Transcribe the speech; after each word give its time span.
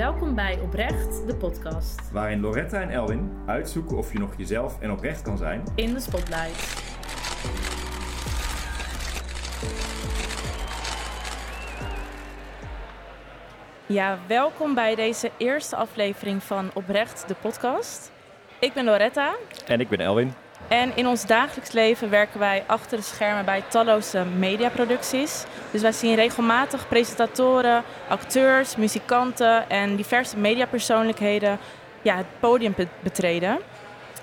Welkom 0.00 0.34
bij 0.34 0.60
Oprecht, 0.60 1.26
de 1.26 1.36
podcast. 1.36 2.10
Waarin 2.12 2.40
Loretta 2.40 2.80
en 2.80 2.90
Elwin 2.90 3.30
uitzoeken 3.46 3.96
of 3.96 4.12
je 4.12 4.18
nog 4.18 4.36
jezelf 4.36 4.80
en 4.80 4.90
oprecht 4.90 5.22
kan 5.22 5.38
zijn. 5.38 5.62
In 5.74 5.94
de 5.94 6.00
spotlight. 6.00 6.82
Ja, 13.86 14.18
welkom 14.28 14.74
bij 14.74 14.94
deze 14.94 15.30
eerste 15.36 15.76
aflevering 15.76 16.42
van 16.42 16.70
Oprecht, 16.74 17.28
de 17.28 17.34
podcast. 17.34 18.12
Ik 18.58 18.72
ben 18.72 18.84
Loretta. 18.84 19.34
En 19.66 19.80
ik 19.80 19.88
ben 19.88 20.00
Elwin. 20.00 20.32
En 20.70 20.96
in 20.96 21.06
ons 21.06 21.26
dagelijks 21.26 21.72
leven 21.72 22.10
werken 22.10 22.38
wij 22.38 22.64
achter 22.66 22.96
de 22.96 23.02
schermen 23.02 23.44
bij 23.44 23.62
talloze 23.68 24.24
mediaproducties. 24.24 25.44
Dus 25.70 25.82
wij 25.82 25.92
zien 25.92 26.14
regelmatig 26.14 26.88
presentatoren, 26.88 27.82
acteurs, 28.08 28.76
muzikanten 28.76 29.70
en 29.70 29.96
diverse 29.96 30.36
mediapersoonlijkheden 30.36 31.58
ja, 32.02 32.16
het 32.16 32.26
podium 32.40 32.74
betreden. 33.00 33.58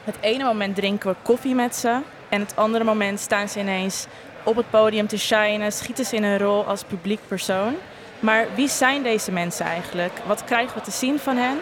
Het 0.03 0.15
ene 0.19 0.43
moment 0.43 0.75
drinken 0.75 1.09
we 1.09 1.15
koffie 1.21 1.55
met 1.55 1.75
ze 1.75 1.99
en 2.29 2.39
het 2.39 2.55
andere 2.55 2.83
moment 2.83 3.19
staan 3.19 3.49
ze 3.49 3.59
ineens 3.59 4.05
op 4.43 4.55
het 4.55 4.69
podium 4.69 5.07
te 5.07 5.17
shinen, 5.17 5.71
schieten 5.71 6.05
ze 6.05 6.15
in 6.15 6.23
een 6.23 6.37
rol 6.37 6.65
als 6.65 6.83
publiek 6.83 7.19
persoon. 7.27 7.75
Maar 8.19 8.45
wie 8.55 8.67
zijn 8.67 9.03
deze 9.03 9.31
mensen 9.31 9.65
eigenlijk? 9.65 10.13
Wat 10.25 10.43
krijgen 10.43 10.77
we 10.77 10.83
te 10.83 10.91
zien 10.91 11.19
van 11.19 11.37
hen? 11.37 11.57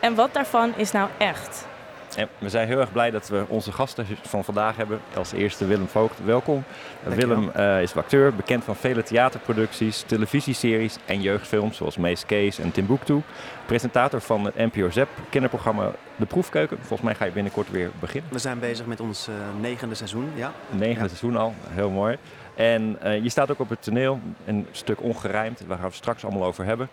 En 0.00 0.14
wat 0.14 0.34
daarvan 0.34 0.72
is 0.76 0.92
nou 0.92 1.08
echt? 1.18 1.66
En 2.18 2.28
we 2.38 2.48
zijn 2.48 2.68
heel 2.68 2.80
erg 2.80 2.92
blij 2.92 3.10
dat 3.10 3.28
we 3.28 3.44
onze 3.48 3.72
gasten 3.72 4.06
van 4.22 4.44
vandaag 4.44 4.76
hebben. 4.76 5.00
Als 5.16 5.32
eerste 5.32 5.66
Willem 5.66 5.88
Voogd, 5.88 6.24
welkom. 6.24 6.64
Willem 7.02 7.50
uh, 7.56 7.82
is 7.82 7.96
acteur, 7.96 8.34
bekend 8.34 8.64
van 8.64 8.76
vele 8.76 9.02
theaterproducties, 9.02 10.02
televisieseries 10.02 10.96
en 11.04 11.20
jeugdfilms 11.20 11.76
zoals 11.76 11.96
Mees 11.96 12.26
Kees 12.26 12.58
en 12.58 12.70
Timbuktu. 12.72 13.22
Presentator 13.66 14.20
van 14.20 14.44
het 14.44 14.56
NPO 14.56 14.90
ZEP 14.90 15.08
kinderprogramma 15.30 15.90
De 16.16 16.26
Proefkeuken. 16.26 16.76
Volgens 16.78 17.00
mij 17.00 17.14
ga 17.14 17.24
je 17.24 17.30
binnenkort 17.30 17.70
weer 17.70 17.90
beginnen. 18.00 18.32
We 18.32 18.38
zijn 18.38 18.58
bezig 18.58 18.86
met 18.86 19.00
ons 19.00 19.28
uh, 19.28 19.34
negende 19.60 19.94
seizoen, 19.94 20.30
ja. 20.34 20.52
Negende 20.70 21.00
ja. 21.00 21.06
seizoen 21.06 21.36
al, 21.36 21.54
heel 21.68 21.90
mooi. 21.90 22.16
En 22.54 22.98
uh, 23.04 23.22
je 23.22 23.28
staat 23.28 23.50
ook 23.50 23.60
op 23.60 23.68
het 23.68 23.82
toneel, 23.82 24.20
een 24.44 24.66
stuk 24.70 25.02
ongerijmd, 25.02 25.62
waar 25.66 25.78
we 25.78 25.84
het 25.84 25.94
straks 25.94 26.24
allemaal 26.24 26.44
over 26.44 26.64
hebben. 26.64 26.88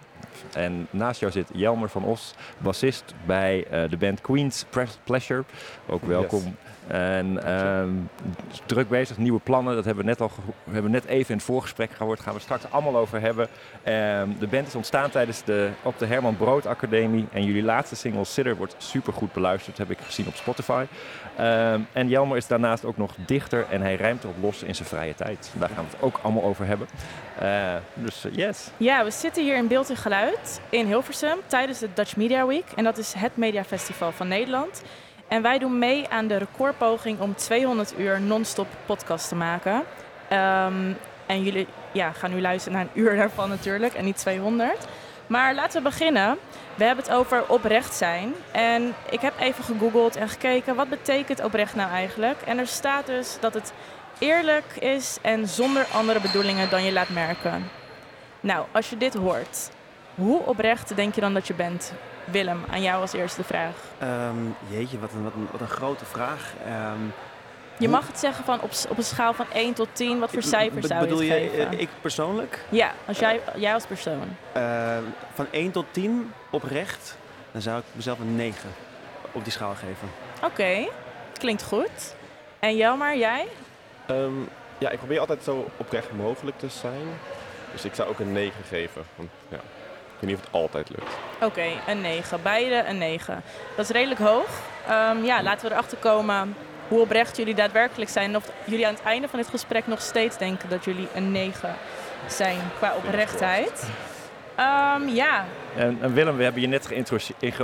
En 0.53 0.87
naast 0.89 1.19
jou 1.19 1.31
zit 1.31 1.49
Jelmer 1.53 1.89
van 1.89 2.03
Os, 2.03 2.33
bassist 2.57 3.13
bij 3.25 3.65
uh, 3.71 3.89
de 3.89 3.97
band 3.97 4.21
Queen's 4.21 4.65
Pleasure. 5.03 5.43
Ook 5.87 6.03
welkom. 6.03 6.43
Yes. 6.43 6.73
En 6.87 7.39
uh, 7.45 7.83
druk 8.65 8.89
bezig, 8.89 9.17
nieuwe 9.17 9.39
plannen. 9.39 9.75
Dat 9.75 9.85
hebben 9.85 10.03
we 10.03 10.09
net 10.09 10.21
al 10.21 10.31
we 10.63 10.73
hebben 10.73 10.91
net 10.91 11.05
even 11.05 11.29
in 11.29 11.35
het 11.35 11.45
voorgesprek 11.45 11.91
gehoord. 11.91 12.17
Daar 12.17 12.25
gaan 12.25 12.35
we 12.35 12.41
straks 12.41 12.63
allemaal 12.69 12.97
over 12.97 13.21
hebben. 13.21 13.47
Uh, 13.47 13.91
de 14.39 14.47
band 14.49 14.67
is 14.67 14.75
ontstaan 14.75 15.09
tijdens 15.09 15.43
de, 15.43 15.69
op 15.81 15.99
de 15.99 16.05
Herman 16.05 16.37
Brood 16.37 16.65
Academie. 16.65 17.27
En 17.31 17.43
jullie 17.43 17.63
laatste 17.63 17.95
single 17.95 18.23
Sitter 18.23 18.55
wordt 18.55 18.75
super 18.77 19.13
goed 19.13 19.33
beluisterd. 19.33 19.77
heb 19.77 19.91
ik 19.91 19.97
gezien 19.99 20.27
op 20.27 20.35
Spotify. 20.35 20.85
Uh, 21.39 21.73
en 21.73 22.07
Jelmer 22.07 22.37
is 22.37 22.47
daarnaast 22.47 22.85
ook 22.85 22.97
nog 22.97 23.13
dichter. 23.25 23.65
En 23.69 23.81
hij 23.81 23.95
rijmt 23.95 24.25
ook 24.25 24.35
los 24.41 24.63
in 24.63 24.75
zijn 24.75 24.87
vrije 24.87 25.15
tijd. 25.15 25.51
Daar 25.53 25.69
gaan 25.69 25.83
we 25.83 25.91
het 25.91 26.01
ook 26.01 26.19
allemaal 26.21 26.43
over 26.43 26.65
hebben. 26.65 26.87
Uh, 27.41 27.73
dus 27.93 28.25
yes. 28.31 28.69
Ja, 28.77 29.03
we 29.03 29.11
zitten 29.11 29.43
hier 29.43 29.57
in 29.57 29.67
Beeld 29.67 29.89
en 29.89 29.97
Geluid 29.97 30.14
in 30.69 30.85
Hilversum 30.85 31.37
tijdens 31.47 31.79
de 31.79 31.89
Dutch 31.93 32.15
Media 32.15 32.45
Week. 32.45 32.65
En 32.75 32.83
dat 32.83 32.97
is 32.97 33.13
het 33.13 33.37
mediafestival 33.37 34.11
van 34.11 34.27
Nederland. 34.27 34.83
En 35.27 35.41
wij 35.41 35.57
doen 35.57 35.79
mee 35.79 36.09
aan 36.09 36.27
de 36.27 36.37
recordpoging 36.37 37.19
om 37.19 37.35
200 37.35 37.93
uur 37.97 38.21
non-stop 38.21 38.67
podcast 38.85 39.27
te 39.27 39.35
maken. 39.35 39.73
Um, 39.73 40.97
en 41.25 41.43
jullie 41.43 41.67
ja, 41.91 42.11
gaan 42.11 42.33
nu 42.33 42.41
luisteren 42.41 42.77
naar 42.77 42.87
een 42.87 43.01
uur 43.01 43.15
daarvan 43.21 43.49
natuurlijk 43.49 43.93
en 43.93 44.05
niet 44.05 44.17
200. 44.17 44.87
Maar 45.27 45.55
laten 45.55 45.83
we 45.83 45.89
beginnen. 45.89 46.37
We 46.75 46.83
hebben 46.83 47.05
het 47.05 47.13
over 47.13 47.47
oprecht 47.47 47.93
zijn. 47.93 48.33
En 48.51 48.93
ik 49.09 49.21
heb 49.21 49.33
even 49.39 49.63
gegoogeld 49.63 50.15
en 50.15 50.29
gekeken 50.29 50.75
wat 50.75 50.89
betekent 50.89 51.43
oprecht 51.43 51.75
nou 51.75 51.91
eigenlijk. 51.91 52.41
En 52.41 52.57
er 52.57 52.67
staat 52.67 53.05
dus 53.05 53.37
dat 53.39 53.53
het 53.53 53.73
eerlijk 54.19 54.75
is 54.79 55.17
en 55.21 55.47
zonder 55.47 55.85
andere 55.93 56.19
bedoelingen 56.19 56.69
dan 56.69 56.83
je 56.83 56.93
laat 56.93 57.09
merken. 57.09 57.69
Nou, 58.39 58.65
als 58.71 58.89
je 58.89 58.97
dit 58.97 59.13
hoort, 59.13 59.69
hoe 60.15 60.45
oprecht 60.45 60.95
denk 60.95 61.15
je 61.15 61.21
dan 61.21 61.33
dat 61.33 61.47
je 61.47 61.53
bent? 61.53 61.93
Willem, 62.25 62.63
aan 62.71 62.81
jou 62.81 63.01
als 63.01 63.13
eerste 63.13 63.43
vraag. 63.43 63.75
Um, 64.03 64.55
jeetje, 64.67 64.99
wat 64.99 65.11
een, 65.13 65.23
wat, 65.23 65.33
een, 65.33 65.47
wat 65.51 65.61
een 65.61 65.67
grote 65.67 66.05
vraag. 66.05 66.53
Um, 66.67 67.13
je 67.77 67.89
mag 67.89 68.07
het 68.07 68.19
zeggen 68.19 68.45
van 68.45 68.61
op, 68.61 68.71
op 68.89 68.97
een 68.97 69.03
schaal 69.03 69.33
van 69.33 69.45
1 69.53 69.73
tot 69.73 69.87
10, 69.91 70.19
wat 70.19 70.31
voor 70.31 70.43
cijfers 70.43 70.87
zou 70.87 71.01
je 71.01 71.07
bedoel 71.07 71.23
het 71.23 71.31
geven? 71.31 71.71
je 71.71 71.77
ik 71.77 71.89
persoonlijk? 72.01 72.65
Ja, 72.69 72.91
als 73.05 73.19
jij, 73.19 73.41
jij 73.55 73.73
als 73.73 73.85
persoon. 73.85 74.35
Uh, 74.57 74.97
van 75.33 75.47
1 75.51 75.71
tot 75.71 75.85
10 75.91 76.31
oprecht, 76.49 77.17
dan 77.51 77.61
zou 77.61 77.79
ik 77.79 77.83
mezelf 77.91 78.19
een 78.19 78.35
9 78.35 78.69
op 79.31 79.43
die 79.43 79.53
schaal 79.53 79.73
geven. 79.73 80.09
Oké, 80.35 80.45
okay. 80.45 80.89
klinkt 81.37 81.63
goed. 81.63 82.15
En 82.59 82.75
jou 82.75 82.97
maar, 82.97 83.17
jij? 83.17 83.47
Um, 84.09 84.47
ja, 84.77 84.89
ik 84.89 84.97
probeer 84.97 85.19
altijd 85.19 85.43
zo 85.43 85.67
oprecht 85.77 86.11
mogelijk 86.11 86.59
te 86.59 86.69
zijn. 86.69 87.07
Dus 87.71 87.85
ik 87.85 87.95
zou 87.95 88.09
ook 88.09 88.19
een 88.19 88.31
9 88.31 88.63
geven. 88.63 89.03
Want, 89.15 89.29
ja. 89.49 89.59
Ik 90.15 90.21
weet 90.21 90.29
niet 90.29 90.39
of 90.39 90.45
het 90.45 90.53
altijd 90.53 90.89
lukt. 90.89 91.13
Oké, 91.35 91.45
okay, 91.45 91.79
een 91.87 92.01
9. 92.01 92.41
Beide 92.41 92.83
een 92.87 92.97
9. 92.97 93.43
Dat 93.75 93.85
is 93.85 93.91
redelijk 93.91 94.19
hoog. 94.19 94.61
Um, 94.89 95.23
ja, 95.23 95.43
laten 95.43 95.67
we 95.67 95.73
erachter 95.73 95.97
komen 95.97 96.55
hoe 96.87 96.99
oprecht 96.99 97.37
jullie 97.37 97.55
daadwerkelijk 97.55 98.11
zijn. 98.11 98.29
En 98.29 98.35
of 98.35 98.51
jullie 98.65 98.87
aan 98.87 98.93
het 98.93 99.03
einde 99.03 99.27
van 99.27 99.39
dit 99.39 99.47
gesprek 99.47 99.87
nog 99.87 100.01
steeds 100.01 100.37
denken 100.37 100.69
dat 100.69 100.85
jullie 100.85 101.07
een 101.13 101.31
9 101.31 101.75
zijn 102.27 102.59
qua 102.77 102.95
oprechtheid. 102.95 103.89
Um, 104.59 105.09
ja. 105.09 105.45
En, 105.75 105.97
en, 106.01 106.13
Willem, 106.13 106.37
we 106.37 106.43
hebben 106.43 106.61
je 106.61 106.67
net 106.67 106.89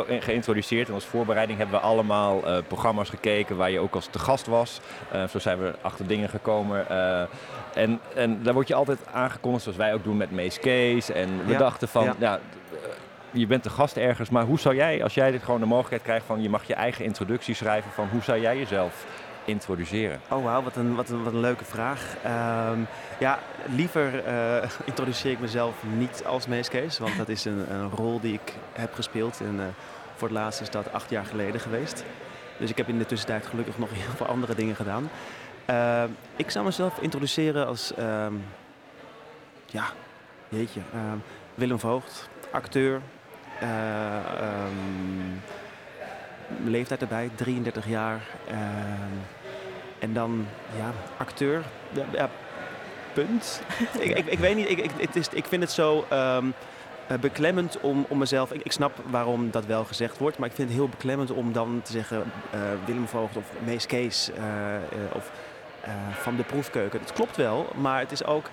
geïntroduceerd. 0.05 0.87
En 0.87 0.93
als 0.93 1.05
voorbereiding 1.05 1.57
hebben 1.57 1.79
we 1.79 1.85
allemaal 1.85 2.47
uh, 2.47 2.57
programma's 2.67 3.09
gekeken 3.09 3.57
waar 3.57 3.71
je 3.71 3.79
ook 3.79 3.95
als 3.95 4.05
te 4.05 4.19
gast 4.19 4.47
was. 4.47 4.79
Uh, 5.13 5.27
zo 5.27 5.39
zijn 5.39 5.59
we 5.59 5.73
achter 5.81 6.07
dingen 6.07 6.29
gekomen. 6.29 6.85
Uh, 6.91 7.21
en, 7.73 7.99
en 8.15 8.43
daar 8.43 8.53
word 8.53 8.67
je 8.67 8.73
altijd 8.73 8.99
aangekondigd, 9.13 9.63
zoals 9.63 9.77
wij 9.77 9.93
ook 9.93 10.03
doen 10.03 10.17
met 10.17 10.31
Mees 10.31 10.59
Case. 10.59 11.13
En 11.13 11.45
we 11.45 11.51
ja. 11.51 11.57
dachten 11.57 11.87
van, 11.87 12.03
ja. 12.03 12.15
ja 12.19 12.39
je 13.31 13.47
bent 13.47 13.63
de 13.63 13.69
gast 13.69 13.97
ergens, 13.97 14.29
maar 14.29 14.43
hoe 14.43 14.59
zou 14.59 14.75
jij, 14.75 15.03
als 15.03 15.13
jij 15.13 15.31
dit 15.31 15.43
gewoon 15.43 15.59
de 15.59 15.65
mogelijkheid 15.65 16.03
krijgt 16.03 16.25
van 16.25 16.41
je 16.41 16.49
mag 16.49 16.63
je 16.63 16.73
eigen 16.73 17.05
introductie 17.05 17.55
schrijven, 17.55 17.91
van 17.91 18.07
hoe 18.11 18.21
zou 18.21 18.39
jij 18.39 18.57
jezelf 18.57 19.05
introduceren? 19.45 20.19
Oh 20.29 20.43
wauw, 20.43 20.63
wat 20.63 20.75
een, 20.75 20.95
wat, 20.95 21.09
een, 21.09 21.23
wat 21.23 21.33
een 21.33 21.39
leuke 21.39 21.65
vraag. 21.65 22.15
Um, 22.71 22.87
ja, 23.19 23.39
liever 23.65 24.27
uh, 24.27 24.69
introduceer 24.85 25.31
ik 25.31 25.39
mezelf 25.39 25.83
niet 25.97 26.23
als 26.25 26.47
Mees 26.47 26.69
Kees, 26.69 26.99
want 26.99 27.17
dat 27.17 27.29
is 27.29 27.45
een, 27.45 27.71
een, 27.73 27.89
rol 27.89 28.19
die 28.19 28.33
ik 28.33 28.53
heb 28.73 28.93
gespeeld. 28.93 29.41
En 29.41 29.55
uh, 29.55 29.63
voor 30.15 30.27
het 30.27 30.37
laatst 30.37 30.61
is 30.61 30.69
dat 30.69 30.93
acht 30.93 31.09
jaar 31.09 31.25
geleden 31.25 31.61
geweest. 31.61 32.03
Dus 32.57 32.69
ik 32.69 32.77
heb 32.77 32.87
in 32.87 32.97
de 32.97 33.05
tussentijd 33.05 33.45
gelukkig 33.45 33.77
nog 33.77 33.89
heel 34.03 34.15
veel 34.15 34.25
andere 34.25 34.55
dingen 34.55 34.75
gedaan. 34.75 35.09
Uh, 35.69 36.03
ik 36.35 36.49
zou 36.49 36.65
mezelf 36.65 36.99
introduceren 36.99 37.67
als, 37.67 37.93
um, 37.99 38.43
ja, 39.65 39.85
jeetje, 40.49 40.81
Willem 41.55 41.79
Voogd, 41.79 42.29
acteur, 42.51 43.01
um, 43.61 45.41
leeftijd 46.65 47.01
erbij, 47.01 47.29
33 47.35 47.87
jaar. 47.87 48.21
Uh, 48.51 48.55
en 49.99 50.13
dan, 50.13 50.47
ja, 50.77 50.91
acteur. 51.17 51.63
Ja, 52.11 52.29
punt. 53.13 53.61
ik, 53.99 54.17
ik, 54.17 54.25
ik, 54.25 54.39
weet 54.39 54.55
niet, 54.55 54.69
ik, 54.69 54.77
ik, 54.77 54.91
het 54.97 55.15
is, 55.15 55.27
ik 55.33 55.45
vind 55.45 55.61
het 55.61 55.71
zo 55.71 56.05
um, 56.13 56.53
uh, 57.11 57.17
beklemmend 57.17 57.79
om, 57.79 58.05
om 58.09 58.17
mezelf... 58.17 58.51
Ik, 58.51 58.63
ik 58.63 58.71
snap 58.71 58.91
waarom 59.09 59.51
dat 59.51 59.65
wel 59.65 59.83
gezegd 59.83 60.17
wordt, 60.17 60.37
maar 60.37 60.49
ik 60.49 60.55
vind 60.55 60.67
het 60.67 60.77
heel 60.77 60.89
beklemmend 60.89 61.31
om 61.31 61.53
dan 61.53 61.81
te 61.83 61.91
zeggen... 61.91 62.23
Willem 62.85 63.07
Voogd 63.07 63.37
of 63.37 63.45
Mees 63.65 63.85
Kees 63.85 64.31
of 65.13 65.31
van 66.11 66.35
de 66.35 66.43
proefkeuken. 66.43 66.99
Het 66.99 67.13
klopt 67.13 67.37
wel, 67.37 67.67
maar 67.75 67.99
het 67.99 68.11
is 68.11 68.25
ook 68.25 68.49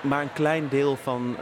maar 0.00 0.22
een 0.22 0.32
klein 0.32 0.68
deel 0.68 0.96
van 0.96 1.36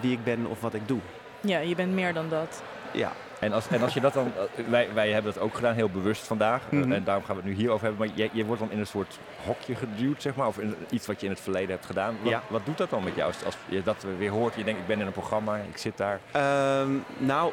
wie 0.00 0.12
ik 0.12 0.24
ben 0.24 0.46
of 0.46 0.60
wat 0.60 0.74
ik 0.74 0.88
doe. 0.88 1.00
Ja, 1.40 1.58
je 1.58 1.74
bent 1.74 1.92
meer 1.92 2.12
dan 2.12 2.28
dat. 2.28 2.62
Ja. 2.92 3.12
En 3.44 3.52
als, 3.52 3.68
en 3.68 3.82
als 3.82 3.94
je 3.94 4.00
dat 4.00 4.12
dan, 4.14 4.32
eh, 4.56 4.64
wij, 4.68 4.88
wij 4.94 5.10
hebben 5.10 5.32
dat 5.34 5.42
ook 5.42 5.54
gedaan, 5.54 5.74
heel 5.74 5.88
bewust 5.88 6.26
vandaag. 6.26 6.62
eh, 6.70 6.78
Mhm. 6.78 6.92
En 6.92 7.04
daarom 7.04 7.24
gaan 7.24 7.36
we 7.36 7.40
het 7.42 7.50
nu 7.50 7.56
hierover 7.56 7.86
hebben. 7.86 8.06
Maar 8.06 8.16
je, 8.16 8.28
je 8.32 8.44
wordt 8.44 8.60
dan 8.60 8.70
in 8.70 8.78
een 8.78 8.86
soort 8.86 9.18
hokje 9.46 9.74
geduwd, 9.74 10.22
zeg 10.22 10.34
maar. 10.34 10.46
Of 10.46 10.58
in 10.58 10.74
iets 10.90 11.06
wat 11.06 11.20
je 11.20 11.26
in 11.26 11.32
het 11.32 11.40
verleden 11.40 11.70
hebt 11.70 11.86
gedaan. 11.86 12.16
Wat, 12.22 12.30
Ja. 12.32 12.42
wat 12.48 12.60
doet 12.66 12.78
dat 12.78 12.90
dan 12.90 13.04
met 13.04 13.14
jou? 13.14 13.26
Als, 13.32 13.44
als 13.44 13.56
je 13.68 13.82
dat 13.82 14.06
weer 14.18 14.30
hoort, 14.30 14.54
je 14.54 14.64
denkt, 14.64 14.80
ik 14.80 14.86
ben 14.86 15.00
in 15.00 15.06
een 15.06 15.12
programma, 15.12 15.56
ik 15.56 15.76
zit 15.76 15.96
daar. 15.96 16.20
Ehm, 16.30 16.90
nou, 17.18 17.52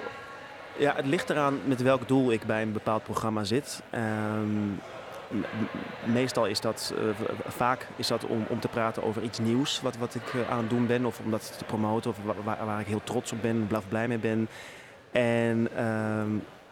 ja, 0.77 0.93
het 0.95 1.05
ligt 1.05 1.29
eraan 1.29 1.59
met 1.65 1.81
welk 1.81 2.07
doel 2.07 2.31
ik 2.31 2.43
bij 2.45 2.61
een 2.61 2.71
bepaald 2.73 3.03
programma 3.03 3.43
zit. 3.43 3.81
Ehm, 3.89 4.69
meestal 6.03 6.45
is 6.45 6.59
dat, 6.61 6.93
eh, 6.97 7.03
vaak 7.47 7.87
is 7.95 8.07
dat 8.07 8.25
om, 8.25 8.45
om 8.49 8.59
te 8.59 8.67
praten 8.67 9.03
over 9.03 9.21
iets 9.21 9.39
nieuws 9.39 9.81
wat, 9.81 9.97
wat 9.97 10.15
ik 10.15 10.33
aan 10.49 10.57
het 10.57 10.69
doen 10.69 10.87
ben. 10.87 11.05
Of 11.05 11.19
om 11.23 11.31
dat 11.31 11.53
te 11.57 11.63
promoten 11.65 12.09
of 12.11 12.17
wa- 12.23 12.33
waar, 12.43 12.65
waar 12.65 12.79
ik 12.79 12.87
heel 12.87 13.01
trots 13.03 13.31
op 13.31 13.41
ben, 13.41 13.67
blaf 13.67 13.83
blij 13.87 14.07
mee 14.07 14.17
ben. 14.17 14.47
En 15.11 15.67
ehm, 15.75 16.29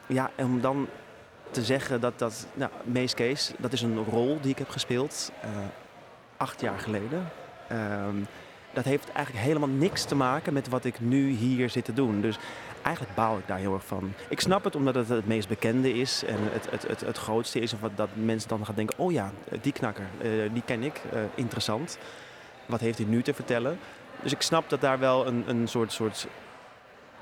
ja, 0.07 0.31
om 0.37 0.61
dan 0.61 0.87
te 1.51 1.63
zeggen 1.63 2.01
dat 2.01 2.19
dat, 2.19 2.47
nou, 2.53 2.71
Mees 2.83 3.13
Kees, 3.13 3.53
dat 3.57 3.73
is 3.73 3.81
een 3.81 4.03
rol 4.03 4.37
die 4.41 4.51
ik 4.51 4.57
heb 4.57 4.69
gespeeld 4.69 5.31
eh, 5.41 5.49
acht 6.37 6.61
jaar 6.61 6.79
geleden. 6.79 7.29
Ehm, 7.67 8.15
dat 8.73 8.85
heeft 8.85 9.11
eigenlijk 9.11 9.45
helemaal 9.45 9.69
niks 9.69 10.03
te 10.03 10.15
maken 10.15 10.53
met 10.53 10.69
wat 10.69 10.85
ik 10.85 10.99
nu 10.99 11.29
hier 11.29 11.69
zit 11.69 11.85
te 11.85 11.93
doen. 11.93 12.21
Dus 12.21 12.37
eigenlijk 12.81 13.15
baal 13.15 13.37
ik 13.37 13.47
daar 13.47 13.57
heel 13.57 13.73
erg 13.73 13.85
van. 13.85 14.13
Ik 14.29 14.39
snap 14.39 14.63
het 14.63 14.75
omdat 14.75 14.95
het 14.95 15.09
het 15.09 15.27
meest 15.27 15.47
bekende 15.47 15.93
is 15.93 16.23
en 16.23 16.37
het, 16.39 16.71
het, 16.71 16.87
het, 16.87 17.01
het 17.01 17.17
grootste 17.17 17.59
is. 17.59 17.73
Of 17.73 17.79
dat 17.95 18.09
mensen 18.13 18.49
dan 18.49 18.65
gaan 18.65 18.75
denken, 18.75 18.97
oh 18.97 19.11
ja, 19.11 19.31
die 19.61 19.73
knakker, 19.73 20.05
eh, 20.21 20.29
die 20.53 20.63
ken 20.65 20.83
ik, 20.83 21.01
eh, 21.11 21.21
interessant. 21.35 21.97
Wat 22.65 22.79
heeft 22.79 22.97
hij 22.97 23.07
nu 23.07 23.21
te 23.21 23.33
vertellen? 23.33 23.79
Dus 24.21 24.31
ik 24.31 24.41
snap 24.41 24.69
dat 24.69 24.81
daar 24.81 24.99
wel 24.99 25.27
een, 25.27 25.43
een 25.47 25.67
soort, 25.67 25.91
soort, 25.91 26.27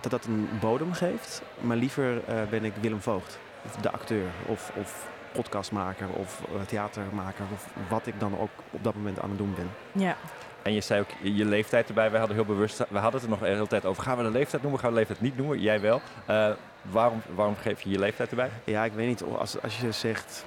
dat 0.02 0.12
dat 0.12 0.26
een 0.26 0.50
bodem 0.60 0.94
geeft. 0.94 1.42
Maar 1.62 1.78
liever 1.78 2.24
eh, 2.28 2.36
ben 2.50 2.66
ik 2.66 2.74
Willem 2.82 3.02
Voogd, 3.02 3.40
of 3.66 3.76
de 3.76 3.92
acteur 3.92 4.28
of, 4.46 4.72
of 4.76 5.08
podcastmaker 5.32 6.08
of 6.10 6.42
eh, 6.42 6.62
theatermaker. 6.68 7.46
Of 7.54 7.68
wat 7.90 8.08
ik 8.08 8.20
dan 8.20 8.40
ook 8.40 8.50
op 8.72 8.84
dat 8.84 8.96
moment 8.96 9.20
aan 9.20 9.30
het 9.30 9.38
doen 9.38 9.54
ben. 9.56 9.70
Ja. 9.92 10.16
En 10.62 10.74
je 10.74 10.82
zei 10.82 11.00
ook 11.02 11.10
je 11.22 11.46
leeftijd 11.46 11.88
erbij. 11.88 12.10
Wij 12.10 12.20
hadden 12.20 12.38
heel 12.38 12.46
bewust, 12.46 12.78
we 12.78 12.98
hadden 12.98 13.14
het 13.14 13.24
er 13.24 13.30
nog 13.30 13.40
de 13.40 13.46
hele 13.46 13.68
tijd 13.68 13.86
over. 13.86 14.04
Gaan 14.04 14.18
we 14.18 14.24
de 14.24 14.32
leeftijd 14.32 14.62
noemen? 14.62 14.80
Gaan 14.80 14.90
we 14.90 14.96
de 14.96 15.02
leeftijd 15.06 15.22
niet 15.22 15.38
noemen? 15.38 15.60
Jij 15.60 15.82
wel. 15.82 16.02
Eh, 16.26 16.50
waarom, 16.82 17.22
waarom 17.36 17.56
geef 17.56 17.82
je 17.82 17.90
je 17.90 18.00
leeftijd 18.00 18.30
erbij? 18.30 18.50
Ja, 18.64 18.84
ik 18.84 18.94
weet 18.94 19.08
niet. 19.08 19.24
Als, 19.24 19.62
als 19.62 19.80
je 19.80 19.92
zegt 19.92 20.46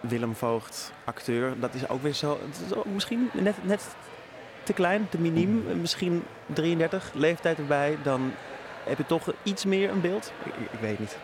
Willem 0.00 0.34
Voogd, 0.34 0.92
acteur, 1.04 1.60
dat 1.60 1.74
is 1.74 1.88
ook 1.88 2.02
weer 2.02 2.12
zo. 2.12 2.38
Het 2.46 2.62
is 2.66 2.74
ook 2.74 2.84
misschien 2.84 3.30
net, 3.32 3.64
net 3.64 3.96
te 4.66 4.72
klein, 4.72 5.08
te 5.08 5.18
miniem. 5.18 5.80
Misschien 5.80 6.24
33, 6.46 7.10
leeftijd 7.14 7.58
erbij. 7.58 7.98
Dan 8.02 8.32
heb 8.84 8.98
je 8.98 9.06
toch 9.06 9.32
iets 9.42 9.64
meer 9.64 9.90
een 9.90 10.00
beeld. 10.00 10.32
Ik, 10.44 10.80
weet 10.80 10.98
niet. 10.98 11.18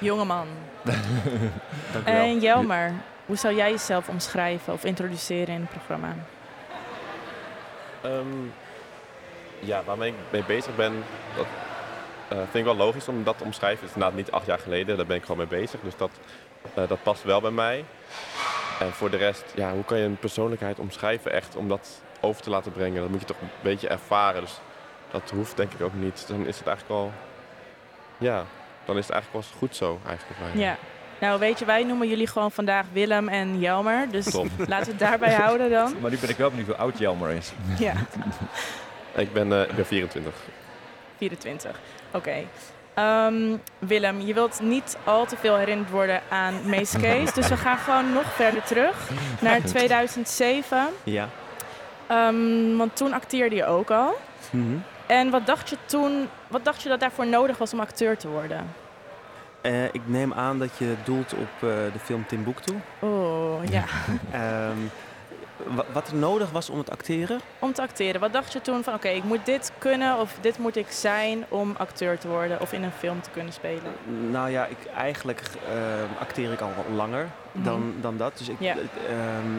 Jongeman. 0.00 0.46
Dank 1.92 2.08
u 2.08 2.12
wel. 2.12 2.14
En 2.14 2.40
Jelmer, 2.40 2.92
hoe 3.26 3.36
zou 3.36 3.54
jij 3.54 3.70
jezelf 3.70 4.08
omschrijven 4.08 4.72
of 4.72 4.84
introduceren 4.84 5.54
in 5.54 5.60
het 5.60 5.70
programma? 5.70 6.14
Ehm, 8.02 8.26
ja, 9.58 9.82
waarmee 9.84 10.10
ik 10.10 10.16
mee 10.30 10.44
bezig 10.44 10.76
ben, 10.76 10.92
dat 11.36 11.46
eh, 12.28 12.38
vind 12.38 12.54
ik 12.54 12.64
wel 12.64 12.76
logisch 12.76 13.08
om 13.08 13.24
dat 13.24 13.38
te 13.38 13.44
omschrijven. 13.44 13.80
Het 13.80 13.88
is 13.88 13.94
inderdaad 13.94 14.18
niet 14.18 14.30
acht 14.30 14.46
jaar 14.46 14.58
geleden, 14.58 14.96
daar 14.96 15.06
ben 15.06 15.16
ik 15.16 15.22
gewoon 15.22 15.48
mee 15.48 15.60
bezig. 15.60 15.80
Dus 15.80 15.96
dat, 15.96 16.10
eh, 16.74 16.88
dat 16.88 17.02
past 17.02 17.22
wel 17.22 17.40
bij 17.40 17.50
mij. 17.50 17.84
En 18.78 18.92
voor 18.92 19.10
de 19.10 19.16
rest, 19.16 19.44
ja, 19.54 19.72
hoe 19.72 19.84
kan 19.84 19.98
je 19.98 20.04
een 20.04 20.16
persoonlijkheid 20.16 20.78
omschrijven 20.78 21.32
echt 21.32 21.56
om 21.56 21.68
dat 21.68 22.02
over 22.20 22.42
te 22.42 22.50
laten 22.50 22.72
brengen? 22.72 23.00
Dat 23.00 23.10
moet 23.10 23.20
je 23.20 23.26
toch 23.26 23.40
een 23.40 23.48
beetje 23.60 23.88
ervaren. 23.88 24.40
Dus 24.40 24.60
dat 25.10 25.30
hoeft 25.30 25.56
denk 25.56 25.72
ik 25.72 25.80
ook 25.80 25.94
niet. 25.94 26.24
Dan 26.28 26.46
is 26.46 26.58
het 26.58 26.66
eigenlijk 26.66 27.00
wel, 27.00 27.12
ja, 28.18 28.44
dan 28.84 28.96
is 28.96 29.06
het 29.06 29.12
eigenlijk 29.12 29.44
wel 29.46 29.58
goed 29.58 29.76
zo 29.76 30.00
eigenlijk. 30.06 30.54
Ja. 30.54 30.76
Nou, 31.20 31.38
weet 31.38 31.58
je, 31.58 31.64
wij 31.64 31.84
noemen 31.84 32.08
jullie 32.08 32.26
gewoon 32.26 32.50
vandaag 32.50 32.86
Willem 32.92 33.28
en 33.28 33.58
Jelmer. 33.58 34.10
Dus 34.10 34.30
Tom. 34.30 34.50
laten 34.68 34.84
we 34.84 34.90
het 34.90 34.98
daarbij 34.98 35.34
houden 35.34 35.70
dan. 35.70 35.94
Maar 36.00 36.10
nu 36.10 36.18
ben 36.18 36.28
ik 36.28 36.36
wel 36.36 36.50
benieuwd 36.50 36.66
hoe 36.66 36.76
oud 36.76 36.98
Jelmer 36.98 37.30
is. 37.30 37.52
Ja, 37.78 37.92
Ik 39.16 39.32
ben, 39.32 39.52
eh, 39.52 39.60
ik 39.60 39.74
ben 39.74 39.86
24. 39.86 40.34
24. 41.16 41.80
Oké. 42.12 42.44
Ehm, 42.94 43.56
Willem, 43.78 44.20
je 44.20 44.34
wilt 44.34 44.60
niet 44.60 44.96
al 45.04 45.26
te 45.26 45.36
veel 45.36 45.56
herinnerd 45.56 45.90
worden 45.90 46.20
aan 46.28 46.54
Mees 46.64 46.94
Kees. 47.00 47.32
Dus 47.32 47.48
we 47.48 47.56
gaan 47.56 47.78
gewoon 47.78 48.12
nog 48.12 48.32
verder 48.34 48.62
terug 48.62 49.10
naar 49.40 49.60
2007. 49.60 50.88
Ja. 51.02 51.28
Ehm, 52.08 52.76
want 52.76 52.96
toen 52.96 53.12
acteerde 53.12 53.56
je 53.56 53.64
ook 53.66 53.90
al. 53.90 54.14
Mhm. 54.50 54.76
En 55.06 55.30
wat 55.30 55.46
dacht 55.46 55.68
je 55.68 55.76
toen, 55.84 56.28
wat 56.48 56.64
dacht 56.64 56.82
je 56.82 56.88
dat 56.88 57.00
daarvoor 57.00 57.26
nodig 57.26 57.58
was 57.58 57.72
om 57.72 57.80
acteur 57.80 58.16
te 58.16 58.28
worden? 58.28 58.66
Eh, 59.60 59.84
ik 59.84 60.00
neem 60.04 60.32
aan 60.32 60.58
dat 60.58 60.76
je 60.78 60.94
doelt 61.04 61.32
op 61.34 61.48
eh, 61.68 61.68
de 61.92 61.98
film 62.02 62.26
Timbuktu. 62.26 62.80
Oh, 62.98 63.64
ja. 63.70 63.84
Ehm, 64.32 64.76
wa- 65.74 65.84
wat 65.92 66.08
er 66.08 66.14
nodig 66.16 66.50
was 66.50 66.70
om 66.70 66.78
het 66.78 66.90
acteren? 66.90 67.40
Om 67.58 67.72
te 67.72 67.82
acteren. 67.82 68.20
Wat 68.20 68.32
dacht 68.32 68.52
je 68.52 68.60
toen 68.60 68.82
van, 68.84 68.94
oké, 68.94 69.08
ik 69.08 69.24
moet 69.24 69.46
dit 69.46 69.72
kunnen 69.78 70.18
of 70.18 70.34
dit 70.40 70.58
moet 70.58 70.76
ik 70.76 70.86
zijn 70.90 71.44
om 71.48 71.74
acteur 71.78 72.18
te 72.18 72.28
worden 72.28 72.60
of 72.60 72.72
in 72.72 72.82
een 72.82 72.92
film 72.98 73.20
te 73.20 73.30
kunnen 73.30 73.52
spelen? 73.52 73.92
Nou 74.30 74.50
ja, 74.50 74.66
ik, 74.66 74.76
eigenlijk 74.96 75.40
ehm, 75.68 76.20
acteer 76.20 76.52
ik 76.52 76.60
al 76.60 76.70
langer 76.94 77.26
dan, 77.52 77.80
Mhm. 77.88 78.00
dan 78.00 78.16
dat. 78.16 78.38
Dus 78.38 78.48
ik, 78.48 78.56
Ja. 78.60 78.74
ehm, 79.08 79.50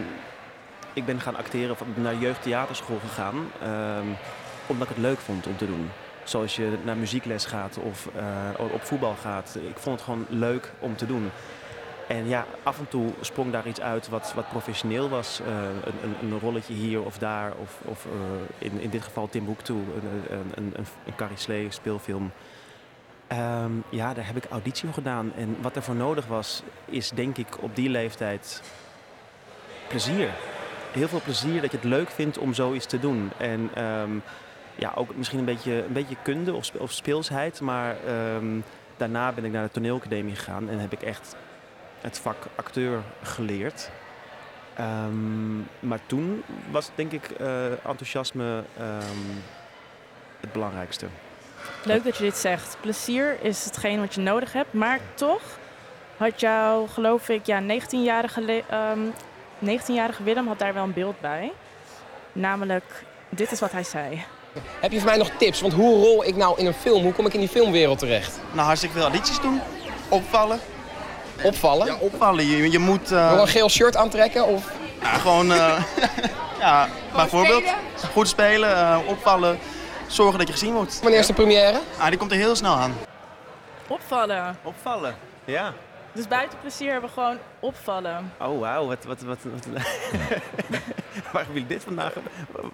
ik 0.93 1.05
ben 1.05 1.19
gaan 1.21 1.35
acteren, 1.35 1.75
naar 1.95 2.15
jeugdtheaterschool 2.15 2.99
gegaan, 2.99 3.51
ehm, 3.61 4.07
omdat 4.67 4.89
ik 4.89 4.95
het 4.95 5.03
leuk 5.03 5.19
vond 5.19 5.47
om 5.47 5.57
te 5.57 5.65
doen. 5.65 5.89
Zoals 6.23 6.55
je 6.55 6.77
naar 6.83 6.97
muziekles 6.97 7.45
gaat 7.45 7.77
of 7.77 8.09
eh, 8.15 8.73
op 8.73 8.83
voetbal 8.83 9.15
gaat. 9.21 9.57
Ik 9.67 9.77
vond 9.77 9.95
het 9.95 10.05
gewoon 10.05 10.25
leuk 10.29 10.71
om 10.79 10.95
te 10.95 11.05
doen. 11.05 11.31
En 12.07 12.27
ja, 12.27 12.45
af 12.63 12.79
en 12.79 12.87
toe 12.87 13.09
sprong 13.21 13.51
daar 13.51 13.67
iets 13.67 13.81
uit 13.81 14.09
wat, 14.09 14.33
wat 14.35 14.49
professioneel 14.49 15.09
was. 15.09 15.39
Eh, 15.39 15.47
een, 15.63 15.93
een, 16.03 16.31
een 16.31 16.39
rolletje 16.39 16.73
hier 16.73 17.03
of 17.03 17.17
daar. 17.17 17.53
Of, 17.61 17.79
of 17.85 18.05
eh, 18.05 18.65
in, 18.67 18.79
in 18.79 18.89
dit 18.89 19.03
geval 19.03 19.29
Timbuktu, 19.29 19.73
een, 19.73 20.37
een, 20.55 20.73
een, 20.75 20.85
een, 21.47 21.71
speelfilm. 21.71 22.31
Ehm, 23.27 23.71
ja, 23.89 24.13
daar 24.13 24.25
heb 24.25 24.35
ik 24.35 24.45
auditie 24.45 24.85
voor 24.85 24.93
gedaan. 24.93 25.31
En 25.35 25.57
wat 25.61 25.75
er 25.75 25.83
voor 25.83 25.95
nodig 25.95 26.25
was, 26.25 26.63
is 26.85 27.09
denk 27.09 27.37
ik 27.37 27.61
op 27.61 27.75
die 27.75 27.89
leeftijd 27.89 28.61
plezier. 29.87 30.29
Heel 30.91 31.07
veel 31.07 31.21
plezier 31.23 31.61
dat 31.61 31.71
je 31.71 31.77
het 31.77 31.85
leuk 31.85 32.09
vindt 32.09 32.37
om 32.37 32.53
zoiets 32.53 32.85
te 32.85 32.99
doen. 32.99 33.31
En 33.37 33.69
ehm, 33.73 34.11
ja, 34.75 34.91
ook 34.95 35.15
misschien 35.15 35.39
een 35.39 35.45
beetje, 35.45 35.85
een 35.85 35.93
beetje 35.93 36.15
kunde 36.23 36.53
of, 36.53 36.71
of 36.77 36.91
speelsheid. 36.91 37.61
Maar 37.61 37.95
ehm, 38.07 38.59
daarna 38.97 39.31
ben 39.31 39.45
ik 39.45 39.51
naar 39.51 39.63
de 39.65 39.71
toneelacademie 39.71 40.35
gegaan 40.35 40.69
en 40.69 40.79
heb 40.79 40.91
ik 40.91 41.01
echt 41.01 41.35
het 42.01 42.19
vak 42.19 42.37
acteur 42.55 43.01
geleerd. 43.23 43.89
Ehm, 44.75 45.57
maar 45.79 45.99
toen 46.05 46.43
was 46.71 46.89
denk 46.95 47.11
ik 47.11 47.29
eh, 47.29 47.65
enthousiasme 47.71 48.63
het 50.39 50.51
belangrijkste. 50.51 51.05
Leuk 51.83 52.03
dat 52.03 52.17
je 52.17 52.23
dit 52.23 52.37
zegt. 52.37 52.77
Plezier 52.81 53.37
is 53.41 53.65
hetgeen 53.65 53.99
wat 53.99 54.13
je 54.13 54.21
nodig 54.21 54.53
hebt, 54.53 54.73
maar 54.73 54.99
toch 55.13 55.41
had 56.17 56.39
jou, 56.39 56.87
geloof 56.87 57.29
ik, 57.29 57.45
ja, 57.45 57.61
19-jarige 57.61 58.41
le- 58.41 58.63
ehm, 58.69 58.99
19-jarige 59.65 60.23
Willem 60.23 60.47
had 60.47 60.59
daar 60.59 60.73
wel 60.73 60.83
een 60.83 60.93
beeld 60.93 61.19
bij. 61.21 61.51
Namelijk, 62.31 63.03
dit 63.29 63.51
is 63.51 63.59
wat 63.59 63.71
hij 63.71 63.83
zei. 63.83 64.25
Heb 64.79 64.91
je 64.91 64.97
voor 64.97 65.09
mij 65.09 65.17
nog 65.17 65.29
tips? 65.37 65.61
Want 65.61 65.73
hoe 65.73 66.05
rol 66.05 66.25
ik 66.25 66.35
nou 66.35 66.59
in 66.59 66.65
een 66.65 66.73
film? 66.73 67.03
Hoe 67.03 67.13
kom 67.13 67.25
ik 67.25 67.33
in 67.33 67.39
die 67.39 67.49
filmwereld 67.49 67.99
terecht? 67.99 68.39
Nou, 68.51 68.65
hartstikke 68.65 68.95
veel 68.95 69.05
audities 69.05 69.41
doen. 69.41 69.61
Opvallen. 70.09 70.59
Opvallen? 71.43 71.85
Ja, 71.85 71.95
opvallen. 71.99 72.45
Je, 72.45 72.71
je 72.71 72.79
moet 72.79 73.11
eh, 73.11 73.31
Nog 73.31 73.41
een 73.41 73.47
geel 73.47 73.69
shirt 73.69 73.95
aantrekken? 73.95 74.45
Of 74.45 74.71
ja, 75.01 75.07
gewoon, 75.07 75.51
eh, 75.51 75.83
ja, 76.59 76.87
bijvoorbeeld, 77.15 77.63
goed 78.13 78.27
spelen, 78.27 78.75
eh, 78.75 78.97
opvallen. 79.05 79.59
Zorgen 80.07 80.37
dat 80.37 80.47
je 80.47 80.53
gezien 80.53 80.73
wordt. 80.73 80.99
wanneer 81.01 81.19
is 81.19 81.27
de 81.27 81.33
première? 81.33 81.79
Ah, 81.97 82.07
die 82.07 82.17
komt 82.17 82.31
er 82.31 82.37
heel 82.37 82.55
snel 82.55 82.73
aan. 82.73 82.97
Opvallen. 83.87 84.57
Opvallen, 84.63 85.15
ja. 85.45 85.73
Dus 86.19 86.27
buiten 86.27 86.59
plezier 86.61 86.91
hebben 86.91 87.09
we 87.09 87.13
gewoon 87.15 87.37
opvallen. 87.59 88.31
Oh, 88.39 88.59
wauw. 88.59 88.87
Wat, 88.87 89.03
wat, 89.03 89.21
wat, 89.21 89.37
wat- 89.43 89.67
Waar 91.31 91.45
jullie 91.47 91.67
dit 91.67 91.83
vandaag 91.83 92.13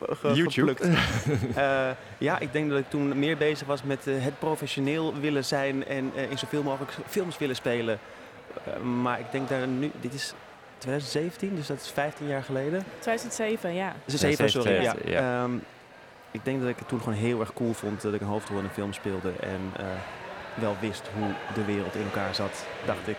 ge- 0.09 0.33
YouTube. 0.33 0.75
geplukt? 0.75 0.81
Eh, 1.55 1.89
ja, 2.17 2.39
ik 2.39 2.53
denk 2.53 2.69
dat 2.69 2.79
ik 2.79 2.89
toen 2.89 3.19
meer 3.19 3.37
bezig 3.37 3.67
was 3.67 3.83
met 3.83 4.07
eh, 4.07 4.13
het 4.17 4.39
professioneel 4.39 5.13
willen 5.19 5.45
zijn 5.45 5.85
en 5.87 6.11
eh, 6.15 6.29
in 6.31 6.37
zoveel 6.37 6.63
mogelijk 6.63 6.91
films 7.07 7.37
willen 7.37 7.55
spelen. 7.55 7.99
Maar 9.01 9.19
ik 9.19 9.25
denk 9.31 9.49
daar 9.49 9.67
nu, 9.67 9.91
dit 10.01 10.13
is 10.13 10.33
2017, 10.77 11.55
dus 11.55 11.67
dat 11.67 11.77
is 11.81 11.89
15 11.89 12.27
jaar 12.27 12.43
geleden. 12.43 12.83
2007, 12.99 13.73
ja. 13.73 13.95
Dus 14.05 14.13
is 14.13 14.21
Ja, 14.21 14.27
even, 14.27 14.49
sorry. 14.49 14.67
2007, 14.67 15.11
Ja. 15.11 15.19
ja. 15.21 15.43
Ehm, 15.43 15.51
ik 16.31 16.45
denk 16.45 16.59
dat 16.61 16.69
ik 16.69 16.77
het 16.79 16.87
toen 16.87 16.99
gewoon 16.99 17.13
heel 17.17 17.39
erg 17.39 17.53
cool 17.53 17.73
vond 17.73 18.01
dat 18.01 18.13
ik 18.13 18.21
een 18.21 18.27
hoofdrol 18.27 18.57
in 18.57 18.63
een 18.63 18.69
film 18.69 18.93
speelde 18.93 19.31
en 19.39 19.71
eh, 19.77 19.85
wel 20.55 20.75
wist 20.79 21.09
hoe 21.17 21.27
de 21.53 21.65
wereld 21.65 21.95
in 21.95 22.03
elkaar 22.03 22.35
zat, 22.35 22.65
dacht 22.85 23.07
ik. 23.07 23.17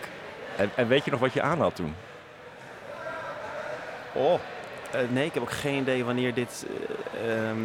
En, 0.57 0.69
en 0.75 0.87
weet 0.87 1.05
je 1.05 1.11
nog 1.11 1.19
wat 1.19 1.33
je 1.33 1.41
aan 1.41 1.59
had 1.61 1.75
toen? 1.75 1.95
Oh. 4.13 4.39
nee, 5.09 5.25
ik 5.25 5.33
heb 5.33 5.43
ook 5.43 5.51
geen 5.51 5.81
idee 5.81 6.03
wanneer 6.05 6.33
dit, 6.33 6.65
eh, 7.23 7.49
ehm, 7.49 7.57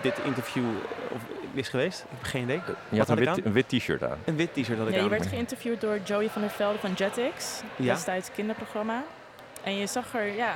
dit 0.00 0.14
interview. 0.24 0.64
Of, 1.08 1.20
is 1.54 1.68
geweest. 1.68 2.00
Ik 2.00 2.06
heb 2.10 2.22
geen 2.22 2.42
idee. 2.42 2.60
Je 2.88 2.98
had 2.98 3.08
had 3.08 3.16
een 3.18 3.22
ik 3.22 3.34
wit, 3.34 3.44
een 3.44 3.52
wit 3.52 3.68
t-shirt 3.68 4.02
aan. 4.02 4.18
Een 4.24 4.36
wit 4.36 4.52
t-shirt 4.52 4.78
had 4.78 4.86
ik 4.86 4.92
Ja, 4.92 4.98
je 4.98 5.02
aan. 5.04 5.08
werd 5.10 5.26
geïnterviewd 5.26 5.80
door 5.80 5.98
Joey 6.04 6.28
van 6.28 6.42
der 6.42 6.50
Velde 6.50 6.78
van 6.78 6.92
Jetix. 6.92 7.60
Ja. 7.76 7.94
Destijds 7.94 8.28
kinderprogramma. 8.34 9.02
En 9.62 9.76
je 9.76 9.86
zag 9.86 10.14
er, 10.14 10.26
ja... 10.26 10.54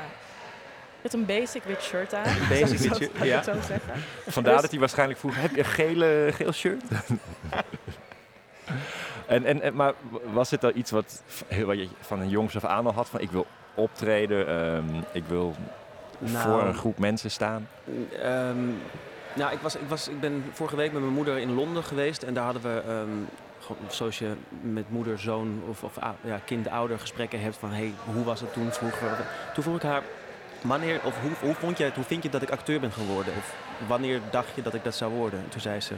Je 1.01 1.09
had 1.09 1.13
een 1.13 1.27
basic 1.27 1.63
wit 1.65 1.83
shirt 1.83 2.15
aan. 2.15 2.25
Basic 2.49 2.67
Zou 2.67 2.73
ik 2.73 2.79
wit 2.79 2.97
shirt, 2.97 3.11
ik 3.15 3.25
ja. 3.25 3.37
het 3.37 3.45
zo 3.45 3.53
zeggen. 3.53 3.93
Vandaar 4.27 4.53
Dus- 4.53 4.63
dat 4.63 4.71
hij 4.71 4.81
waarschijnlijk 4.81 5.19
vroeg, 5.19 5.35
heb 5.37 5.51
je 5.51 5.59
een 5.59 5.65
gele, 5.65 6.29
geel 6.33 6.53
shirt? 6.53 6.83
en, 9.27 9.45
en, 9.45 9.63
en, 9.63 9.75
maar 9.75 9.93
was 10.33 10.49
dit 10.49 10.65
al 10.65 10.73
iets 10.75 10.91
wat, 10.91 11.23
wat 11.65 11.77
je 11.79 11.89
van 12.01 12.21
een 12.21 12.29
jongs 12.29 12.57
af 12.57 12.65
aan 12.65 12.87
al 12.87 12.93
had? 12.93 13.09
Van 13.09 13.21
ik 13.21 13.31
wil 13.31 13.47
optreden, 13.75 14.49
ehm, 14.49 14.85
ik 15.13 15.25
wil 15.29 15.55
Nou, 16.19 16.37
voor 16.49 16.63
een 16.63 16.75
groep 16.75 16.99
mensen 16.99 17.31
staan. 17.31 17.69
Ehm, 18.23 18.65
nou, 19.35 19.53
ik, 19.53 19.59
was, 19.61 19.75
ik, 19.77 19.89
was, 19.89 20.09
ik 20.09 20.21
ben 20.21 20.45
vorige 20.53 20.77
week 20.77 20.93
met 20.93 21.03
mijn 21.03 21.15
moeder 21.15 21.39
in 21.39 21.55
Londen 21.55 21.85
geweest. 21.85 22.23
En 22.23 22.35
daar 22.35 22.45
hadden 22.45 22.63
we, 22.63 22.83
ehm, 22.87 23.09
gewoon 23.61 23.83
zoals 23.89 24.19
je 24.19 24.33
met 24.61 24.91
moeder, 24.91 25.19
zoon 25.19 25.63
of, 25.69 25.83
of 25.83 25.97
ja, 26.21 26.41
kind-ouder 26.45 26.99
gesprekken 26.99 27.41
hebt. 27.41 27.57
Van 27.57 27.71
hey, 27.71 27.93
hoe 28.05 28.25
was 28.25 28.41
het 28.41 28.53
toen 28.53 28.73
vroeger? 28.73 29.27
Toen 29.55 29.63
vroeg 29.63 29.77
ik 29.77 29.83
haar, 29.83 30.03
wanneer, 30.63 31.01
of 31.05 31.21
hoe, 31.21 31.31
hoe, 31.41 31.55
vond 31.55 31.79
je, 31.79 31.85
het- 31.85 31.95
hoe 31.95 32.05
vind 32.05 32.23
je 32.23 32.29
dat 32.29 32.43
ik 32.43 32.51
acteur 32.51 32.81
ben 32.81 32.93
geworden? 32.93 33.33
Of 33.37 33.55
wanneer 33.89 34.21
dacht 34.31 34.49
je 34.55 34.63
dat 34.63 34.75
ik 34.75 34.85
dat 34.85 34.95
zou 34.95 35.13
worden? 35.13 35.39
En 35.39 35.49
toen 35.49 35.61
zei 35.61 35.81
ze, 35.81 35.95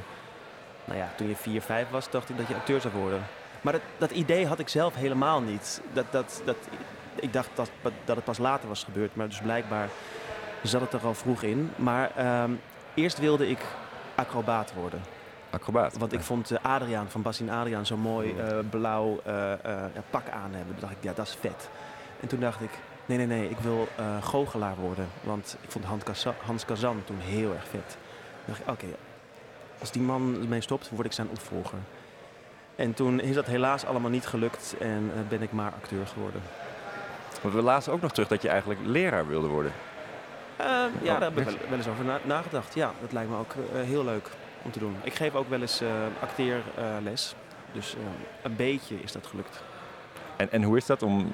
nou 0.85 0.99
ja, 0.99 1.09
toen 1.17 1.29
je 1.29 1.37
4, 1.37 1.63
5 1.63 1.91
was, 1.91 2.11
dacht 2.11 2.29
ik 2.29 2.37
dat 2.37 2.49
je 2.49 2.55
acteur 2.55 2.81
zou 2.81 2.95
worden. 2.95 3.23
Maar 3.61 3.73
dat, 3.73 3.83
dat 3.99 4.11
idee 4.11 4.47
had 4.47 4.59
ik 4.59 4.69
zelf 4.69 4.95
helemaal 4.95 5.41
niet. 5.41 5.81
Dat, 5.93 6.05
dat, 6.11 6.43
dat, 6.45 6.57
ik 7.15 7.33
dacht 7.33 7.49
dat, 7.55 7.71
dat 8.05 8.17
het 8.17 8.25
pas 8.25 8.39
later 8.39 8.69
was 8.69 8.85
gebeurd. 8.85 9.17
Maar 9.17 9.29
dus 9.29 9.41
blijkbaar 9.41 9.89
zat 10.63 10.81
het 10.81 10.93
er 10.93 11.07
al 11.07 11.15
vroeg 11.15 11.43
in. 11.43 11.71
Maar 11.77 12.11
ehm, 12.17 12.51
eerst 12.95 13.19
wilde 13.19 13.49
ik 13.49 13.59
acrobaat 14.15 14.75
worden. 14.75 15.01
Acrobaat. 15.51 15.99
Want 15.99 16.13
ik 16.13 16.21
vond 16.21 16.51
eh, 16.51 16.59
Adriaan 16.63 17.09
van 17.09 17.23
Bastien 17.23 17.51
Adriaan 17.51 17.87
zo 17.87 17.97
mooi 17.97 18.35
eh, 18.39 18.59
blauw 18.71 19.21
eh, 19.25 19.53
pak 20.11 20.29
aan 20.29 20.53
hebben. 20.55 20.73
Toen 20.73 20.81
dacht 20.81 20.93
ik, 20.93 20.99
ja, 21.01 21.13
dat 21.13 21.27
is 21.27 21.37
vet. 21.41 21.69
En 22.21 22.29
toen 22.29 22.41
dacht 22.41 22.61
ik, 22.61 22.71
nee, 23.07 23.17
nee, 23.19 23.27
nee, 23.27 23.51
ik 23.51 23.59
wil 23.59 23.89
goochelaar 24.21 24.77
worden. 24.77 25.09
Want 25.21 25.57
ik 25.61 25.71
vond 25.71 25.85
Hans 25.85 26.05
Kazan, 26.05 26.35
Hans 26.45 26.65
Kazan 26.65 27.03
toen 27.05 27.19
heel 27.19 27.53
erg 27.53 27.69
vet. 27.69 27.97
Toen 28.45 28.55
dacht 28.55 28.61
ik, 28.61 28.69
oké, 28.69 28.87
als 29.85 29.93
die 29.93 30.03
man 30.03 30.37
ermee 30.43 30.61
stopt, 30.61 30.91
word 30.91 31.07
ik 31.07 31.13
zijn 31.13 31.29
opvolger. 31.31 31.79
En 32.77 32.95
toen 32.95 33.21
is 33.21 33.35
dat 33.35 33.47
helaas 33.47 33.85
allemaal 33.85 34.11
niet 34.11 34.27
gelukt 34.27 34.75
en 34.81 35.11
eh, 35.15 35.21
ben 35.29 35.43
ik 35.43 35.53
maar 35.53 35.73
acteur 35.83 36.07
geworden. 36.07 36.41
Want 37.43 37.55
we 37.55 37.63
lazen 37.63 37.93
ook 37.93 38.01
nog 38.01 38.13
terug 38.13 38.29
dat 38.29 38.43
je 38.43 38.49
eigenlijk 38.49 38.81
leraar 38.85 39.27
wilde 39.29 39.47
worden. 39.47 39.73
Ehm, 40.57 40.69
ja, 41.03 41.13
Oh, 41.15 41.21
daar 41.21 41.21
heb 41.21 41.39
ik 41.39 41.45
wel, 41.69 41.79
eens 41.79 41.89
over 41.89 42.05
na- 42.05 42.21
nagedacht. 42.25 42.75
Ja, 42.75 42.93
dat 43.01 43.13
lijkt 43.13 43.31
me 43.31 43.37
ook 43.37 43.53
eh, 43.75 43.81
heel 43.83 44.05
leuk 44.05 44.29
om 44.63 44.71
te 44.71 44.79
doen. 44.79 44.97
Ik 45.03 45.15
geef 45.15 45.35
ook 45.35 45.49
wel 45.49 45.61
eens 45.61 45.81
eh 45.81 45.89
acteerles. 46.23 47.35
dus 47.73 47.95
eh, 47.95 48.01
een 48.43 48.57
beetje 48.57 48.95
is 49.03 49.13
dat 49.13 49.27
gelukt. 49.27 49.63
En, 50.37 50.51
en 50.53 50.63
hoe 50.63 50.77
is 50.77 50.87
dat 50.87 51.03
om, 51.03 51.33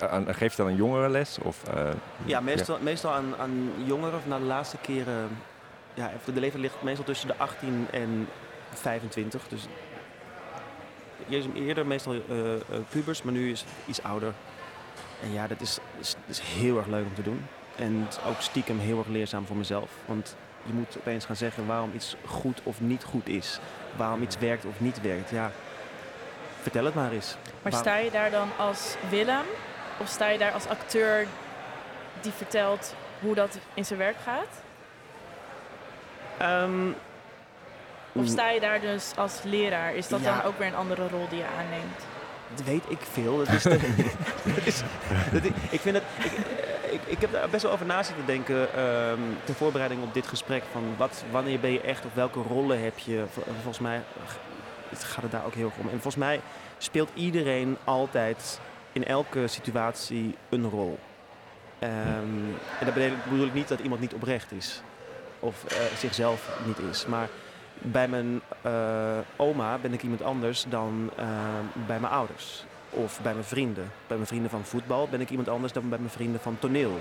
eh, 0.00 0.08
aan, 0.08 0.34
geef 0.34 0.50
je 0.56 0.62
dan 0.62 0.70
een 0.70 0.76
jongerenles? 0.76 1.38
Of, 1.42 1.64
eh, 1.74 1.88
Ja, 2.24 2.40
meestal, 2.40 2.78
meestal 2.80 3.12
aan, 3.12 3.34
aan 3.38 3.70
jongeren, 3.84 4.18
of 4.18 4.26
na 4.26 4.38
de 4.38 4.44
laatste 4.44 4.76
keren... 4.80 5.28
Ja, 5.94 6.12
de 6.24 6.40
leeftijd 6.40 6.62
ligt 6.62 6.82
meestal 6.82 7.04
tussen 7.04 7.28
de 7.28 7.36
18 7.36 7.86
en 7.90 8.28
25. 8.72 9.48
Dus 9.48 9.66
eerder 11.54 11.86
meestal 11.86 12.14
eh, 12.14 12.20
pubers, 12.88 13.22
maar 13.22 13.32
nu 13.32 13.50
is 13.50 13.60
het 13.60 13.68
iets 13.86 14.02
ouder. 14.02 14.32
En 15.22 15.32
ja, 15.32 15.46
dat 15.46 15.60
is, 15.60 15.78
is, 15.98 16.16
is 16.26 16.40
heel 16.40 16.76
erg 16.76 16.86
leuk 16.86 17.04
om 17.04 17.14
te 17.14 17.22
doen. 17.22 17.46
En 17.76 18.06
ook 18.26 18.40
stiekem 18.40 18.78
heel 18.78 18.98
erg 18.98 19.08
leerzaam 19.08 19.46
voor 19.46 19.56
mezelf. 19.56 19.90
Want 20.06 20.36
je 20.62 20.72
moet 20.72 20.96
opeens 20.98 21.24
gaan 21.24 21.36
zeggen 21.36 21.66
waarom 21.66 21.90
iets 21.94 22.16
goed 22.26 22.60
of 22.62 22.80
niet 22.80 23.04
goed 23.04 23.28
is. 23.28 23.58
Waarom 23.96 24.22
iets 24.22 24.38
werkt 24.38 24.64
of 24.64 24.80
niet 24.80 25.00
werkt. 25.00 25.30
Ja, 25.30 25.50
vertel 26.60 26.84
het 26.84 26.94
maar 26.94 27.12
eens. 27.12 27.36
Maar 27.62 27.72
sta 27.72 27.96
je 27.96 28.10
daar 28.10 28.30
dan 28.30 28.48
als 28.58 28.96
Willem? 29.10 29.44
Of 30.00 30.08
sta 30.08 30.28
je 30.28 30.38
daar 30.38 30.52
als 30.52 30.66
acteur 30.66 31.26
die 32.20 32.32
vertelt 32.32 32.94
hoe 33.20 33.34
dat 33.34 33.58
in 33.74 33.84
zijn 33.84 33.98
werk 33.98 34.16
gaat? 34.24 34.63
Ehm, 36.38 36.88
Of 38.12 38.26
sta 38.26 38.50
je 38.50 38.60
daar 38.60 38.80
dus 38.80 39.12
als 39.16 39.40
leraar? 39.42 39.94
Is 39.94 40.08
dat 40.08 40.20
Ja. 40.20 40.36
dan 40.36 40.42
ook 40.44 40.58
weer 40.58 40.66
een 40.66 40.74
andere 40.74 41.08
rol 41.08 41.28
die 41.28 41.38
je 41.38 41.44
aanneemt? 41.58 42.00
Dat 42.54 42.66
weet 42.66 42.84
ik 42.88 42.98
veel. 43.12 43.36
Dat 43.36 43.48
is 43.48 43.62
de- 43.72 44.10
dat 44.44 44.66
is, 44.66 44.82
dat 45.32 45.44
i- 45.44 45.52
ik, 45.70 45.80
vind 45.80 45.94
het, 45.96 46.04
ik, 46.18 46.32
eh, 46.32 46.92
ik, 46.92 47.00
ik 47.06 47.20
heb 47.20 47.32
daar 47.32 47.48
best 47.48 47.62
wel 47.62 47.72
over 47.72 47.86
na 47.86 48.02
zitten 48.02 48.26
denken 48.26 48.74
ehm 48.74 49.18
ter 49.44 49.54
voorbereiding 49.54 50.02
op 50.02 50.14
dit 50.14 50.26
gesprek. 50.26 50.62
Van 50.72 50.82
wat, 50.96 51.24
wanneer 51.30 51.60
ben 51.60 51.72
je 51.72 51.80
echt 51.80 52.04
of 52.04 52.14
welke 52.14 52.40
rollen 52.42 52.82
heb 52.82 52.98
je? 52.98 53.24
Vol- 53.32 53.42
Volgens 53.52 53.78
mij 53.78 54.02
het 54.88 55.04
gaat 55.04 55.22
het 55.22 55.32
daar 55.32 55.44
ook 55.44 55.54
heel 55.54 55.64
erg 55.66 55.76
om. 55.76 55.84
En 55.84 55.90
volgens 55.92 56.16
mij 56.16 56.40
speelt 56.78 57.10
iedereen 57.14 57.76
altijd 57.84 58.60
in 58.92 59.04
elke 59.04 59.46
situatie 59.46 60.34
een 60.48 60.70
rol. 60.70 60.98
Ehm, 61.78 61.92
en 62.80 62.84
dat 62.84 62.94
bedoel 62.94 63.46
ik 63.46 63.54
niet 63.54 63.68
dat 63.68 63.80
iemand 63.80 64.00
niet 64.00 64.14
oprecht 64.14 64.52
is. 64.52 64.82
Of 65.44 65.64
eh, 65.64 65.76
zichzelf 65.98 66.58
niet 66.66 66.78
is. 66.90 67.06
Maar 67.06 67.28
bij 67.78 68.08
mijn 68.08 68.40
eh, 68.62 69.18
oma 69.36 69.78
ben 69.78 69.92
ik 69.92 70.02
iemand 70.02 70.22
anders 70.22 70.64
dan 70.68 71.10
eh, 71.16 71.26
bij 71.86 72.00
mijn 72.00 72.12
ouders. 72.12 72.64
Of 72.90 73.20
bij 73.22 73.32
mijn 73.32 73.44
vrienden. 73.44 73.92
Bij 74.06 74.16
mijn 74.16 74.28
vrienden 74.28 74.50
van 74.50 74.64
voetbal 74.64 75.08
ben 75.08 75.20
ik 75.20 75.30
iemand 75.30 75.48
anders 75.48 75.72
dan 75.72 75.88
bij 75.88 75.98
mijn 75.98 76.10
vrienden 76.10 76.40
van 76.40 76.56
toneel. 76.58 77.00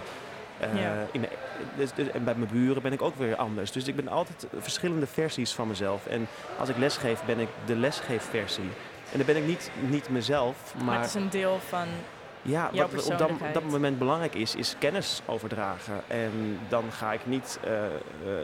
Ja. 0.59 1.05
in 1.11 1.19
mijn- 1.19 1.31
dus- 1.77 1.93
dus- 1.93 2.09
en 2.09 2.23
bij 2.23 2.35
mijn 2.35 2.51
buren 2.51 2.81
ben 2.81 2.91
ik 2.93 3.01
ook 3.01 3.15
weer 3.15 3.35
anders. 3.35 3.71
Dus 3.71 3.87
ik 3.87 3.95
ben 3.95 4.07
altijd 4.07 4.47
verschillende 4.59 5.07
versies 5.07 5.53
van 5.53 5.67
mezelf. 5.67 6.05
En 6.05 6.27
als 6.59 6.69
ik 6.69 6.77
lesgeef, 6.77 7.23
ben 7.25 7.39
ik 7.39 7.47
de 7.65 7.75
lesgeefversie. 7.75 8.69
En 9.11 9.17
dan 9.17 9.25
ben 9.25 9.35
ik 9.37 9.45
niet, 9.45 9.71
niet 9.89 10.09
mezelf, 10.09 10.73
Maar, 10.75 10.85
maar 10.85 10.97
het 10.97 11.05
is 11.05 11.13
een 11.13 11.29
deel 11.29 11.59
van... 11.69 11.87
ja, 12.43 12.69
jouw 12.71 12.89
wat 12.89 13.11
op 13.11 13.17
dat, 13.17 13.29
dat 13.53 13.63
moment 13.63 13.97
belangrijk 13.97 14.35
is, 14.35 14.55
is 14.55 14.75
kennis 14.79 15.21
overdragen. 15.25 16.01
En 16.07 16.59
dan 16.69 16.83
ga 16.91 17.13
ik 17.13 17.25
niet 17.25 17.59
eh, 17.63 17.85
eh, 17.85 17.91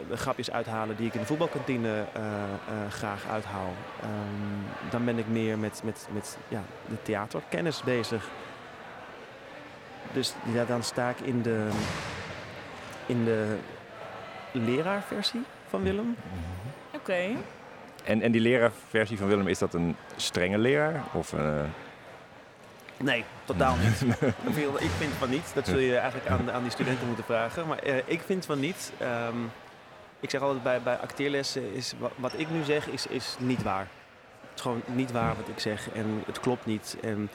de 0.08 0.16
grapjes 0.16 0.50
uithalen 0.50 0.96
die 0.96 1.06
ik 1.06 1.14
in 1.14 1.20
de 1.20 1.26
voetbalkantine 1.26 2.04
eh, 2.12 2.22
eh, 2.22 2.90
graag 2.90 3.26
uithaal. 3.30 3.72
Ehm, 4.02 4.90
dan 4.90 5.04
ben 5.04 5.18
ik 5.18 5.28
meer 5.28 5.58
met, 5.58 5.80
met, 5.84 6.08
met 6.12 6.38
ja, 6.48 6.62
de 6.88 7.02
theaterkennis 7.02 7.82
bezig. 7.82 8.28
Dus 10.12 10.34
ja, 10.52 10.64
dan 10.64 10.82
sta 10.82 11.08
ik 11.08 11.20
in 11.20 11.42
de, 11.42 11.68
in 13.06 13.24
de 13.24 13.56
leraarversie 14.52 15.42
van 15.68 15.82
Willem. 15.82 16.16
Oké. 16.94 17.26
en, 18.04 18.22
en 18.22 18.32
die 18.32 18.40
leraarversie 18.40 19.18
van 19.18 19.28
Willem, 19.28 19.46
is 19.46 19.58
dat 19.58 19.74
een 19.74 19.96
strenge 20.16 20.58
leraar? 20.58 21.02
Of, 21.12 21.32
eh, 21.32 21.62
Nee, 23.02 23.24
totaal 23.44 23.76
niet. 23.76 24.00
Ik 24.78 24.90
vind- 24.98 25.12
van 25.18 25.30
niet. 25.30 25.50
Dat 25.54 25.66
zul 25.66 25.78
je 25.78 25.96
eigenlijk 25.96 26.30
aan, 26.30 26.50
aan 26.50 26.62
die 26.62 26.70
studenten 26.70 27.06
moeten 27.06 27.24
vragen. 27.24 27.66
Maar 27.66 27.78
eh, 27.78 27.96
ik 28.04 28.20
vind 28.26 28.46
van 28.46 28.60
niet. 28.60 28.92
Ehm, 28.98 29.36
ik 30.20 30.30
zeg 30.30 30.40
altijd 30.40 30.62
bij, 30.62 30.82
bij 30.82 30.96
acteerlessen 30.96 31.74
is 31.74 31.94
wat, 31.98 32.12
wat 32.16 32.32
ik 32.36 32.50
nu 32.50 32.64
zeg 32.64 32.86
is, 32.86 33.06
is 33.06 33.36
niet 33.38 33.62
waar. 33.62 33.86
Het 34.40 34.50
is 34.54 34.60
gewoon 34.60 34.82
niet 34.86 35.12
waar 35.12 35.36
wat 35.36 35.48
ik 35.48 35.58
zeg 35.58 35.90
en 35.90 36.22
het 36.26 36.40
klopt 36.40 36.66
niet. 36.66 36.96
En 37.02 37.30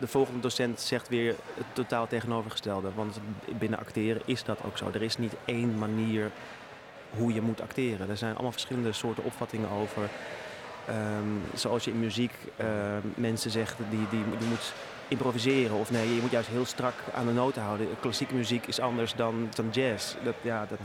de 0.00 0.06
volgende 0.06 0.40
docent 0.40 0.80
zegt 0.80 1.08
weer 1.08 1.34
het 1.54 1.66
totaal 1.72 2.06
tegenovergestelde. 2.06 2.88
Want 2.94 3.20
binnen 3.58 3.78
acteren 3.78 4.22
is 4.24 4.44
dat 4.44 4.58
ook 4.64 4.78
zo. 4.78 4.90
Er 4.94 5.02
is 5.02 5.18
niet 5.18 5.34
één 5.44 5.78
manier 5.78 6.30
hoe 7.10 7.32
je 7.34 7.40
moet 7.42 7.60
acteren. 7.60 8.10
Er 8.10 8.16
zijn 8.16 8.32
allemaal 8.32 8.52
verschillende 8.52 8.92
soorten 8.92 9.24
opvattingen 9.24 9.70
over. 9.70 10.08
Ehm, 10.88 11.58
zoals 11.58 11.84
je 11.84 11.90
in 11.90 11.98
muziek 11.98 12.32
ehm, 12.56 13.00
mensen 13.14 13.50
zegt 13.50 13.76
die, 13.90 14.06
die, 14.10 14.24
moet 14.48 14.72
improviseren. 15.08 15.76
Of 15.76 15.90
nee, 15.90 16.14
je 16.14 16.20
moet 16.20 16.30
juist 16.30 16.48
heel 16.48 16.64
strak 16.64 16.94
aan 17.14 17.26
de 17.26 17.32
noten 17.32 17.62
houden. 17.62 17.86
Klassieke 18.00 18.34
muziek 18.34 18.66
is 18.66 18.80
anders 18.80 19.14
dan, 19.14 19.48
dan 19.54 19.68
jazz. 19.70 20.14
Dat, 20.24 20.34
ja, 20.42 20.66
dat, 20.68 20.78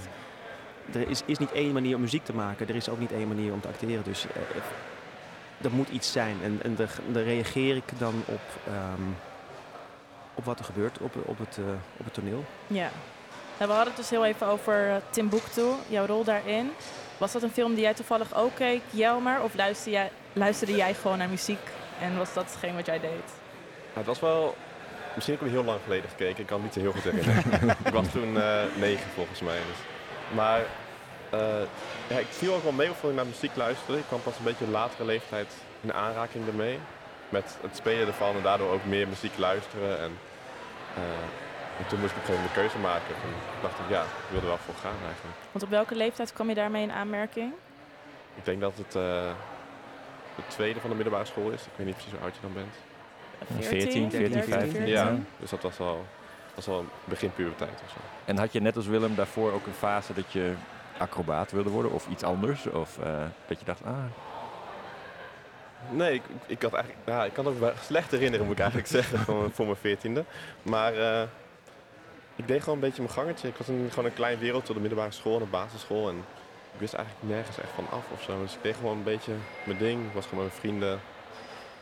er 0.93 1.09
is, 1.09 1.21
is 1.25 1.37
niet 1.37 1.51
één 1.51 1.73
manier 1.73 1.95
om 1.95 2.01
muziek 2.01 2.25
te 2.25 2.33
maken. 2.33 2.67
Er 2.67 2.75
is 2.75 2.89
ook 2.89 2.99
niet 2.99 3.11
één 3.11 3.27
manier 3.27 3.53
om 3.53 3.61
te 3.61 3.67
acteren. 3.67 4.03
Dus 4.03 4.25
eh, 4.25 4.41
eh, 4.41 5.65
er 5.65 5.71
moet 5.71 5.89
iets 5.89 6.11
zijn. 6.11 6.37
En, 6.43 6.59
en 6.63 6.75
daar 6.75 7.23
reageer 7.23 7.75
ik 7.75 7.91
dan 7.97 8.13
op, 8.25 8.41
ehm, 8.67 9.01
op 10.33 10.45
wat 10.45 10.59
er 10.59 10.65
gebeurt 10.65 10.97
op, 10.99 11.15
op, 11.25 11.37
het, 11.37 11.57
eh, 11.57 11.63
op 11.97 12.05
het 12.05 12.13
toneel. 12.13 12.45
Ja. 12.67 12.89
Nou, 13.61 13.73
we 13.73 13.79
hadden 13.79 13.95
het 13.95 14.09
dus 14.09 14.19
heel 14.19 14.25
even 14.25 14.47
over 14.47 14.89
eh, 14.89 14.95
Timbuktu, 15.09 15.65
jouw 15.87 16.05
rol 16.05 16.23
daarin. 16.23 16.71
Was 17.17 17.31
dat 17.31 17.43
een 17.43 17.51
film 17.51 17.73
die 17.73 17.83
jij 17.83 17.93
toevallig 17.93 18.35
ook 18.35 18.55
keek, 18.55 18.81
Jelmer? 18.89 19.41
Of 19.41 19.55
luisterde 19.55 19.97
jij, 19.97 20.11
luisterde 20.33 20.75
jij 20.75 20.93
gewoon 20.93 21.17
naar 21.17 21.29
muziek 21.29 21.59
en 21.99 22.17
was 22.17 22.33
dat 22.33 22.45
hetgeen 22.45 22.75
wat 22.75 22.85
jij 22.85 22.99
deed? 22.99 23.31
Het 23.93 24.05
was 24.05 24.19
wel... 24.19 24.55
Misschien 25.15 25.35
heb 25.35 25.45
ik 25.45 25.51
hem 25.51 25.59
heel 25.59 25.71
lang 25.71 25.83
geleden 25.83 26.09
gekeken. 26.09 26.39
Ik 26.39 26.45
kan 26.45 26.61
het 26.61 26.63
niet 26.63 26.73
zo 26.73 26.79
heel 26.79 26.91
goed 26.91 27.03
herinneren. 27.03 27.69
ik 27.85 27.93
was 27.93 28.11
toen 28.11 28.41
eh, 28.41 28.61
negen 28.75 29.09
volgens 29.15 29.41
mij. 29.41 29.57
Dus. 29.57 29.77
Maar 30.35 30.61
eh, 31.29 31.63
ja, 32.07 32.17
ik 32.17 32.27
viel 32.29 32.53
ook 32.53 32.63
wel 32.63 32.71
mee 32.71 32.89
of 32.89 33.03
ik 33.03 33.13
naar 33.13 33.25
muziek 33.25 33.55
luisterde. 33.55 33.99
Ik 33.99 34.07
kwam 34.07 34.21
pas 34.21 34.37
een 34.37 34.43
beetje 34.43 34.67
latere 34.67 35.05
leeftijd 35.05 35.53
in 35.81 35.93
aanraking 35.93 36.47
ermee. 36.47 36.79
Met 37.29 37.57
het 37.61 37.75
spelen 37.75 38.07
ervan 38.07 38.35
en 38.35 38.41
daardoor 38.41 38.71
ook 38.71 38.85
meer 38.85 39.07
muziek 39.07 39.37
luisteren. 39.37 39.99
En, 39.99 40.17
eh, 40.95 41.01
en 41.81 41.87
toen 41.87 41.99
moest 41.99 42.11
ik 42.11 42.17
op 42.17 42.23
een 42.23 42.35
gegeven 42.35 42.41
moment 42.41 42.55
een 42.55 42.61
keuze 42.61 42.77
maken. 42.77 43.13
Toen 43.21 43.33
dacht 43.61 43.79
ik, 43.79 43.89
ja, 43.89 44.01
ik 44.01 44.29
wil 44.29 44.39
er 44.39 44.47
wel 44.47 44.57
voor 44.57 44.79
gaan 44.83 44.99
eigenlijk. 45.05 45.37
Want 45.51 45.63
op 45.63 45.69
welke 45.69 45.95
leeftijd 45.95 46.33
kwam 46.33 46.49
je 46.49 46.55
daarmee 46.55 46.83
in 46.83 46.91
aanmerking? 46.91 47.53
ik 48.35 48.45
denk 48.45 48.61
dat 48.61 48.77
het 48.77 48.95
eh, 48.95 49.31
de 50.35 50.43
tweede 50.47 50.79
van 50.79 50.89
de 50.89 50.95
middelbare 50.95 51.25
school 51.25 51.49
is. 51.49 51.61
Ik 51.61 51.71
weet 51.75 51.85
niet 51.85 51.95
precies 51.95 52.13
hoe 52.13 52.21
oud 52.21 52.35
je 52.35 52.41
dan 52.41 52.53
bent. 52.53 52.73
14, 53.59 54.11
14, 54.11 54.43
15. 54.43 54.87
Ja, 54.87 55.15
dus 55.37 55.49
dat 55.49 55.61
was 55.61 55.79
al, 55.79 56.05
was 56.55 56.67
al 56.67 56.85
begin 57.03 57.33
puberteit 57.33 57.81
of 57.85 57.89
zo. 57.89 57.97
En 58.25 58.37
had 58.37 58.53
je 58.53 58.61
net 58.61 58.75
als 58.75 58.87
Willem 58.87 59.15
daarvoor 59.15 59.51
ook 59.51 59.65
een 59.65 59.73
fase 59.73 60.13
dat 60.13 60.31
je 60.31 60.53
acrobaat 60.97 61.51
wilde 61.51 61.69
worden 61.69 61.91
of 61.91 62.07
iets 62.07 62.23
anders? 62.23 62.67
Of 62.67 62.97
eh, 62.97 63.23
dat 63.47 63.59
je 63.59 63.65
dacht, 63.65 63.83
ah, 63.85 64.03
Nee, 65.89 66.13
ik, 66.13 66.21
ik, 66.45 66.61
had 66.61 66.73
eigenlijk, 66.73 67.07
ja, 67.07 67.25
ik 67.25 67.33
kan 67.33 67.45
het 67.45 67.61
ook 67.61 67.73
slecht 67.81 68.11
herinneren, 68.11 68.45
moet 68.45 68.55
ik 68.55 68.59
eigenlijk 68.59 68.89
zeggen, 68.97 69.19
voor, 69.19 69.51
voor 69.51 69.65
mijn 69.65 69.77
veertiende. 69.77 70.23
Maar 70.61 70.93
eh, 70.93 71.27
ik 72.41 72.47
deed 72.47 72.59
gewoon 72.59 72.75
een 72.75 72.81
beetje 72.87 73.01
mijn 73.01 73.13
gangetje. 73.13 73.47
Ik 73.47 73.55
was 73.55 73.67
een, 73.67 73.87
gewoon 73.89 74.05
een 74.05 74.13
klein 74.13 74.39
wereld 74.39 74.65
tot 74.65 74.75
de 74.75 74.81
middelbare 74.81 75.11
school 75.11 75.33
en 75.33 75.39
de 75.43 75.49
basisschool. 75.49 76.09
En 76.09 76.15
ik 76.73 76.79
wist 76.79 76.93
eigenlijk 76.93 77.27
nergens 77.33 77.57
echt 77.59 77.71
van 77.75 77.87
af 77.91 78.03
of 78.13 78.21
zo. 78.21 78.41
Dus 78.41 78.53
ik 78.55 78.63
deed 78.63 78.75
gewoon 78.75 78.97
een 78.97 79.03
beetje 79.03 79.33
mijn 79.63 79.77
ding. 79.77 80.05
Ik 80.07 80.13
was 80.13 80.25
gewoon 80.25 80.43
met 80.43 80.53
mijn 80.53 80.61
vrienden, 80.61 80.99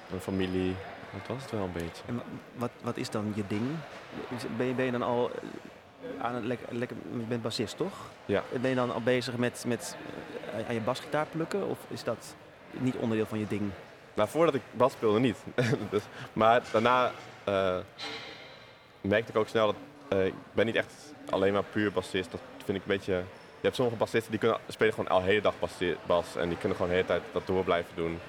mijn 0.08 0.22
familie. 0.22 0.76
Dat 1.12 1.28
was 1.28 1.42
het 1.42 1.52
wel 1.52 1.64
een 1.64 1.72
beetje. 1.72 2.04
En 2.06 2.16
wa- 2.16 2.24
wat, 2.56 2.70
wat 2.82 2.98
is 2.98 3.10
dan 3.10 3.32
je 3.36 3.44
ding? 3.48 3.62
Ben 4.58 4.68
je, 4.68 4.74
ben 4.74 4.86
je 4.86 4.92
dan 4.92 5.02
al 5.02 5.32
eh, 5.32 6.26
aan 6.26 6.36
het 6.36 6.44
lekker, 6.44 6.68
lekker 6.76 6.98
je 7.12 7.24
bent 7.24 7.42
bassist, 7.42 7.78
toch? 7.78 7.94
Ja. 8.26 8.44
Ben 8.62 8.70
je 8.70 8.76
dan 8.76 8.94
al 8.94 9.02
bezig 9.02 9.38
met, 9.38 9.64
met 9.68 9.96
eh, 10.58 10.68
aan 10.68 10.74
je 10.74 10.82
basgitaar 10.82 11.26
plukken? 11.26 11.68
Of 11.68 11.78
is 11.88 12.04
dat 12.04 12.36
niet 12.72 12.96
onderdeel 12.96 13.26
van 13.26 13.40
je 13.40 13.48
ding? 13.48 13.72
Nou, 14.14 14.30
voordat 14.30 14.54
ik 14.54 14.62
bas 14.72 14.92
speelde 14.92 15.20
niet. 15.20 15.38
dus, 15.92 16.04
maar 16.34 16.62
daarna 16.72 17.12
eh, 17.44 17.78
merkte 19.02 19.32
ik 19.32 19.38
ook 19.38 19.48
snel 19.48 19.66
dat 19.66 19.76
eh, 20.10 20.26
ik 20.26 20.34
ben 20.54 20.66
niet 20.66 20.76
echt 20.76 21.14
alleen 21.30 21.54
maar 21.54 21.64
puur 21.64 21.92
bassist. 21.92 22.32
Dat 22.32 22.42
vind 22.66 22.78
ik 22.78 22.84
een 22.84 22.98
beetje... 22.98 23.14
Je 23.62 23.66
hebt 23.66 23.76
sommige 23.76 23.98
bassisten 23.98 24.32
die 24.32 24.40
kunnen, 24.40 24.60
spelen 24.68 24.94
gewoon 24.94 25.10
al 25.10 25.20
de 25.20 25.26
hele 25.26 25.42
dag 25.42 25.54
bas. 26.06 26.36
En 26.36 26.50
die 26.50 26.58
kunnen 26.58 26.78
gewoon 26.78 26.92
de 26.92 26.98
hele 26.98 27.08
tijd 27.08 27.22
dat 27.32 27.48
door 27.48 27.64
blijven 27.64 27.96
doen. 27.96 28.20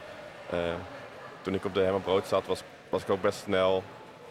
Eh, 0.51 0.75
toen 1.43 1.55
ik 1.55 1.64
op 1.64 1.75
de 1.75 1.81
Herman 1.81 2.03
Brood 2.03 2.27
zat, 2.27 2.47
was, 2.47 2.62
was 2.88 3.03
ik 3.03 3.11
ook 3.11 3.23
best 3.23 3.38
snel... 3.38 3.83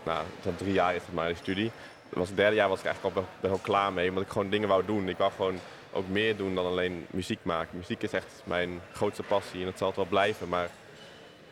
Nou, 0.04 0.26
zo'n 0.44 0.56
drie 0.56 0.74
jaar 0.74 0.96
is 0.96 1.02
het 1.06 1.14
maar, 1.14 1.28
die 1.28 1.36
studie. 1.36 1.72
Dat 2.10 2.20
was 2.20 2.28
het 2.28 2.38
derde 2.38 2.56
jaar 2.56 2.70
was 2.70 2.80
ik 2.80 2.86
eigenlijk 2.86 3.16
al 3.16 3.24
wel, 3.40 3.50
wel 3.50 3.60
klaar 3.62 3.94
mee. 3.94 4.10
Omdat 4.10 4.24
ik 4.24 4.30
gewoon 4.30 4.50
dingen 4.50 4.68
wou 4.68 4.86
doen. 4.86 5.10
Ik 5.10 5.18
wou 5.18 5.32
gewoon 5.32 5.60
ook 5.92 6.08
meer 6.08 6.38
doen 6.38 6.56
dan 6.56 6.66
alleen 6.66 7.06
muziek 7.10 7.40
maken. 7.44 7.78
Muziek 7.78 8.04
is 8.04 8.14
echt 8.14 8.42
mijn 8.44 8.82
grootste 8.94 9.24
passie 9.24 9.60
en 9.60 9.66
dat 9.66 9.78
zal 9.78 9.88
het 9.88 9.96
wel 9.96 10.06
blijven. 10.06 10.50
Maar 10.50 10.70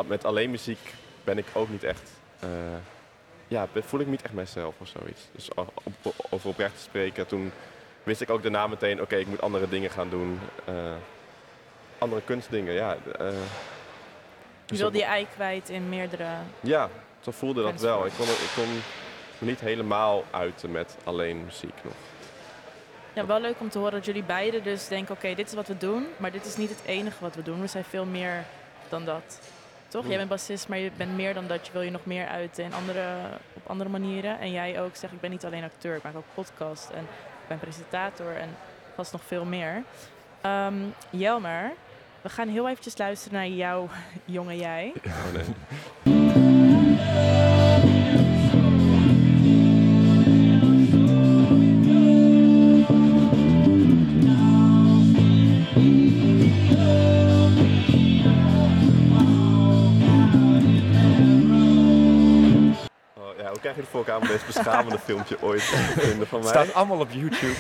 met 0.06 0.26
alleen 0.26 0.52
muziek 0.52 0.94
ben 1.24 1.38
ik 1.38 1.46
ook 1.54 1.70
niet 1.70 1.84
echt. 1.84 2.12
eh, 2.40 2.50
ja, 3.48 3.68
voel 3.74 4.00
ik 4.00 4.08
niet 4.08 4.22
echt 4.22 4.34
mijzelf 4.34 4.76
of 4.78 4.88
zoiets. 4.88 5.22
Dus 5.32 5.50
over 6.30 6.50
oprecht 6.50 6.76
te 6.76 6.82
spreken, 6.82 7.28
toen 7.28 7.52
wist 8.04 8.22
ik 8.22 8.30
ook 8.30 8.42
daarna 8.42 8.68
meteen: 8.68 9.02
oké, 9.02 9.16
ik 9.16 9.28
moet 9.28 9.42
andere 9.42 9.70
dingen 9.70 9.90
gaan 9.90 10.10
doen. 10.10 10.40
eh, 10.66 10.94
andere 11.98 12.22
kunstdingen, 12.22 12.74
ja. 12.74 12.98
eh, 13.20 13.28
Je 14.66 14.78
wilde 14.78 14.98
je 14.98 15.04
ei 15.04 15.28
kwijt 15.34 15.70
in 15.70 15.90
meerdere... 15.90 16.28
Ja, 16.60 16.90
zo 17.20 17.32
voelde 17.32 17.62
dat 17.64 17.82
wel. 17.82 18.06
Ik 18.06 18.12
kon, 18.18 18.26
ik 18.28 18.52
kon 18.56 18.68
me 19.38 19.46
niet 19.48 19.60
helemaal 19.60 20.24
uiten 20.32 20.72
met 20.72 20.98
alleen 21.04 21.44
muziek 21.46 21.74
nog. 21.84 21.94
Ja, 23.14 23.26
wel 23.26 23.40
leuk 23.42 23.56
om 23.60 23.70
te 23.70 23.78
horen 23.78 23.94
dat 23.94 24.06
jullie 24.06 24.24
beiden 24.24 24.64
dus 24.64 24.88
denken... 24.88 25.16
oké, 25.16 25.34
dit 25.36 25.48
is 25.48 25.54
wat 25.54 25.68
we 25.68 25.78
doen, 25.78 26.06
maar 26.18 26.32
dit 26.32 26.46
is 26.46 26.58
niet 26.58 26.70
het 26.70 26.82
enige 26.86 27.18
wat 27.20 27.36
we 27.36 27.42
doen. 27.44 27.62
We 27.62 27.68
zijn 27.68 27.84
veel 27.84 28.06
meer 28.06 28.44
dan 28.90 29.06
dat. 29.06 29.40
Toch? 29.88 30.08
Jij 30.08 30.18
bent 30.18 30.30
bassist, 30.30 30.68
maar 30.68 30.78
je 30.78 30.92
bent 30.98 31.16
meer 31.16 31.34
dan 31.34 31.48
dat. 31.48 31.66
Je 31.66 31.72
wil 31.72 31.82
je 31.82 31.92
nog 31.92 32.06
meer 32.06 32.28
uiten 32.28 32.74
andere, 32.74 33.06
op 33.54 33.68
andere 33.68 33.90
manieren. 33.90 34.40
En 34.40 34.52
jij 34.52 34.82
ook 34.82 34.96
zegt, 34.96 35.14
ik 35.14 35.20
ben 35.22 35.30
niet 35.30 35.46
alleen 35.46 35.64
acteur, 35.64 35.96
ik 35.96 36.04
maak 36.04 36.16
ook 36.16 36.24
podcast. 36.34 36.90
En 36.90 37.02
ik 37.02 37.48
ben 37.48 37.60
presentator 37.60 38.36
en 38.36 38.50
vast 38.96 39.12
nog 39.12 39.22
veel 39.24 39.46
meer. 39.46 39.84
Ehm, 40.42 40.76
Jelmer, 41.10 41.72
we 42.22 42.30
gaan 42.30 42.48
heel 42.48 42.70
eventjes 42.70 42.98
luisteren 42.98 43.38
naar 43.38 43.48
jouw 43.48 43.90
jonge 44.26 44.58
jij. 44.58 44.94
Oh, 45.06 45.34
nee. 46.04 47.47
Oh, 63.58 63.64
krijg 63.64 63.76
je 63.76 63.82
het 63.82 63.90
voor 63.90 64.00
elkaar 64.00 64.18
om 64.22 64.28
deze 64.28 64.46
beschamende 64.46 65.00
filmpje 65.00 65.38
ooit 65.42 65.60
te 65.70 65.94
vinden 66.00 66.28
van 66.28 66.42
het 66.44 66.54
mij? 66.54 66.64
staat 66.64 66.76
allemaal 66.76 67.00
op 67.00 67.12
YouTube. 67.12 67.54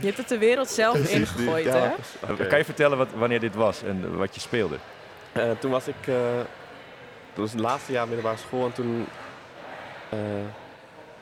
Je 0.00 0.06
hebt 0.06 0.16
het 0.16 0.28
de 0.28 0.38
wereld 0.38 0.68
zelf 0.68 0.92
Precies, 0.92 1.10
die- 1.12 1.20
ingegooid, 1.20 1.64
ja, 1.64 1.94
hè? 2.26 2.46
Kan 2.46 2.58
je 2.58 2.64
vertellen 2.64 2.98
wat, 2.98 3.08
wanneer 3.14 3.40
dit 3.40 3.54
was 3.54 3.82
en 3.82 4.16
wat 4.16 4.34
je 4.34 4.40
speelde? 4.40 4.76
Eh, 5.32 5.50
toen 5.58 5.70
was 5.70 5.88
ik, 5.88 5.94
eh, 6.06 6.14
dat 7.34 7.44
was 7.44 7.50
het 7.50 7.60
laatste 7.60 7.92
jaar 7.92 8.06
middelbare 8.06 8.36
school 8.36 8.64
en 8.66 8.72
toen, 8.72 9.06
eh, 10.10 10.18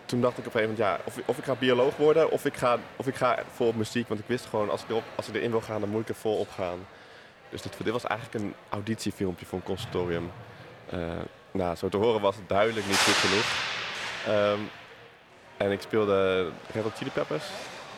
toen 0.04 0.20
dacht 0.20 0.38
ik 0.38 0.46
op 0.46 0.54
een 0.54 0.60
gegeven 0.60 0.76
moment, 0.84 1.00
ja, 1.04 1.04
of, 1.04 1.28
of 1.28 1.38
ik 1.38 1.44
ga 1.44 1.54
bioloog 1.54 1.96
worden 1.96 2.30
of 2.30 2.44
ik 2.44 2.54
ga, 2.56 2.78
of 2.96 3.06
ik 3.06 3.14
ga 3.14 3.38
vol 3.54 3.66
op 3.68 3.74
muziek. 3.76 4.08
Want 4.08 4.20
ik 4.20 4.26
wist 4.28 4.46
gewoon, 4.46 4.70
als 4.70 4.82
ik, 4.82 4.88
erop, 4.88 5.02
als 5.14 5.28
ik 5.28 5.34
erin 5.34 5.50
wil 5.50 5.60
gaan, 5.60 5.80
dan 5.80 5.88
moet 5.88 6.00
ik 6.02 6.08
er 6.08 6.14
vol 6.14 6.38
op 6.38 6.48
gaan. 6.56 6.78
Dus 7.50 7.62
dit, 7.62 7.76
dit 7.82 7.92
was 7.92 8.04
eigenlijk 8.04 8.44
een 8.44 8.54
auditiefilmpje 8.68 9.46
voor 9.46 9.58
een 9.58 9.64
conservatorium. 9.64 10.30
Eh, 10.90 10.98
nou, 11.50 11.76
zo 11.76 11.88
te 11.88 11.96
horen 11.96 12.20
was 12.20 12.36
het 12.36 12.48
duidelijk 12.48 12.86
niet 12.86 12.96
goed 12.98 13.14
genoeg. 13.14 13.44
Ehm, 14.26 14.58
en 15.56 15.70
ik 15.70 15.80
speelde 15.80 16.48
Red 16.72 16.82
Hot 16.82 16.96
Chili 16.96 17.10
Peppers, 17.10 17.44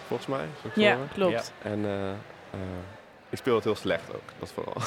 volgens 0.07 0.29
mij. 0.29 0.47
Ja, 0.75 0.99
klopt. 1.13 1.53
En 1.63 1.85
eh, 1.85 2.11
eh, 2.11 2.61
ik 3.29 3.39
speelde 3.39 3.57
het 3.57 3.65
heel 3.65 3.77
slecht 3.77 4.15
ook, 4.15 4.31
dat 4.39 4.53
vooral. 4.53 4.77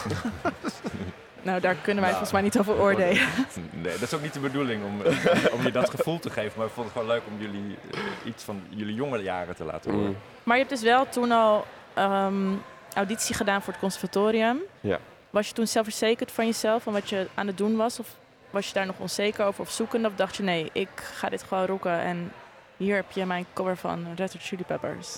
Nou, 1.42 1.60
daar 1.62 1.76
kunnen 1.76 2.04
wij 2.04 2.12
Nou, 2.12 2.26
volgens 2.26 2.32
mij 2.32 2.42
niet 2.42 2.60
over 2.60 2.82
oordelen. 2.82 3.28
Nee, 3.84 3.94
dat 3.94 4.02
is 4.02 4.14
ook 4.14 4.22
niet 4.22 4.34
de 4.34 4.40
bedoeling 4.40 4.84
om, 4.84 5.02
eh, 5.02 5.54
om 5.54 5.64
je 5.64 5.72
dat 5.72 5.90
gevoel 5.90 6.20
te 6.20 6.30
geven. 6.30 6.54
Maar 6.58 6.68
ik 6.68 6.74
vond 6.74 6.86
het 6.88 6.98
gewoon 6.98 7.12
leuk 7.14 7.22
om 7.28 7.42
jullie 7.42 7.78
iets 8.26 8.44
van 8.44 8.64
jullie 8.70 8.94
jonge 8.94 9.18
jaren 9.18 9.56
te 9.56 9.64
laten 9.64 9.92
horen. 9.92 10.08
Mm. 10.08 10.18
Maar 10.44 10.58
je 10.58 10.64
hebt 10.64 10.76
dus 10.76 10.90
wel 10.90 11.10
toen 11.10 11.32
al 11.32 11.66
ehm, 11.94 12.54
auditie 12.94 13.36
gedaan 13.36 13.62
voor 13.62 13.74
het 13.74 13.82
conservatorium. 13.82 14.60
Ja. 14.82 15.00
Was 15.30 15.48
je 15.48 15.54
toen 15.54 15.68
zelfverzekerd 15.68 16.32
van 16.32 16.46
jezelf 16.46 16.88
en 16.88 16.94
wat 16.94 17.10
je 17.10 17.28
aan 17.34 17.48
het 17.48 17.58
doen 17.58 17.76
was? 17.76 18.00
Of 18.00 18.08
was 18.50 18.68
je 18.68 18.74
daar 18.74 18.86
nog 18.86 19.00
onzeker 19.00 19.46
over 19.46 19.62
of 19.62 19.72
zoekende? 19.72 20.08
Of 20.08 20.16
dacht 20.16 20.36
je, 20.36 20.44
nee, 20.44 20.70
ik 20.74 20.90
ga 20.96 21.30
dit 21.30 21.44
gewoon 21.44 21.66
rocken 21.66 22.00
en 22.00 22.32
hier 22.78 22.96
heb 22.96 23.12
je 23.12 23.26
mijn 23.26 23.46
cover 23.54 23.78
van 23.78 24.08
Red 24.16 24.34
Hot 24.34 24.42
Chili 24.42 24.64
Peppers. 24.64 25.18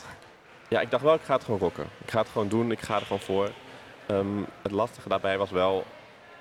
Ja, 0.67 0.81
ik 0.81 0.91
dacht 0.91 1.03
wel, 1.03 1.13
ik 1.13 1.21
ga 1.21 1.33
het 1.33 1.43
gewoon 1.43 1.59
rocken. 1.59 1.85
Ik 2.05 2.11
ga 2.11 2.19
het 2.19 2.29
gewoon 2.29 2.47
doen, 2.47 2.71
ik 2.71 2.79
ga 2.79 2.95
er 2.95 3.01
gewoon 3.01 3.19
voor. 3.19 3.51
Ehm, 4.05 4.41
het 4.61 4.71
lastige 4.71 5.09
daarbij 5.09 5.37
was 5.37 5.51
wel... 5.51 5.85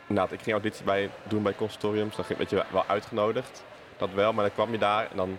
Ik 0.07 0.41
ging 0.43 0.51
auditie 0.51 0.85
bij, 0.85 1.11
doen 1.23 1.43
bij 1.43 1.55
consortiums. 1.55 2.17
Dan 2.17 2.25
werd 2.37 2.51
je 2.51 2.65
wel 2.71 2.85
uitgenodigd. 2.87 3.65
Dat 3.97 4.11
wel, 4.15 4.33
maar 4.33 4.45
dan 4.45 4.55
kwam 4.55 4.73
je 4.73 4.79
daar 4.79 5.11
en 5.11 5.17
dan... 5.17 5.39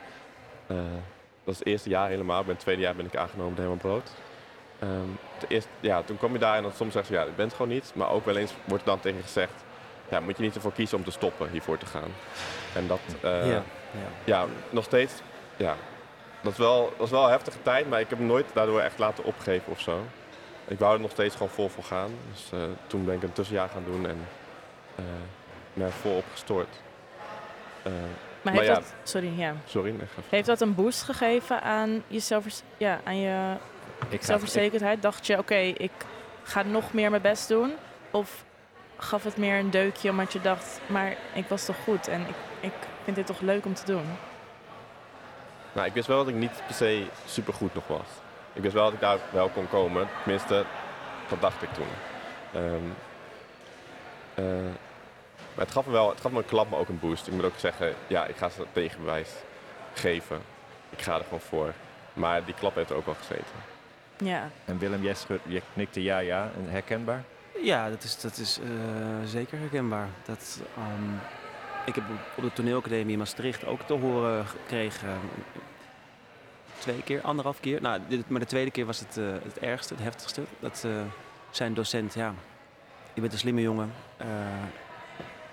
eh, 0.67 0.77
dat 1.43 1.53
is 1.53 1.57
het 1.59 1.67
eerste 1.67 1.89
jaar 1.89 2.09
helemaal. 2.09 2.43
Ben 2.43 2.53
het 2.53 2.59
tweede 2.59 2.81
jaar 2.81 2.95
ben 2.95 3.05
ik 3.05 3.15
aangenomen 3.15 3.53
bij 3.53 3.65
Brood. 3.65 4.11
Ehm, 4.79 5.59
ja, 5.79 6.01
toen 6.01 6.17
kwam 6.17 6.33
je 6.33 6.39
daar 6.39 6.55
en 6.55 6.63
dan 6.63 6.71
soms 6.71 6.93
zeggen 6.93 7.13
ze, 7.15 7.21
ja, 7.21 7.27
ik 7.27 7.35
ben 7.35 7.45
het 7.45 7.55
gewoon 7.55 7.71
niet. 7.71 7.91
Maar 7.95 8.09
ook 8.09 8.25
wel 8.25 8.35
eens 8.35 8.53
wordt 8.65 8.85
dan 8.85 8.99
tegen 8.99 9.17
je 9.17 9.23
gezegd... 9.23 9.63
Ja, 10.12 10.19
moet 10.19 10.38
je 10.38 10.43
niet 10.43 10.56
ervoor 10.56 10.74
kiezen 10.74 10.97
om 10.97 11.04
te 11.04 11.12
stoppen 11.12 11.50
hiervoor 11.50 11.78
te 11.78 11.86
gaan. 11.86 12.12
En 12.76 12.88
dat... 12.88 13.00
eh, 13.21 13.47
ja. 13.52 13.63
ja, 14.24 14.45
nog 14.69 14.84
steeds. 14.84 15.13
Ja, 15.56 15.76
dat 16.41 16.52
is, 16.52 16.58
wel, 16.58 16.93
dat 16.97 17.06
is 17.06 17.12
wel 17.12 17.24
een 17.24 17.30
heftige 17.30 17.62
tijd, 17.62 17.89
maar 17.89 18.00
ik 18.00 18.10
heb 18.10 18.17
hem 18.17 18.28
nooit 18.28 18.45
daardoor 18.54 18.80
echt 18.80 19.00
laten 19.00 19.24
opgeven 19.24 19.71
of 19.71 19.80
zo. 19.80 20.00
Ik 20.67 20.80
wou 20.80 20.93
er 20.93 21.00
nog 21.00 21.12
steeds 21.12 21.34
gewoon 21.36 21.50
vol 21.52 21.69
voor 21.69 21.84
gaan. 21.84 22.12
Dus 22.32 22.50
eh, 22.54 22.60
toen 22.88 23.06
ben 23.06 23.15
ik 23.15 23.24
een 23.24 23.34
tussenjaar 23.34 23.69
gaan 23.69 23.84
doen 23.86 24.08
en 24.08 24.28
eh 24.95 25.04
ben 25.74 25.86
er 25.86 25.91
volop 25.91 26.26
gestort. 26.32 26.82
Eh, 27.84 27.91
Maar, 27.91 28.02
Maar 28.41 28.54
heeft 28.54 28.67
ja. 28.67 28.74
dat, 28.74 28.93
sorry, 29.04 29.39
ja. 29.39 29.54
sorry, 29.65 29.95
Heeft 30.30 30.45
dat 30.47 30.62
een 30.62 30.76
boost 30.76 31.02
gegeven 31.04 31.62
aan 31.62 32.04
je, 32.08 32.19
zelfvers 32.19 32.62
ja, 32.78 33.00
aan 33.04 33.19
je 33.19 33.56
Ik 34.10 34.24
zelfverzekerdheid? 34.24 35.02
Dacht 35.02 35.28
je, 35.28 35.38
oké, 35.38 35.56
ik 35.56 35.91
ga 36.43 36.63
nog 36.63 36.93
meer 36.93 37.10
mijn 37.10 37.21
best 37.21 37.47
doen? 37.47 37.74
Of 38.12 38.43
gaf 39.01 39.23
het 39.23 39.37
meer 39.37 39.59
een 39.59 39.69
deukje 39.69 40.09
omdat 40.09 40.33
je 40.33 40.41
dacht, 40.41 40.79
maar 40.87 41.15
ik 41.33 41.47
was 41.47 41.65
toch 41.65 41.75
goed 41.83 42.07
en 42.07 42.21
ik, 42.21 42.35
ik 42.59 42.73
vind 43.03 43.15
dit 43.15 43.25
toch 43.25 43.39
leuk 43.39 43.65
om 43.65 43.73
te 43.73 43.85
doen? 43.85 44.05
Nou, 45.73 45.87
ik 45.87 45.93
wist 45.93 46.07
wel 46.07 46.17
dat 46.17 46.27
ik 46.27 46.35
niet 46.35 46.61
per 46.65 46.75
se 46.75 47.05
supergoed 47.25 47.73
nog 47.73 47.87
was. 47.87 48.07
Ik 48.53 48.61
wist 48.61 48.73
wel 48.73 48.83
dat 48.83 48.93
ik 48.93 48.99
daar 48.99 49.17
wel 49.31 49.49
kon 49.49 49.69
komen. 49.69 50.07
Tenminste, 50.23 50.65
dat 51.29 51.41
dacht 51.41 51.61
ik 51.61 51.69
toen. 51.73 51.87
Ehm, 52.53 52.89
eh, 54.33 54.45
maar 55.55 55.65
het 55.65 55.71
gaf 55.71 55.85
me 55.85 55.91
wel, 55.91 56.09
het 56.09 56.21
gaf 56.21 56.31
me 56.31 56.37
een 56.37 56.45
klap, 56.45 56.69
maar 56.69 56.79
ook 56.79 56.89
een 56.89 56.99
boost. 56.99 57.27
Ik 57.27 57.33
moet 57.33 57.43
ook 57.45 57.57
zeggen, 57.57 57.93
ja, 58.07 58.25
ik 58.25 58.35
ga 58.35 58.49
ze 58.49 58.65
tegenbewijs 58.71 59.29
geven. 59.93 60.41
Ik 60.89 61.01
ga 61.01 61.15
er 61.17 61.23
gewoon 61.23 61.39
voor. 61.39 61.73
Maar 62.13 62.45
die 62.45 62.53
klap 62.53 62.75
heeft 62.75 62.89
er 62.89 62.95
ook 62.95 63.05
wel 63.05 63.15
gezeten. 63.15 63.45
Ja, 64.17 64.49
En 64.65 64.77
Willem, 64.77 65.01
jij, 65.03 65.13
schud- 65.13 65.41
jij 65.45 65.61
knikte 65.73 66.03
ja, 66.03 66.19
ja. 66.19 66.49
En 66.57 66.69
herkenbaar? 66.69 67.23
Ja, 67.63 67.89
dat 67.89 68.04
is, 68.04 68.21
dat 68.21 68.38
is 68.38 68.60
eh, 68.63 68.69
zeker 69.30 69.60
herkenbaar. 69.60 70.08
Dat, 70.26 70.62
ehm, 70.78 71.13
ik 71.86 71.95
heb 71.95 72.04
op- 72.38 72.43
de 72.43 72.54
toneelacademie 72.54 73.12
in 73.12 73.17
Maastricht 73.17 73.65
ook 73.65 73.82
te 73.82 73.93
horen 73.93 74.45
gekregen. 74.47 75.10
eh, 75.10 75.15
twee 76.80 77.02
keer, 77.04 77.21
anderhalf 77.21 77.60
keer. 77.60 77.82
Nou, 77.82 78.00
dit- 78.08 78.30
maar 78.30 78.39
de 78.39 78.45
tweede 78.45 78.71
keer 78.71 78.86
was 78.86 79.00
het, 79.00 79.17
eh, 79.17 79.26
het 79.43 79.60
ergste, 79.60 79.93
het 79.93 80.04
heftigste. 80.04 80.41
Dat 80.60 80.86
zijn 81.52 81.74
docent, 81.74 82.13
ja, 82.13 82.34
je 83.13 83.21
bent 83.21 83.34
een 83.34 83.39
slimme 83.39 83.62
jongen. 83.62 83.91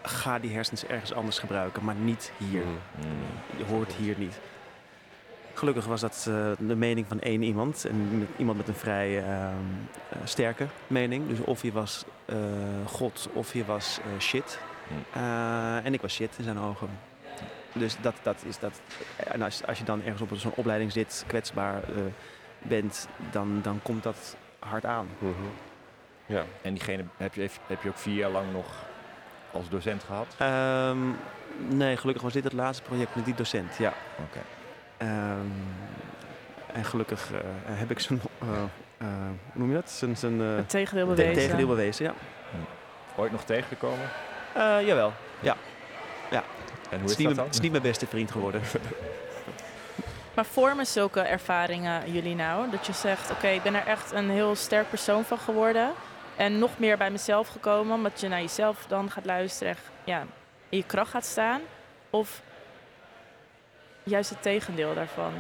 ga 0.03 0.39
die 0.39 0.53
hersens 0.53 0.85
ergens 0.87 1.13
anders 1.13 1.39
gebruiken, 1.39 1.85
maar 1.85 1.95
niet 1.95 2.33
hier. 2.37 2.63
Mhm. 2.65 3.09
Je 3.57 3.65
hoort 3.65 3.93
hier 3.93 4.15
niet. 4.19 4.39
Gelukkig 5.59 5.85
was 5.85 6.01
dat 6.01 6.27
eh, 6.29 6.51
de 6.59 6.77
mening 6.77 7.07
van 7.09 7.21
één 7.21 7.43
iemand. 7.43 7.85
En 7.85 8.19
met- 8.19 8.29
iemand 8.37 8.59
met 8.59 8.69
een 8.69 8.75
vrij 8.75 9.19
ehm, 9.19 9.29
eh, 10.09 10.19
sterke 10.25 10.67
mening. 10.87 11.29
Dus 11.29 11.41
of 11.41 11.63
je 11.63 11.73
was 11.73 12.05
eh, 12.25 12.37
God 12.87 13.29
of 13.33 13.53
je 13.53 13.65
was 13.65 14.01
shit. 14.19 14.59
Hm. 14.89 15.19
Eh, 15.19 15.85
en 15.85 15.95
ik 15.95 16.01
was 16.01 16.13
shit 16.15 16.35
in 16.39 16.45
zijn 16.45 16.59
ogen. 16.59 16.89
Dus 17.73 17.97
dat, 18.01 18.15
dat 18.23 18.43
is 18.47 18.59
dat. 18.59 18.81
En 19.17 19.43
als, 19.43 19.67
als 19.67 19.79
je 19.79 19.85
dan 19.85 20.03
ergens 20.03 20.21
op 20.23 20.31
zo'n 20.35 20.53
opleiding 20.55 20.93
zit, 20.93 21.25
kwetsbaar 21.27 21.83
bent, 22.59 23.09
dan, 23.31 23.59
dan 23.63 23.81
komt 23.83 24.03
dat 24.03 24.37
hard 24.59 24.85
aan. 24.85 25.09
Mhm. 25.19 25.33
Ja. 26.27 26.45
En 26.63 26.75
diegene 26.75 27.05
heb 27.17 27.35
je, 27.35 27.49
heb 27.67 27.83
je 27.83 27.89
ook 27.89 27.99
vier 27.99 28.15
jaar 28.15 28.31
lang 28.31 28.53
nog 28.53 28.67
als 29.53 29.69
docent 29.69 30.05
gehad? 30.05 30.27
Ehm, 30.39 30.99
nee, 31.69 31.97
gelukkig 31.97 32.23
was 32.23 32.33
dit 32.33 32.45
het 32.45 32.53
laatste 32.53 32.83
project 32.83 33.15
met 33.15 33.25
die 33.25 33.35
docent. 33.35 33.77
Ja. 33.77 33.93
Oké. 34.29 34.39
Ehm, 34.99 35.47
en 36.73 36.85
gelukkig 36.85 37.33
eh, 37.33 37.39
heb 37.65 37.91
ik 37.91 37.99
zijn, 38.01 38.21
eh, 38.41 38.49
eh, 38.99 39.07
hoe 39.53 39.61
noem 39.61 39.69
je 39.69 39.75
dat? 39.75 39.91
Zijn, 39.91 40.17
zijn 40.17 40.41
eh, 40.41 40.57
Het 40.57 40.69
tegendeel 40.69 41.07
te- 41.09 41.15
bewezen. 41.15 41.35
tegendeel 41.43 41.67
bewezen, 41.67 42.05
ja. 42.05 42.13
Ooit 43.17 43.33
nog 43.33 43.45
tegengekomen? 43.45 44.09
Eh, 44.55 44.87
jawel. 44.87 45.13
En 46.91 47.01
hoe 47.01 47.09
Het 47.11 47.19
is 47.19 47.25
dat 47.25 47.35
dan? 47.35 47.45
het 47.45 47.55
is 47.55 47.61
niet 47.61 47.71
mijn 47.71 47.83
beste 47.83 48.07
vriend 48.07 48.31
geworden. 48.31 48.61
Maar 50.35 50.47
vormen 50.47 50.87
zulke 50.87 51.21
ervaringen 51.21 52.13
jullie 52.13 52.35
nou? 52.35 52.71
Dat 52.71 52.87
je 52.87 52.93
zegt, 52.93 53.31
oké, 53.31 53.47
ik 53.49 53.63
ben 53.63 53.75
er 53.75 53.87
echt 53.87 54.13
een 54.13 54.31
heel 54.31 54.55
sterk 54.55 54.89
persoon 54.89 55.25
van 55.25 55.39
geworden. 55.39 55.91
En 56.37 56.59
nog 56.59 56.71
meer 56.79 56.97
bij 56.97 57.11
mezelf 57.11 57.49
gekomen, 57.49 57.95
omdat 57.95 58.21
je 58.21 58.29
naar 58.29 58.41
jezelf 58.41 58.85
dan 58.89 59.11
gaat 59.11 59.25
luisteren 59.25 59.73
en 59.73 59.79
ja, 60.05 60.21
in 60.69 60.79
je 60.79 60.85
kracht 60.85 61.11
gaat 61.11 61.25
staan. 61.25 61.61
Of 62.11 62.43
juist 64.09 64.31
het 64.31 64.43
tegendeel 64.43 64.95
daarvan. 64.95 65.33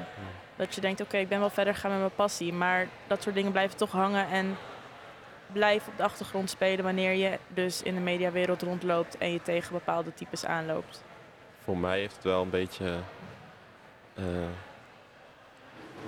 Dat 0.57 0.75
je 0.75 0.81
denkt, 0.81 1.01
oké, 1.01 1.17
ik 1.17 1.29
ben 1.29 1.41
wel 1.41 1.51
verder 1.51 1.75
gegaan 1.75 1.91
met 1.91 2.01
mijn 2.01 2.15
passie. 2.15 2.53
Maar 2.53 2.87
dat 3.07 3.23
soort 3.23 3.35
dingen 3.35 3.53
blijven 3.53 3.77
toch 3.77 3.91
hangen 3.91 4.29
en 4.29 4.57
blijven 5.53 5.93
op 5.93 5.97
de 5.97 6.03
achtergrond 6.05 6.51
spelen 6.51 6.85
wanneer 6.85 7.13
je 7.13 7.39
dus 7.49 7.83
in 7.83 7.95
de 7.95 8.01
mediawereld 8.01 8.63
rondloopt 8.63 9.19
en 9.19 9.33
je 9.33 9.43
tegen 9.43 9.73
bepaalde 9.73 10.15
types 10.15 10.45
aanloopt. 10.45 11.03
Voor 11.65 11.79
mij 11.79 11.99
heeft 11.99 12.15
het 12.15 12.25
wel 12.25 12.43
een 12.43 12.51
beetje. 12.51 12.99
eh, 14.15 14.25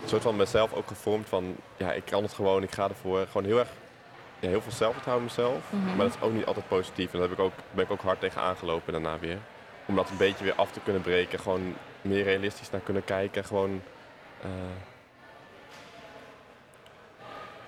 een 0.02 0.08
soort 0.08 0.22
van 0.22 0.36
mezelf 0.36 0.72
ook 0.72 0.86
gevormd 0.88 1.28
van. 1.28 1.56
Ja, 1.76 1.92
ik 1.92 2.04
kan 2.04 2.22
het 2.22 2.32
gewoon, 2.32 2.62
ik 2.62 2.72
ga 2.72 2.88
ervoor. 2.88 3.26
Gewoon 3.26 3.44
heel 3.44 3.58
erg. 3.58 3.68
Ja, 4.38 4.48
heel 4.48 4.60
veel 4.62 4.72
zelfvertrouwen 4.72 5.24
mezelf. 5.26 5.72
Mhm. 5.72 5.86
Maar 5.96 6.06
dat 6.06 6.14
is 6.14 6.20
ook 6.22 6.32
niet 6.32 6.46
altijd 6.46 6.68
positief. 6.68 7.12
En 7.12 7.18
daar 7.18 7.28
heb 7.28 7.38
ik 7.38 7.44
ook, 7.44 7.52
ben 7.70 7.84
ik 7.84 7.90
ook 7.90 8.00
hard 8.02 8.20
tegen 8.20 8.40
aangelopen 8.40 8.92
daarna 8.92 9.18
weer. 9.18 9.38
Om 9.86 9.94
dat 9.96 10.10
een 10.10 10.16
beetje 10.16 10.44
weer 10.44 10.54
af 10.54 10.70
te 10.72 10.80
kunnen 10.80 11.02
breken. 11.02 11.38
Gewoon 11.38 11.74
meer 12.02 12.24
realistisch 12.24 12.70
naar 12.70 12.80
kunnen 12.80 13.04
kijken. 13.04 13.44
Gewoon. 13.44 13.82
eh, 14.42 14.48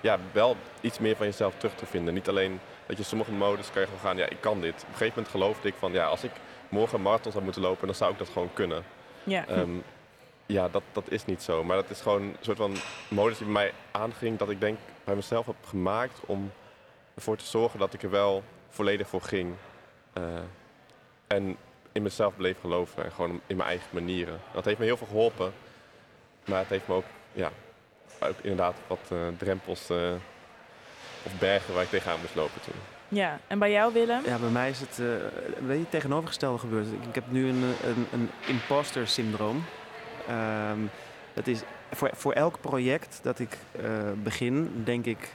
ja, 0.01 0.19
wel 0.31 0.55
iets 0.81 0.99
meer 0.99 1.15
van 1.15 1.25
jezelf 1.25 1.53
terug 1.57 1.75
te 1.75 1.85
vinden. 1.85 2.13
Niet 2.13 2.29
alleen 2.29 2.59
dat 2.85 2.97
je 2.97 3.03
sommige 3.03 3.31
modes 3.31 3.71
kan 3.71 3.81
je 3.81 3.87
gewoon 3.87 4.01
gaan. 4.03 4.17
Ja, 4.17 4.29
ik 4.29 4.41
kan 4.41 4.61
dit. 4.61 4.73
Op 4.73 4.79
een 4.81 4.85
gegeven 4.87 5.13
moment 5.15 5.27
geloofde 5.27 5.67
ik 5.67 5.73
van. 5.79 5.91
Ja, 5.91 6.05
als 6.05 6.23
ik 6.23 6.31
morgen 6.69 6.97
een 6.97 7.03
marathon 7.03 7.31
zou 7.31 7.43
moeten 7.43 7.61
lopen, 7.61 7.85
dan 7.87 7.95
zou 7.95 8.11
ik 8.11 8.17
dat 8.17 8.29
gewoon 8.29 8.53
kunnen. 8.53 8.83
Ja. 9.23 9.47
Ehm, 9.47 9.69
ja, 10.45 10.69
dat, 10.69 10.83
dat 10.91 11.11
is 11.11 11.25
niet 11.25 11.41
zo. 11.41 11.63
Maar 11.63 11.75
dat 11.75 11.89
is 11.89 12.01
gewoon 12.01 12.21
een 12.21 12.35
soort 12.39 12.57
van 12.57 12.75
modus 13.07 13.37
die 13.37 13.45
bij 13.45 13.53
mij 13.55 13.73
aanging. 13.91 14.37
Dat 14.37 14.49
ik 14.49 14.59
denk 14.59 14.77
bij 15.03 15.15
mezelf 15.15 15.45
heb 15.45 15.55
gemaakt 15.67 16.19
om 16.25 16.51
ervoor 17.15 17.37
te 17.37 17.45
zorgen 17.45 17.79
dat 17.79 17.93
ik 17.93 18.03
er 18.03 18.09
wel 18.09 18.43
volledig 18.69 19.07
voor 19.07 19.21
ging. 19.21 19.55
Eh, 20.13 20.23
en 21.27 21.57
in 21.93 22.01
mezelf 22.01 22.35
bleef 22.35 22.59
geloven 22.61 23.03
en 23.03 23.11
gewoon 23.11 23.41
in 23.47 23.55
mijn 23.55 23.69
eigen 23.69 23.87
manieren. 23.91 24.39
Dat 24.53 24.65
heeft 24.65 24.79
me 24.79 24.85
heel 24.85 24.97
veel 24.97 25.07
geholpen. 25.07 25.53
Maar 26.45 26.59
het 26.59 26.69
heeft 26.69 26.87
me 26.87 26.93
ook, 26.93 27.05
ja, 27.31 27.51
ook 28.19 28.35
inderdaad 28.41 28.75
wat 28.87 28.99
eh, 29.09 29.17
drempels 29.37 29.89
eh, 29.89 30.11
of 31.23 31.39
bergen 31.39 31.73
waar 31.73 31.83
ik 31.83 31.89
tegenaan 31.89 32.19
moest 32.19 32.35
lopen 32.35 32.61
toen. 32.61 32.73
ja, 33.07 33.39
en 33.47 33.59
bij 33.59 33.71
jou 33.71 33.93
Willem? 33.93 34.21
Ja, 34.25 34.37
bij 34.37 34.49
mij 34.49 34.69
is 34.69 34.79
het 34.79 34.99
eh, 34.99 35.05
een 35.57 35.67
beetje 35.67 35.79
het 35.81 35.91
tegenovergestelde 35.91 36.59
gebeurd. 36.59 36.87
Ik, 36.87 37.07
ik 37.09 37.15
heb 37.15 37.23
nu 37.31 37.47
een, 37.49 37.63
een, 37.83 38.07
een 38.11 38.29
imposter 38.47 39.07
syndroom. 39.07 39.63
Ehm, 40.27 40.79
dat 41.33 41.47
is 41.47 41.61
voor, 41.91 42.09
voor 42.13 42.33
elk 42.33 42.61
project 42.61 43.19
dat 43.23 43.39
ik 43.39 43.57
eh, 43.71 43.83
begin, 44.23 44.81
denk 44.83 45.05
ik, 45.05 45.29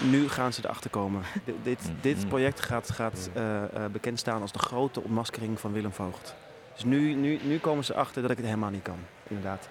nu 0.00 0.28
gaan 0.28 0.52
ze 0.52 0.60
erachter 0.64 0.90
komen. 0.90 1.22
dit, 1.44 1.54
dit, 1.62 1.78
dit 2.00 2.16
Mhm. 2.18 2.28
project 2.28 2.60
gaat, 2.60 2.90
gaat 2.90 3.30
eh, 3.34 3.62
eh, 3.62 3.90
bekend 3.92 4.18
staan 4.18 4.40
als 4.40 4.52
de 4.52 4.58
grote 4.58 5.00
ontmaskering 5.02 5.60
van 5.60 5.72
Willem 5.72 5.92
Voogd. 5.92 6.34
Dus 6.74 6.84
nu, 6.84 7.14
nu, 7.14 7.38
nu 7.42 7.58
komen 7.58 7.84
ze 7.84 7.94
achter 7.94 8.22
dat 8.22 8.30
ik 8.30 8.36
het 8.36 8.46
helemaal 8.46 8.70
niet 8.70 8.82
kan, 8.82 8.98
inderdaad. 9.28 9.68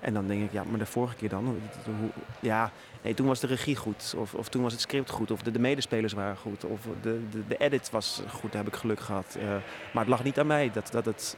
En 0.00 0.14
dan 0.14 0.26
denk 0.26 0.42
ik, 0.42 0.52
ja, 0.52 0.64
maar 0.64 0.78
de 0.78 0.86
vorige 0.86 1.14
keer 1.16 1.28
dan? 1.28 1.44
Hoe- 1.44 2.10
Ja, 2.40 2.70
nee, 3.02 3.14
toen 3.14 3.26
was 3.26 3.40
de 3.40 3.46
regie 3.46 3.76
goed. 3.76 4.14
Of, 4.16 4.34
of 4.34 4.48
toen 4.48 4.62
was 4.62 4.72
het 4.72 4.80
script 4.80 5.10
goed. 5.10 5.30
Of 5.30 5.42
de, 5.42 5.50
de 5.50 5.58
medespelers 5.58 6.12
waren 6.12 6.36
goed. 6.36 6.64
Of 6.64 6.80
de, 7.02 7.20
de, 7.30 7.46
de 7.46 7.56
edit 7.56 7.90
was 7.90 8.22
goed, 8.28 8.52
daar 8.52 8.64
heb 8.64 8.72
ik 8.72 8.78
geluk 8.80 9.00
gehad. 9.00 9.36
Eh, 9.40 9.44
maar 9.92 10.02
het 10.02 10.08
lag 10.08 10.24
niet 10.24 10.38
aan 10.38 10.46
mij 10.46 10.70
dat, 10.72 10.88
dat 10.92 11.04
het 11.04 11.36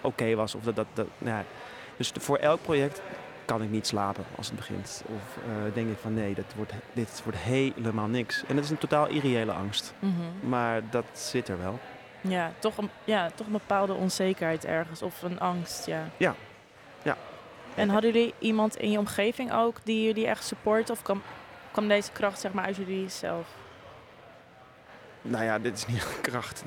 oké 0.00 0.34
was. 0.34 0.54
Of 0.54 0.62
dat, 0.62 0.76
dat, 0.76 0.86
dat, 0.94 1.06
nou 1.18 1.36
ja. 1.36 1.44
Dus 1.96 2.12
voor 2.18 2.36
elk 2.36 2.62
project 2.62 3.02
kan 3.48 3.62
ik 3.62 3.70
niet 3.70 3.86
slapen 3.86 4.24
als 4.36 4.46
het 4.46 4.56
begint. 4.56 5.02
Of 5.06 5.36
eh, 5.36 5.74
denk 5.74 5.90
ik 5.90 5.98
van 5.98 6.14
nee, 6.14 6.34
dit 6.34 6.54
wordt, 6.56 6.72
dit 6.92 7.20
wordt 7.24 7.38
helemaal 7.38 8.06
niks. 8.06 8.44
En 8.46 8.54
dat 8.54 8.64
is 8.64 8.70
een 8.70 8.78
totaal 8.78 9.06
irreële 9.06 9.52
angst. 9.52 9.94
Mhm. 9.98 10.48
Maar 10.48 10.82
dat 10.90 11.04
zit 11.12 11.48
er 11.48 11.58
wel. 11.58 11.78
Ja, 12.20 12.52
toch 12.58 12.76
een, 12.76 12.90
ja, 13.04 13.30
toch 13.34 13.46
een 13.46 13.52
bepaalde 13.52 13.94
onzekerheid 13.94 14.64
ergens 14.64 15.02
of 15.02 15.22
een 15.22 15.40
angst, 15.40 15.86
ja. 15.86 16.08
Ja. 16.16 16.34
Ja. 17.02 17.16
En 17.74 17.88
hadden 17.88 18.12
jullie 18.12 18.34
iemand 18.38 18.76
in 18.76 18.90
je 18.90 18.98
omgeving 18.98 19.52
ook 19.52 19.76
die 19.84 20.04
jullie 20.04 20.26
echt 20.26 20.44
support 20.44 20.90
of 20.90 21.02
kwam, 21.02 21.22
kwam 21.70 21.88
deze 21.88 22.12
kracht 22.12 22.40
zeg 22.40 22.52
maar 22.52 22.64
uit 22.64 22.76
jullie 22.76 23.08
zelf? 23.08 23.46
Nou 25.22 25.44
ja, 25.44 25.58
dit 25.58 25.76
is 25.76 25.86
niet 25.86 26.02
een 26.02 26.20
kracht. 26.30 26.62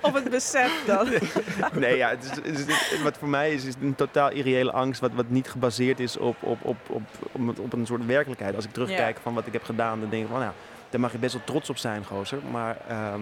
Of 0.00 0.12
het 0.14 0.30
besef 0.30 0.82
dan? 0.86 1.08
nee, 1.72 1.96
ja, 1.96 2.08
het 2.08 2.24
is, 2.24 2.30
het 2.58 2.68
is- 2.68 3.02
wat 3.02 3.16
voor 3.18 3.28
mij 3.28 3.52
is, 3.54 3.64
is 3.64 3.74
een 3.80 3.94
totaal 3.94 4.30
irreële 4.30 4.72
angst. 4.72 5.00
Wat, 5.00 5.10
wat 5.14 5.28
niet 5.28 5.48
gebaseerd 5.48 6.00
is 6.00 6.16
op, 6.16 6.36
op, 6.42 6.58
op, 6.64 6.76
op, 6.88 7.02
op, 7.32 7.58
op 7.58 7.72
een 7.72 7.86
soort 7.86 8.06
werkelijkheid. 8.06 8.54
Als 8.54 8.64
ik 8.64 8.72
terugkijk 8.72 9.16
Ja. 9.16 9.22
van 9.22 9.34
wat 9.34 9.46
ik 9.46 9.52
heb 9.52 9.64
gedaan, 9.64 10.00
dan 10.00 10.08
denk 10.08 10.22
ik 10.24 10.28
van 10.30 10.40
nou, 10.40 10.52
daar 10.90 11.00
mag 11.00 11.12
je 11.12 11.18
best 11.18 11.32
wel 11.34 11.44
trots 11.44 11.70
op 11.70 11.76
zijn, 11.76 12.04
gozer. 12.04 12.38
Maar 12.50 12.76
ehm, 12.88 13.20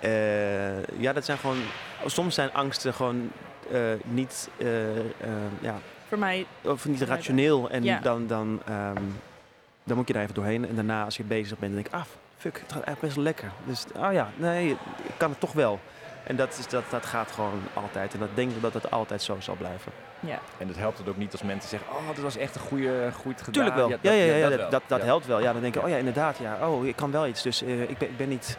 eh, 0.00 0.82
ja, 0.98 1.12
dat 1.12 1.24
zijn 1.24 1.38
gewoon. 1.38 1.58
Soms 2.06 2.34
zijn 2.34 2.52
angsten 2.52 2.94
gewoon 2.94 3.30
eh, 3.72 3.80
niet, 4.04 4.48
eh, 4.56 4.68
ja, 5.60 5.78
Voor 6.08 6.18
mij, 6.18 6.46
of 6.62 6.86
niet 6.86 7.02
rationeel. 7.02 7.70
En 7.70 7.82
Ja. 7.82 7.98
dan, 8.00 8.26
dan, 8.26 8.60
ehm, 8.66 9.02
dan 9.86 9.96
moet 9.96 10.06
je 10.06 10.12
daar 10.12 10.22
even 10.22 10.34
doorheen. 10.34 10.68
En 10.68 10.74
daarna, 10.74 11.04
als 11.04 11.16
je 11.16 11.22
bezig 11.24 11.58
bent, 11.58 11.72
dan 11.74 11.82
denk 11.82 11.86
ik, 11.86 11.92
ah, 12.00 12.06
fuck, 12.36 12.52
het 12.54 12.72
gaat 12.72 12.82
eigenlijk 12.84 13.00
best 13.00 13.14
wel 13.14 13.24
lekker. 13.24 13.50
Dus, 13.64 13.84
oh 13.96 14.12
ja, 14.12 14.28
nee, 14.36 14.70
ik 15.02 15.14
kan 15.16 15.30
het 15.30 15.40
toch 15.40 15.52
wel. 15.52 15.80
En 16.24 16.36
dat, 16.36 16.56
is, 16.58 16.68
dat, 16.68 16.84
dat 16.90 17.06
gaat 17.06 17.30
gewoon 17.32 17.60
altijd. 17.74 18.12
En 18.14 18.18
dat 18.20 18.28
denk 18.34 18.50
ik 18.50 18.62
dat 18.62 18.74
het 18.74 18.90
altijd 18.90 19.22
zo 19.22 19.36
zal 19.40 19.54
blijven. 19.54 19.92
ja. 20.20 20.38
En 20.58 20.68
het 20.68 20.76
helpt 20.76 20.98
het 20.98 21.08
ook 21.08 21.16
niet 21.16 21.32
als 21.32 21.42
mensen 21.42 21.68
zeggen, 21.70 21.88
oh, 21.90 22.06
dat 22.06 22.18
was 22.18 22.36
echt 22.36 22.54
een 22.54 22.60
goede, 22.60 23.10
goed 23.14 23.38
gedaan. 23.38 23.52
Tuurlijk 23.52 23.74
wel. 23.76 23.88
Ja, 23.88 23.96
dat- 24.02 24.12
ja, 24.12 24.34
ja, 24.34 24.48
dat, 24.48 24.70
dat, 24.70 24.82
dat 24.86 24.98
Ja. 25.00 25.04
helpt 25.04 25.26
wel. 25.26 25.40
Ja, 25.40 25.52
dan 25.52 25.60
denk 25.62 25.74
ik, 25.74 25.80
Ja. 25.80 25.86
oh 25.86 25.92
ja, 25.92 25.98
inderdaad, 25.98 26.36
ja, 26.38 26.68
oh, 26.68 26.86
ik 26.86 26.96
kan 26.96 27.10
wel 27.10 27.26
iets. 27.26 27.42
Dus 27.42 27.62
eh, 27.62 27.82
ik, 27.82 27.98
ben, 27.98 28.08
ik, 28.08 28.16
ben 28.16 28.28
niet, 28.28 28.58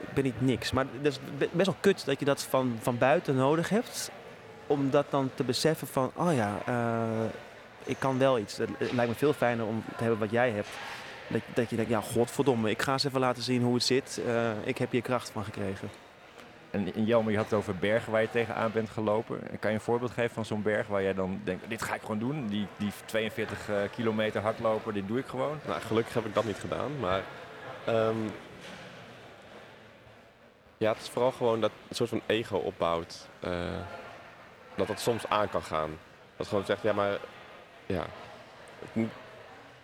ik 0.00 0.12
ben 0.14 0.24
niet 0.24 0.40
niks. 0.40 0.72
Maar 0.72 0.84
het 0.96 1.06
is 1.06 1.20
be- 1.38 1.48
best 1.52 1.66
wel 1.66 1.76
kut 1.80 2.04
dat 2.06 2.18
je 2.18 2.24
dat 2.24 2.42
van, 2.42 2.78
van 2.80 2.98
buiten 2.98 3.36
nodig 3.36 3.68
hebt. 3.68 4.10
Om 4.66 4.90
dat 4.90 5.06
dan 5.10 5.30
te 5.34 5.44
beseffen 5.44 5.86
van, 5.86 6.10
oh 6.14 6.34
ja, 6.34 6.58
eh, 6.66 6.74
ik 7.84 7.96
kan 7.98 8.18
wel 8.18 8.38
iets. 8.38 8.56
Het, 8.56 8.70
lijkt 8.78 9.10
me 9.10 9.16
veel 9.16 9.32
fijner 9.32 9.66
om 9.66 9.84
te 9.96 10.02
hebben 10.02 10.18
wat 10.18 10.30
jij 10.30 10.50
hebt. 10.50 10.68
Dat, 11.28 11.40
dat 11.54 11.70
je 11.70 11.76
denkt, 11.76 11.90
ja, 11.90 12.00
godverdomme, 12.00 12.70
ik 12.70 12.82
ga 12.82 12.92
eens 12.92 13.04
even 13.04 13.20
laten 13.20 13.42
zien 13.42 13.62
hoe 13.62 13.74
het 13.74 13.82
zit. 13.82 14.20
Eh, 14.26 14.50
ik 14.64 14.78
heb 14.78 14.90
hier 14.90 15.02
kracht 15.02 15.30
van 15.30 15.44
gekregen. 15.44 15.90
En, 16.70 16.94
en 16.94 17.04
Jelmer, 17.04 17.30
je 17.30 17.36
had 17.36 17.50
het 17.50 17.58
over 17.58 17.76
bergen 17.76 18.12
waar 18.12 18.20
je 18.20 18.30
tegenaan 18.30 18.72
bent 18.72 18.90
gelopen. 18.90 19.40
Kan 19.60 19.70
je 19.70 19.76
een 19.76 19.82
voorbeeld 19.82 20.10
geven 20.10 20.34
van 20.34 20.44
zo'n 20.44 20.62
berg 20.62 20.86
waar 20.86 21.02
jij 21.02 21.14
dan 21.14 21.40
denkt, 21.44 21.68
dit 21.68 21.82
ga 21.82 21.94
ik 21.94 22.00
gewoon 22.00 22.18
doen. 22.18 22.46
Die, 22.46 22.66
die 22.76 22.92
42 23.04 23.68
eh, 23.68 23.76
kilometer 23.94 24.40
hardlopen, 24.40 24.94
dit 24.94 25.08
doe 25.08 25.18
ik 25.18 25.26
gewoon. 25.26 25.58
Nou, 25.66 25.80
gelukkig 25.80 26.14
heb 26.14 26.24
ik 26.24 26.34
dat 26.34 26.44
niet 26.44 26.58
gedaan, 26.58 26.98
maar 27.00 27.22
ehm, 27.84 28.16
ja, 30.76 30.92
het 30.92 31.02
is 31.02 31.08
vooral 31.08 31.32
gewoon 31.32 31.60
dat 31.60 31.70
een 31.88 31.94
soort 31.96 32.10
van 32.10 32.22
ego 32.26 32.56
opbouwt. 32.56 33.28
eh, 33.40 33.50
dat 34.78 34.86
dat 34.86 35.00
soms 35.00 35.28
aan 35.28 35.48
kan 35.48 35.62
gaan. 35.62 35.90
Dat 36.36 36.46
gewoon 36.46 36.64
zegt, 36.64 36.82
ja, 36.82 36.92
maar 36.92 37.18
ja. 37.88 38.06
Het, 38.78 39.06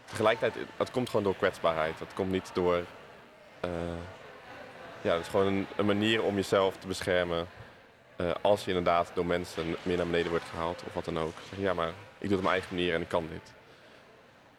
tegelijkertijd, 0.04 0.66
het 0.76 0.90
komt 0.90 1.08
gewoon 1.08 1.24
door 1.24 1.36
kwetsbaarheid. 1.36 1.98
Het 1.98 2.14
komt 2.14 2.30
niet 2.30 2.50
door. 2.54 2.82
eh, 3.60 3.70
ja, 5.00 5.12
het 5.12 5.20
is 5.22 5.28
gewoon 5.28 5.66
een, 5.76 5.86
manier 5.86 6.22
om 6.22 6.34
jezelf 6.34 6.76
te 6.76 6.86
beschermen. 6.86 7.46
eh, 8.16 8.30
als 8.40 8.64
je 8.64 8.68
inderdaad 8.68 9.10
door 9.14 9.26
mensen 9.26 9.76
meer 9.82 9.96
naar 9.96 10.06
beneden 10.06 10.30
wordt 10.30 10.44
gehaald 10.44 10.82
of 10.86 10.94
wat 10.94 11.04
dan 11.04 11.18
ook. 11.18 11.34
Zeg, 11.50 11.58
ja, 11.58 11.74
maar 11.74 11.88
ik 11.88 12.28
doe 12.28 12.28
het 12.28 12.36
op 12.38 12.42
mijn 12.42 12.54
eigen 12.54 12.74
manier 12.74 12.94
en 12.94 13.00
ik 13.00 13.08
kan 13.08 13.28
dit. 13.28 13.52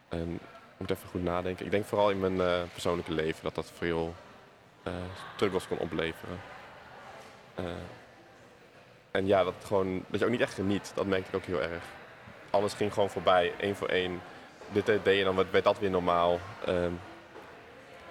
En 0.08 0.40
moet 0.76 0.90
even 0.90 1.08
goed 1.08 1.22
nadenken. 1.22 1.64
Ik 1.64 1.70
denk 1.70 1.84
vooral 1.84 2.10
in 2.10 2.20
mijn 2.20 2.40
eh, 2.40 2.62
persoonlijke 2.72 3.12
leven 3.12 3.42
dat 3.42 3.54
dat 3.54 3.72
veel 3.76 4.14
uh, 4.86 4.92
struggles 5.34 5.68
kon 5.68 5.78
opleveren. 5.78 6.40
Uh, 7.60 7.66
en 9.10 9.26
ja, 9.26 9.44
dat, 9.44 9.54
gewoon, 9.64 10.04
dat 10.08 10.20
je 10.20 10.26
ook 10.26 10.32
niet 10.32 10.40
echt 10.40 10.54
geniet, 10.54 10.92
dat 10.94 11.06
merkte 11.06 11.28
ik 11.28 11.36
ook 11.36 11.44
heel 11.44 11.62
erg. 11.62 11.82
Alles 12.56 12.74
ging 12.74 12.92
gewoon 12.92 13.10
voorbij, 13.10 13.52
één 13.60 13.76
voor 13.76 13.88
één. 13.88 14.20
Dit 14.72 14.86
deed 14.86 15.18
je, 15.18 15.24
dan 15.24 15.46
werd 15.50 15.64
dat 15.64 15.78
weer 15.78 15.90
normaal. 15.90 16.40
Um, 16.68 17.00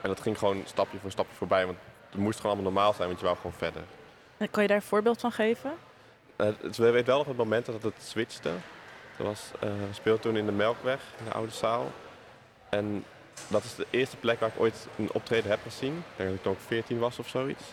en 0.01 0.10
dat 0.10 0.19
ging 0.19 0.38
gewoon 0.38 0.63
stapje 0.65 0.97
voor 0.99 1.12
stapje 1.12 1.36
voorbij, 1.36 1.65
want 1.65 1.77
het 2.10 2.19
moest 2.19 2.39
gewoon 2.39 2.55
allemaal 2.55 2.71
normaal 2.71 2.93
zijn, 2.93 3.08
want 3.08 3.19
je 3.19 3.25
wou 3.25 3.38
gewoon 3.38 3.58
verder. 3.58 3.81
En 4.38 4.49
kan 4.49 4.62
je 4.62 4.67
daar 4.67 4.77
een 4.77 4.84
voorbeeld 4.84 5.19
van 5.19 5.31
geven? 5.31 5.73
Uh, 6.38 6.47
we 6.71 6.91
weten 6.91 7.05
wel 7.05 7.17
nog 7.17 7.27
het 7.27 7.38
moment 7.38 7.65
dat 7.65 7.84
het 7.84 7.93
switchte. 7.99 8.51
Dat 9.17 9.27
was, 9.27 9.51
uh, 9.63 9.69
speelde 9.91 10.19
toen 10.21 10.38
in 10.38 10.45
de 10.45 10.51
Melkweg, 10.51 10.99
in 11.17 11.25
de 11.25 11.31
oude 11.31 11.51
zaal. 11.51 11.91
En 12.69 13.03
dat 13.47 13.63
is 13.63 13.75
de 13.75 13.88
eerste 13.89 14.17
plek 14.17 14.39
waar 14.39 14.49
ik 14.49 14.60
ooit 14.60 14.88
een 14.97 15.10
optreden 15.13 15.49
heb 15.49 15.60
gezien. 15.63 15.97
Ik 15.97 16.03
denk 16.15 16.29
dat 16.29 16.38
ik 16.38 16.43
toen 16.43 16.51
ook 16.51 16.60
14 16.67 16.99
was 16.99 17.19
of 17.19 17.27
zoiets. 17.27 17.63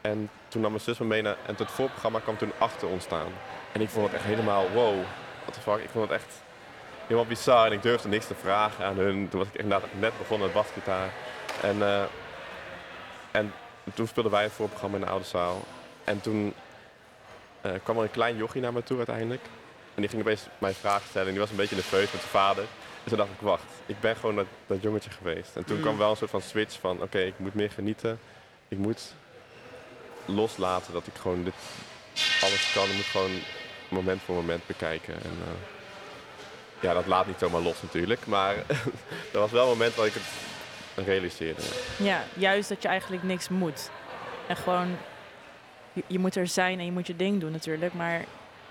En 0.00 0.30
toen 0.48 0.62
nam 0.62 0.70
mijn 0.70 0.82
zus 0.82 0.98
me 0.98 1.06
mee 1.06 1.22
naar, 1.22 1.36
en 1.46 1.54
het 1.56 1.70
voorprogramma 1.70 2.18
kwam 2.18 2.36
toen 2.36 2.52
achter 2.58 2.88
ons 2.88 3.04
staan. 3.04 3.32
En 3.72 3.80
ik 3.80 3.88
vond 3.88 4.06
het 4.06 4.14
echt 4.14 4.24
helemaal 4.24 4.70
wow, 4.70 4.94
what 5.50 5.64
the 5.64 5.70
fuck. 5.70 5.84
Ik 5.84 5.90
vond 5.90 6.10
het 6.10 6.20
echt 6.20 6.32
helemaal 7.02 7.26
bizar 7.26 7.66
en 7.66 7.72
ik 7.72 7.82
durfde 7.82 8.08
niks 8.08 8.26
te 8.26 8.34
vragen 8.34 8.84
aan 8.84 8.96
hun. 8.96 9.28
Toen 9.28 9.38
was 9.40 9.48
ik 9.52 9.54
echt 9.54 9.68
net 9.98 10.18
begonnen 10.18 10.46
met 10.46 10.56
basgitaar. 10.56 11.10
En, 11.62 11.76
uh, 11.76 12.02
en 13.30 13.52
toen 13.94 14.06
speelden 14.06 14.32
wij 14.32 14.44
een 14.44 14.50
voorprogramma 14.50 14.96
in 14.96 15.02
de 15.04 15.10
oude 15.10 15.24
zaal. 15.24 15.64
En 16.04 16.20
toen 16.20 16.54
uh, 17.66 17.72
kwam 17.82 17.96
er 17.96 18.02
een 18.02 18.10
klein 18.10 18.36
jochie 18.36 18.60
naar 18.60 18.72
me 18.72 18.82
toe 18.82 18.96
uiteindelijk. 18.96 19.42
En 19.94 20.00
die 20.02 20.08
ging 20.08 20.22
opeens 20.22 20.42
mij 20.58 20.74
vragen 20.74 21.08
stellen. 21.08 21.26
En 21.26 21.32
die 21.32 21.40
was 21.42 21.50
een 21.50 21.56
beetje 21.56 21.74
nerveus 21.74 22.12
met 22.12 22.20
zijn 22.20 22.32
vader. 22.32 22.64
En 23.04 23.08
toen 23.08 23.16
dacht 23.18 23.30
ik, 23.30 23.40
wacht, 23.40 23.62
ik 23.86 24.00
ben 24.00 24.16
gewoon 24.16 24.36
dat, 24.36 24.46
dat 24.66 24.82
jongetje 24.82 25.10
geweest. 25.10 25.56
En 25.56 25.64
toen 25.64 25.76
Mm. 25.76 25.82
kwam 25.82 25.98
wel 25.98 26.10
een 26.10 26.16
soort 26.16 26.30
van 26.30 26.40
switch 26.42 26.80
van, 26.80 27.02
oké, 27.02 27.18
ik 27.18 27.38
moet 27.38 27.54
meer 27.54 27.70
genieten. 27.70 28.20
Ik 28.68 28.78
moet 28.78 29.14
loslaten 30.24 30.92
dat 30.92 31.06
ik 31.06 31.14
gewoon 31.20 31.44
dit 31.44 31.54
alles 32.42 32.72
kan. 32.74 32.84
Ik 32.88 32.94
moet 32.94 33.04
gewoon 33.04 33.30
moment 33.90 34.22
voor 34.22 34.34
moment 34.34 34.66
bekijken. 34.66 35.14
En, 35.14 35.30
uh, 35.40 35.52
ja, 36.80 36.94
dat 36.94 37.06
laat 37.06 37.26
niet 37.26 37.38
zomaar 37.38 37.60
los 37.60 37.82
natuurlijk. 37.82 38.26
Maar 38.26 38.54
er 39.32 39.38
was 39.38 39.50
wel 39.50 39.62
een 39.62 39.68
moment 39.68 39.96
dat 39.96 40.06
ik 40.06 40.14
het 40.14 41.06
realiseerde. 41.06 41.62
Ja, 41.98 42.22
juist 42.34 42.68
dat 42.68 42.82
je 42.82 42.88
eigenlijk 42.88 43.22
niks 43.22 43.48
moet. 43.48 43.90
En 44.46 44.56
gewoon, 44.56 44.96
je, 45.92 46.02
je 46.06 46.18
moet 46.18 46.36
er 46.36 46.46
zijn 46.46 46.78
en 46.78 46.84
je 46.84 46.92
moet 46.92 47.06
je 47.06 47.16
ding 47.16 47.40
doen 47.40 47.52
natuurlijk. 47.52 47.94
Maar 47.94 48.24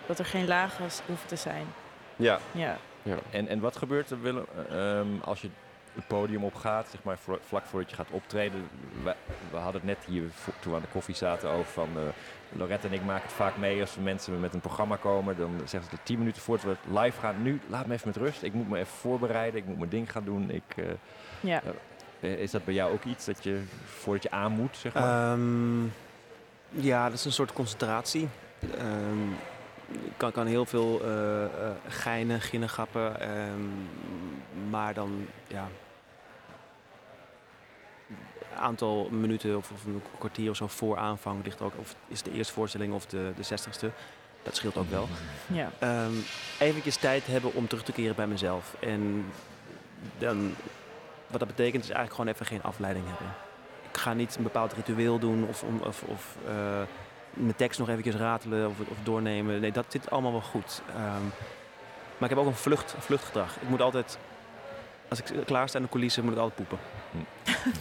dat 0.06 0.20
er 0.20 0.26
geen 0.26 0.48
lagen 0.48 0.90
hoeven 1.06 1.28
te 1.28 1.36
zijn. 1.36 1.66
Ja. 2.16 2.40
ja. 2.52 2.78
ja. 3.04 3.16
En, 3.30 3.48
en 3.48 3.60
wat 3.60 3.78
gebeurt 3.78 4.10
er, 4.10 4.22
Willem, 4.22 4.46
um, 4.72 5.22
als 5.24 5.42
je 5.42 5.50
het 5.96 6.08
podium 6.08 6.44
opgaat, 6.44 6.88
zeg 6.92 7.04
maar 7.04 7.18
vlak 7.48 7.66
voordat 7.66 7.90
je 7.90 7.96
gaat 7.96 8.12
optreden? 8.12 8.70
We, 9.04 9.16
we 9.52 9.58
hadden 9.58 9.82
het 9.82 9.98
net 9.98 10.06
hier, 10.06 10.24
toen 10.60 10.72
we 10.72 10.78
aan 10.78 10.84
de 10.84 10.92
koffie 10.92 11.16
zaten, 11.16 11.50
over 11.50 11.72
van... 11.72 11.90
Uh, 11.96 12.02
Lorette 12.52 12.88
en 12.88 12.94
ik 12.94 13.04
maken 13.06 13.24
het 13.24 13.34
vaak 13.34 13.58
mee 13.58 13.82
als 13.82 13.96
mensen 13.96 14.40
met 14.40 14.54
een 14.54 14.60
programma 14.60 14.96
komen. 14.96 15.38
Dan 15.38 15.52
zeggen 15.66 15.84
ze 15.90 15.96
er 15.96 16.04
tien 16.04 16.18
minuten 16.18 16.42
voordat 16.42 16.66
we 16.66 17.00
live 17.00 17.20
gaan. 17.20 17.42
Nu, 17.42 17.60
laat 17.68 17.86
me 17.86 17.94
even 17.94 18.08
met 18.08 18.18
rust. 18.18 18.44
Ik 18.44 18.54
moet 18.54 18.70
me 18.70 18.78
even 18.78 18.92
voorbereiden. 18.92 19.60
Ik 19.60 19.66
moet 19.66 19.78
mijn 19.78 19.90
ding 19.90 20.12
gaan 20.12 20.24
doen. 20.24 20.52
Ik, 20.52 20.76
uh, 20.76 20.86
ja. 21.40 21.62
uh, 22.20 22.40
is 22.40 22.52
dat 22.52 22.66
bij 22.66 22.74
jou 22.74 22.94
ook 22.94 23.04
iets 23.04 23.26
dat 23.26 23.44
je, 23.44 23.62
voordat 23.86 24.24
je 24.24 24.32
aan 24.32 24.52
moet, 24.52 24.78
zeg 24.78 24.94
maar? 24.94 25.32
Um, 25.32 25.94
ja, 26.70 27.04
dat 27.10 27.14
is 27.14 27.26
een 27.26 27.32
soort 27.32 27.54
concentratie. 27.54 28.28
Um, 28.82 29.32
ik 29.92 30.14
kan, 30.18 30.32
kan 30.32 30.46
heel 30.46 30.66
veel 30.66 31.02
uh, 31.06 31.42
uh, 31.42 31.48
geinen, 31.88 32.42
ginnegappen. 32.42 33.30
Um, 33.30 33.88
maar 34.70 34.94
dan, 34.94 35.28
ja... 35.48 35.68
Een 38.52 38.66
aantal 38.66 39.10
minuten 39.10 39.58
of, 39.58 39.72
of, 39.72 39.86
een 39.86 40.02
kwartier 40.18 40.50
of 40.50 40.56
zo 40.56 40.68
voor 40.68 40.98
aanvang 40.98 41.44
ligt 41.44 41.62
ook... 41.62 41.74
of 41.80 41.96
is 42.08 42.22
de 42.22 42.32
eerste 42.32 42.54
voorstelling 42.54 42.94
of 42.94 43.06
de, 43.06 43.32
de 43.36 43.44
zestigste. 43.44 43.92
Dat 44.44 44.56
scheelt 44.56 44.78
ook 44.78 44.90
wel. 44.90 45.08
Ja. 45.48 45.72
Um, 46.06 46.24
eventjes 46.60 46.96
tijd 46.96 47.28
hebben 47.28 47.54
om 47.54 47.68
terug 47.68 47.84
te 47.84 47.92
keren 47.92 48.16
bij 48.16 48.28
mezelf. 48.28 48.76
En 48.80 49.26
dan, 50.18 50.56
wat 51.28 51.40
dat 51.40 51.48
betekent 51.48 51.84
is 51.84 51.90
eigenlijk 51.90 52.16
gewoon 52.16 52.34
even 52.34 52.46
geen 52.46 52.64
afleiding 52.64 53.06
hebben. 53.08 53.28
Ik 53.92 53.98
ga 53.98 54.14
niet 54.14 54.36
een 54.36 54.44
bepaald 54.44 54.74
ritueel 54.74 55.20
doen 55.20 55.48
of, 55.48 55.64
of, 55.84 56.04
of 56.04 56.36
uh, 56.48 56.82
mijn 57.34 57.56
tekst 57.56 57.80
nog 57.80 57.90
eventjes 57.90 58.16
ratelen 58.16 58.70
of, 58.70 58.80
of, 58.80 58.98
doornemen. 59.04 59.60
Nee, 59.60 59.72
dat 59.72 59.86
zit 59.88 60.10
allemaal 60.12 60.32
wel 60.32 60.42
goed. 60.42 60.82
Um, 60.96 61.32
maar 62.18 62.30
ik 62.30 62.36
heb 62.36 62.38
ook 62.38 62.52
een, 62.52 62.56
vlucht, 62.56 62.94
een 62.94 63.02
vluchtgedrag. 63.02 63.56
Ik 63.56 63.70
moet 63.70 63.82
altijd, 63.82 64.18
als 65.10 65.20
ik 65.20 65.46
klaar 65.46 65.70
sta 65.70 65.78
in 65.78 65.84
de 65.84 65.92
coulissen, 65.92 66.24
moet 66.24 66.34
ik 66.34 66.40
altijd 66.40 66.68
poepen. 66.68 66.80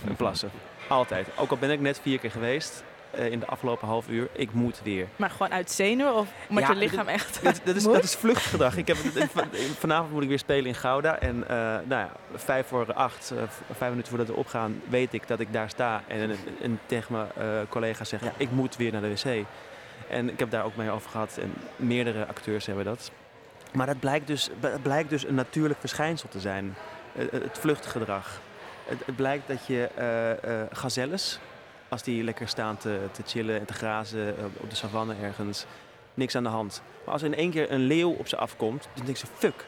en 0.07 0.17
plassen. 0.17 0.51
Altijd. 0.89 1.27
Ook 1.37 1.51
al 1.51 1.57
ben 1.57 1.71
ik 1.71 1.81
net 1.81 2.01
vier 2.03 2.19
keer 2.19 2.31
geweest 2.31 2.85
uh, 3.19 3.31
in 3.31 3.39
de 3.39 3.47
afgelopen 3.47 3.89
half 3.89 4.09
uur, 4.09 4.29
ik 4.33 4.53
moet 4.53 4.81
weer. 4.83 5.07
Maar 5.17 5.31
gewoon 5.31 5.53
uit 5.53 5.71
zenuwen 5.71 6.15
of 6.15 6.29
met 6.49 6.63
ja, 6.63 6.71
je 6.71 6.77
lichaam 6.77 7.07
dit, 7.07 7.15
echt 7.15 7.45
is, 7.77 7.85
dat 7.93 8.03
is 8.03 8.15
vluchtgedrag. 8.15 8.77
Ik 8.77 8.87
heb, 8.87 8.97
vanavond 9.79 10.13
moet 10.13 10.23
ik 10.23 10.29
weer 10.29 10.39
spelen 10.39 10.67
in 10.67 10.75
Gouda. 10.75 11.19
En 11.19 11.37
uh, 11.37 11.47
nou 11.49 11.85
ja, 11.89 12.11
vijf 12.35 12.67
voor 12.67 12.93
acht, 12.93 13.33
uh, 13.35 13.43
vijf 13.73 13.91
minuten 13.91 14.09
voordat 14.09 14.27
we 14.27 14.35
opgaan, 14.35 14.83
weet 14.89 15.13
ik 15.13 15.29
dat 15.29 15.41
ik 15.41 15.53
daar 15.53 15.71
sta. 15.71 16.03
En, 16.07 16.21
en, 16.21 16.37
en 16.63 16.81
tegen 16.87 17.13
mijn 17.13 17.29
uh, 17.39 17.61
collega's 17.69 18.09
zeg, 18.09 18.25
ja, 18.25 18.33
ik 18.37 18.51
moet 18.51 18.77
weer 18.77 18.93
naar 18.93 19.01
de 19.01 19.09
wc. 19.11 19.45
En 20.09 20.31
ik 20.31 20.39
heb 20.39 20.51
daar 20.51 20.65
ook 20.65 20.77
mee 20.77 20.91
over 20.91 21.11
gehad. 21.11 21.39
En 21.41 21.55
meerdere 21.77 22.27
acteurs 22.27 22.67
hebben 22.67 22.85
dat. 22.85 23.11
Maar 23.73 23.87
dat 23.87 24.01
blijkt 24.01 24.27
dus, 24.27 24.51
blijkt 24.83 25.11
dus 25.11 25.27
een 25.27 25.35
natuurlijk 25.35 25.81
verschijnsel 25.81 26.29
te 26.29 26.41
zijn. 26.41 26.77
Het 27.31 27.59
vluchtgedrag. 27.59 28.41
Het, 28.85 29.17
blijkt 29.17 29.49
dat 29.49 29.67
je 29.67 29.89
gazelles, 30.73 31.39
als 31.89 32.03
die 32.03 32.25
lekker 32.25 32.49
staan 32.49 32.77
te, 32.77 32.99
te 33.13 33.23
chillen 33.27 33.59
en 33.61 33.67
te 33.67 33.73
grazen 33.73 34.35
op 34.57 34.71
de 34.71 34.77
savanne 34.77 35.15
ergens, 35.23 35.65
niks 36.15 36.35
aan 36.35 36.43
de 36.43 36.49
hand. 36.49 36.83
Maar 37.05 37.13
als 37.13 37.23
er 37.23 37.29
in 37.29 37.39
één 37.39 37.51
keer 37.51 37.73
een 37.73 37.81
leeuw 37.87 38.11
op 38.11 38.29
ze 38.29 38.37
afkomt, 38.37 38.89
dan 38.95 39.05
denken 39.05 39.27
ze 39.27 39.33
fuck. 39.39 39.67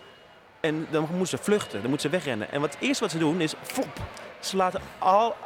En 0.60 0.86
dan 0.90 1.00
moeten 1.10 1.38
ze 1.38 1.44
vluchten, 1.44 1.80
dan 1.80 1.90
moeten 1.90 2.10
ze 2.10 2.16
wegrennen. 2.16 2.50
En 2.50 2.60
wat 2.60 2.74
het 2.74 2.82
eerste 2.82 3.02
wat 3.02 3.12
ze 3.12 3.18
doen 3.18 3.40
is, 3.40 3.54
fop, 3.62 4.00
ze 4.40 4.56
laten 4.56 4.80
al, 4.98 5.36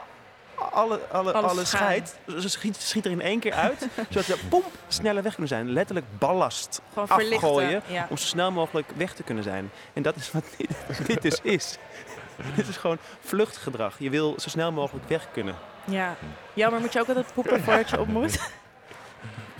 alle, 0.55 1.01
alle, 1.11 1.33
Alles 1.33 1.71
ze 1.71 2.49
schiet, 2.49 2.77
schiet 2.77 3.05
er 3.05 3.11
in 3.11 3.21
één 3.21 3.41
keer 3.41 3.53
uit, 3.53 3.89
zodat 4.11 4.25
ze 4.25 4.39
pomp 4.49 4.67
sneller 4.89 5.23
weg 5.23 5.33
kunnen 5.33 5.49
zijn. 5.49 5.73
Letterlijk 5.73 6.07
ballast 6.19 6.81
Gewoon 6.93 7.09
afgooien 7.09 7.83
ja. 7.87 8.07
om 8.11 8.17
zo 8.17 8.27
snel 8.27 8.51
mogelijk 8.51 8.89
weg 8.97 9.15
te 9.15 9.23
kunnen 9.23 9.45
zijn. 9.45 9.71
En 9.93 10.03
dat 10.03 10.17
is 10.17 10.33
wat 10.33 10.45
dit, 10.57 10.69
dit 11.09 11.23
dus 11.23 11.41
is. 11.43 11.79
dit 12.57 12.69
is 12.69 12.77
gewoon 12.77 12.99
vluchtgedrag. 13.21 13.95
Je 13.99 14.11
wil 14.11 14.35
zo 14.39 14.49
snel 14.49 14.73
mogelijk 14.73 15.09
weg 15.09 15.29
kunnen. 15.33 15.55
Ja. 15.85 16.17
Jammer, 16.55 16.81
moet 16.81 16.93
je 16.93 17.01
ook 17.01 17.09
altijd 17.09 17.33
poepen 17.35 17.63
voordat 17.63 17.91
je 17.91 18.01
op 18.01 18.09
moet? 18.09 18.39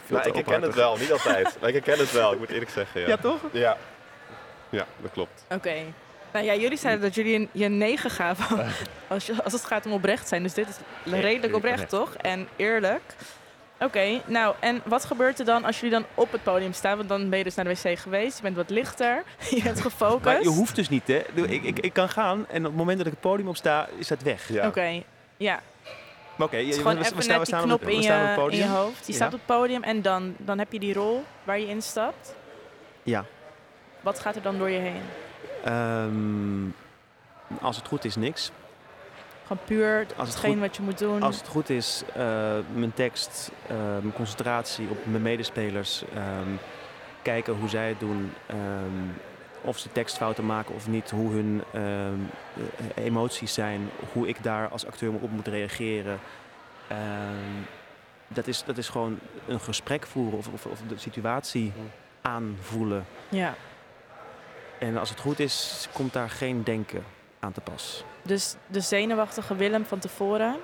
Nou, 0.07 0.29
ik 0.29 0.35
herken 0.35 0.63
het 0.63 0.75
wel, 0.75 0.97
niet 0.97 1.13
altijd. 1.13 1.57
maar 1.61 1.69
ik 1.69 1.85
herken 1.85 1.99
het 1.99 2.13
wel, 2.13 2.33
ik 2.33 2.39
moet 2.39 2.51
eerlijk 2.51 2.71
zeggen. 2.71 3.01
Ja, 3.01 3.07
ja 3.07 3.17
toch? 3.17 3.41
Ja. 3.53 3.77
Ja, 4.69 4.87
dat 5.03 5.11
klopt. 5.13 5.45
Oké. 5.45 5.55
Okay. 5.55 5.93
Nou 6.35 6.47
ja, 6.47 6.55
jullie 6.55 6.79
zeiden 6.79 7.03
dat 7.03 7.15
jullie 7.15 7.35
een, 7.35 7.49
je 7.53 7.69
negen 7.69 8.11
gaven 8.11 8.67
als, 9.09 9.27
je, 9.27 9.43
als 9.45 9.53
het 9.53 9.65
gaat 9.65 9.87
om 9.87 9.93
oprecht 9.93 10.29
zijn. 10.29 10.43
Dus 10.43 10.55
dit 10.55 10.69
is 10.69 10.77
redelijk 11.13 11.55
oprecht, 11.55 11.89
toch? 11.89 12.15
En 12.15 12.49
eerlijk. 12.57 13.03
Oké, 13.75 13.85
okay, 13.85 14.23
nou 14.27 14.55
en 14.61 14.83
wat 14.85 15.05
gebeurt 15.05 15.39
er 15.39 15.45
dan 15.45 15.65
als 15.65 15.81
jullie 15.81 15.95
dan 15.95 16.05
op 16.15 16.33
het 16.33 16.43
podium 16.43 16.73
staan? 16.73 16.97
Want 16.97 17.09
dan 17.09 17.29
ben 17.29 17.39
je 17.39 17.45
dus 17.45 17.55
naar 17.55 17.65
de 17.65 17.75
wc 17.83 17.99
geweest, 17.99 18.37
je 18.37 18.43
bent 18.43 18.57
wat 18.57 18.71
lichter, 18.71 19.23
je 19.51 19.63
bent 19.63 19.81
gefocust. 19.81 20.25
Maar 20.25 20.43
je 20.43 20.49
hoeft 20.49 20.75
dus 20.75 20.89
niet, 20.89 21.07
hè? 21.07 21.23
Ik, 21.35 21.63
ik, 21.63 21.79
ik 21.79 21.93
kan 21.93 22.09
gaan 22.09 22.47
en 22.49 22.59
op 22.59 22.65
het 22.65 22.77
moment 22.77 22.99
dat 22.99 23.07
ik 23.07 23.13
het 23.13 23.21
podium 23.21 23.49
op 23.49 23.57
sta, 23.57 23.89
is 23.99 24.09
dat 24.09 24.23
weg. 24.23 24.49
Ja. 24.49 24.59
Oké, 24.59 24.67
okay, 24.67 25.05
ja. 25.37 25.61
Maar 26.37 26.47
oké, 26.47 26.57
okay, 26.57 26.67
we, 26.67 26.73
gewoon 26.73 26.95
we, 26.95 27.05
even 27.05 27.17
we 27.17 27.23
staan, 27.23 27.39
net 27.39 27.47
die 27.47 27.57
we 27.57 27.63
knop 27.63 27.83
op, 27.83 27.89
in, 27.89 27.97
het 27.97 28.05
je, 28.05 28.33
podium. 28.37 28.61
in 28.61 28.67
je 28.67 28.73
hoofd. 28.73 29.07
Je 29.07 29.13
ja. 29.13 29.19
staat 29.19 29.33
op 29.33 29.39
het 29.39 29.57
podium 29.57 29.83
en 29.83 30.03
dan, 30.03 30.35
dan 30.39 30.59
heb 30.59 30.73
je 30.73 30.79
die 30.79 30.95
rol 30.95 31.25
waar 31.45 31.59
je 31.59 31.67
instapt. 31.67 32.35
Ja. 33.03 33.25
Wat 34.01 34.21
gaat 34.21 34.37
er 34.37 34.43
dan 34.43 34.59
door 34.59 34.71
je 34.71 34.79
heen? 34.79 35.03
Um, 35.69 36.75
als 37.61 37.77
het 37.77 37.87
goed 37.87 38.05
is, 38.05 38.17
niks. 38.17 38.51
Gewoon 39.47 39.65
puur 39.65 39.99
als 39.99 40.09
het 40.09 40.37
hetgeen 40.37 40.53
goed, 40.53 40.61
wat 40.61 40.77
je 40.77 40.83
moet 40.83 40.99
doen. 40.99 41.23
Als 41.23 41.37
het 41.37 41.49
goed 41.49 41.71
is, 41.71 42.03
uh, 42.09 42.15
mijn 42.75 42.95
tekst, 42.95 43.51
uh, 43.71 43.77
mijn 43.77 44.13
concentratie 44.13 44.89
op 44.89 45.07
mijn 45.07 45.23
medespelers. 45.23 46.03
Um, 46.03 46.59
kijken 47.23 47.55
hoe 47.55 47.69
zij 47.69 47.89
het 47.89 48.01
doen. 48.01 48.33
Um, 48.51 49.15
of 49.61 49.79
ze 49.79 49.93
tekstfouten 49.93 50.47
maken 50.47 50.75
of 50.75 50.89
niet. 50.89 51.11
Hoe 51.11 51.33
hun 51.33 51.63
um, 51.75 52.31
emoties 52.95 53.55
zijn. 53.55 53.91
Hoe 54.13 54.29
ik 54.29 54.43
daar 54.43 54.69
als 54.69 54.87
acteur 54.87 55.13
op 55.13 55.31
moet 55.31 55.49
reageren. 55.49 56.19
dat, 58.29 58.47
is, 58.47 58.65
dat 58.65 58.79
is 58.79 58.89
gewoon 58.89 59.19
een 59.47 59.61
gesprek 59.61 60.07
voeren 60.07 60.39
of, 60.39 60.49
of, 60.49 60.67
of 60.67 60.81
de 60.89 60.99
situatie 60.99 61.73
aanvoelen. 62.23 63.05
Ja. 63.29 63.55
En 64.79 64.97
als 64.97 65.11
het 65.11 65.21
goed 65.21 65.39
is, 65.39 65.89
komt 65.93 66.13
daar 66.13 66.31
geen 66.31 66.65
denken 66.65 67.05
aan 67.41 67.53
te 67.53 67.61
pas. 67.61 68.05
Dus 68.23 68.55
de 68.67 68.81
zenuwachtige 68.81 69.57
Willem 69.57 69.85
van 69.85 69.99
tevoren, 69.99 70.57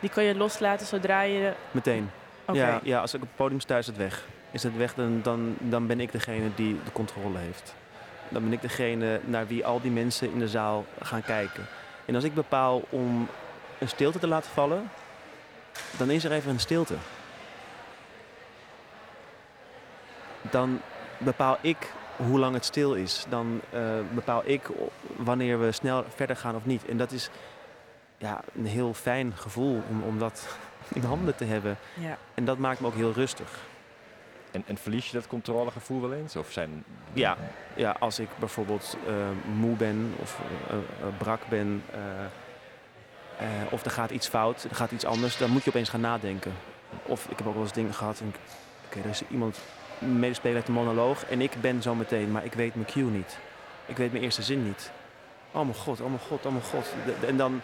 die 0.00 0.10
kan 0.10 0.24
je 0.24 0.34
loslaten 0.34 0.86
zodra 0.86 1.20
je... 1.20 1.52
Meteen. 1.70 2.10
Okay. 2.44 2.60
Ja, 2.60 2.80
ja, 2.82 3.00
als 3.00 3.14
ik 3.14 3.22
op 3.22 3.28
het 3.28 3.36
podium 3.36 3.60
sta 3.60 3.78
is 3.78 3.86
het 3.86 3.96
weg. 3.96 4.24
Is 4.50 4.62
het 4.62 4.76
weg, 4.76 4.94
dan, 4.94 5.20
dan, 5.22 5.56
dan 5.58 5.86
ben 5.86 6.00
ik 6.00 6.12
degene 6.12 6.54
die 6.54 6.80
de 6.84 6.92
controle 6.92 7.38
heeft. 7.38 7.74
Dan 8.28 8.42
ben 8.42 8.52
ik 8.52 8.62
degene 8.62 9.20
naar 9.24 9.46
wie 9.46 9.66
al 9.66 9.80
die 9.80 9.90
mensen 9.90 10.32
in 10.32 10.38
de 10.38 10.48
zaal 10.48 10.84
gaan 11.02 11.22
kijken. 11.22 11.66
En 12.04 12.14
als 12.14 12.24
ik 12.24 12.34
bepaal 12.34 12.82
om 12.88 13.28
een 13.78 13.88
stilte 13.88 14.18
te 14.18 14.26
laten 14.26 14.50
vallen, 14.50 14.90
dan 15.96 16.10
is 16.10 16.24
er 16.24 16.32
even 16.32 16.50
een 16.50 16.60
stilte. 16.60 16.94
Dan 20.50 20.80
bepaal 21.18 21.58
ik 21.60 21.92
hoe 22.26 22.38
lang 22.38 22.54
het 22.54 22.64
stil 22.64 22.94
is. 22.94 23.24
Dan 23.28 23.60
eh, 23.70 23.80
bepaal 24.14 24.42
ik 24.44 24.68
wanneer 25.16 25.60
we 25.60 25.72
snel 25.72 26.04
verder 26.14 26.36
gaan 26.36 26.54
of 26.54 26.64
niet. 26.66 26.86
En 26.86 26.96
dat 26.96 27.12
is 27.12 27.30
ja, 28.18 28.40
een 28.54 28.66
heel 28.66 28.94
fijn 28.94 29.32
gevoel 29.36 29.82
om, 29.88 30.02
om 30.02 30.18
dat 30.18 30.46
in 30.94 31.02
handen 31.02 31.36
te 31.36 31.44
hebben. 31.44 31.76
Ja. 31.94 32.16
En 32.34 32.44
dat 32.44 32.58
maakt 32.58 32.80
me 32.80 32.86
ook 32.86 32.94
heel 32.94 33.12
rustig. 33.12 33.58
En, 34.50 34.62
en 34.66 34.76
verlies 34.76 35.06
je 35.06 35.12
dat 35.12 35.26
controlegevoel 35.26 36.00
wel 36.00 36.12
eens? 36.12 36.36
Of 36.36 36.52
zijn... 36.52 36.84
Ja, 37.12 37.36
ja 37.74 37.96
als 37.98 38.18
ik 38.18 38.28
bijvoorbeeld 38.38 38.96
eh, 39.06 39.14
moe 39.54 39.76
ben 39.76 40.14
of 40.20 40.40
eh, 40.70 40.76
brak 41.18 41.40
ben, 41.48 41.82
eh, 41.92 42.00
eh, 43.38 43.72
of 43.72 43.84
er 43.84 43.90
gaat 43.90 44.10
iets 44.10 44.28
fout, 44.28 44.64
er 44.70 44.74
gaat 44.76 44.90
iets 44.90 45.04
anders, 45.04 45.36
dan 45.36 45.50
moet 45.50 45.64
je 45.64 45.70
opeens 45.70 45.88
gaan 45.88 46.00
nadenken. 46.00 46.52
Of 47.02 47.24
ik 47.28 47.38
heb 47.38 47.46
ook 47.46 47.54
wel 47.54 47.62
eens 47.62 47.72
dingen 47.72 47.94
gehad, 47.94 48.20
en 48.20 48.26
ik- 48.28 48.38
oké, 48.86 48.98
er 48.98 49.08
is 49.10 49.22
iemand, 49.28 49.58
medespeler 50.00 50.54
heeft 50.54 50.68
een 50.68 50.74
monoloog 50.74 51.24
en 51.24 51.40
ik 51.40 51.52
ben 51.60 51.82
zo 51.82 51.94
meteen, 51.94 52.30
maar 52.30 52.44
ik 52.44 52.52
weet 52.52 52.74
mijn 52.74 52.86
cue 52.86 53.04
niet. 53.10 53.38
Ik 53.86 53.96
weet 53.96 54.12
mijn 54.12 54.24
eerste 54.24 54.42
zin 54.42 54.64
niet. 54.64 54.90
Oh 55.50 55.62
mijn 55.62 55.74
god, 55.74 56.00
oh 56.00 56.06
mijn 56.06 56.20
god, 56.28 56.46
oh 56.46 56.52
mijn 56.52 56.64
god. 56.64 56.84
De- 57.04 57.12
de- 57.20 57.26
En 57.26 57.36
dan, 57.36 57.60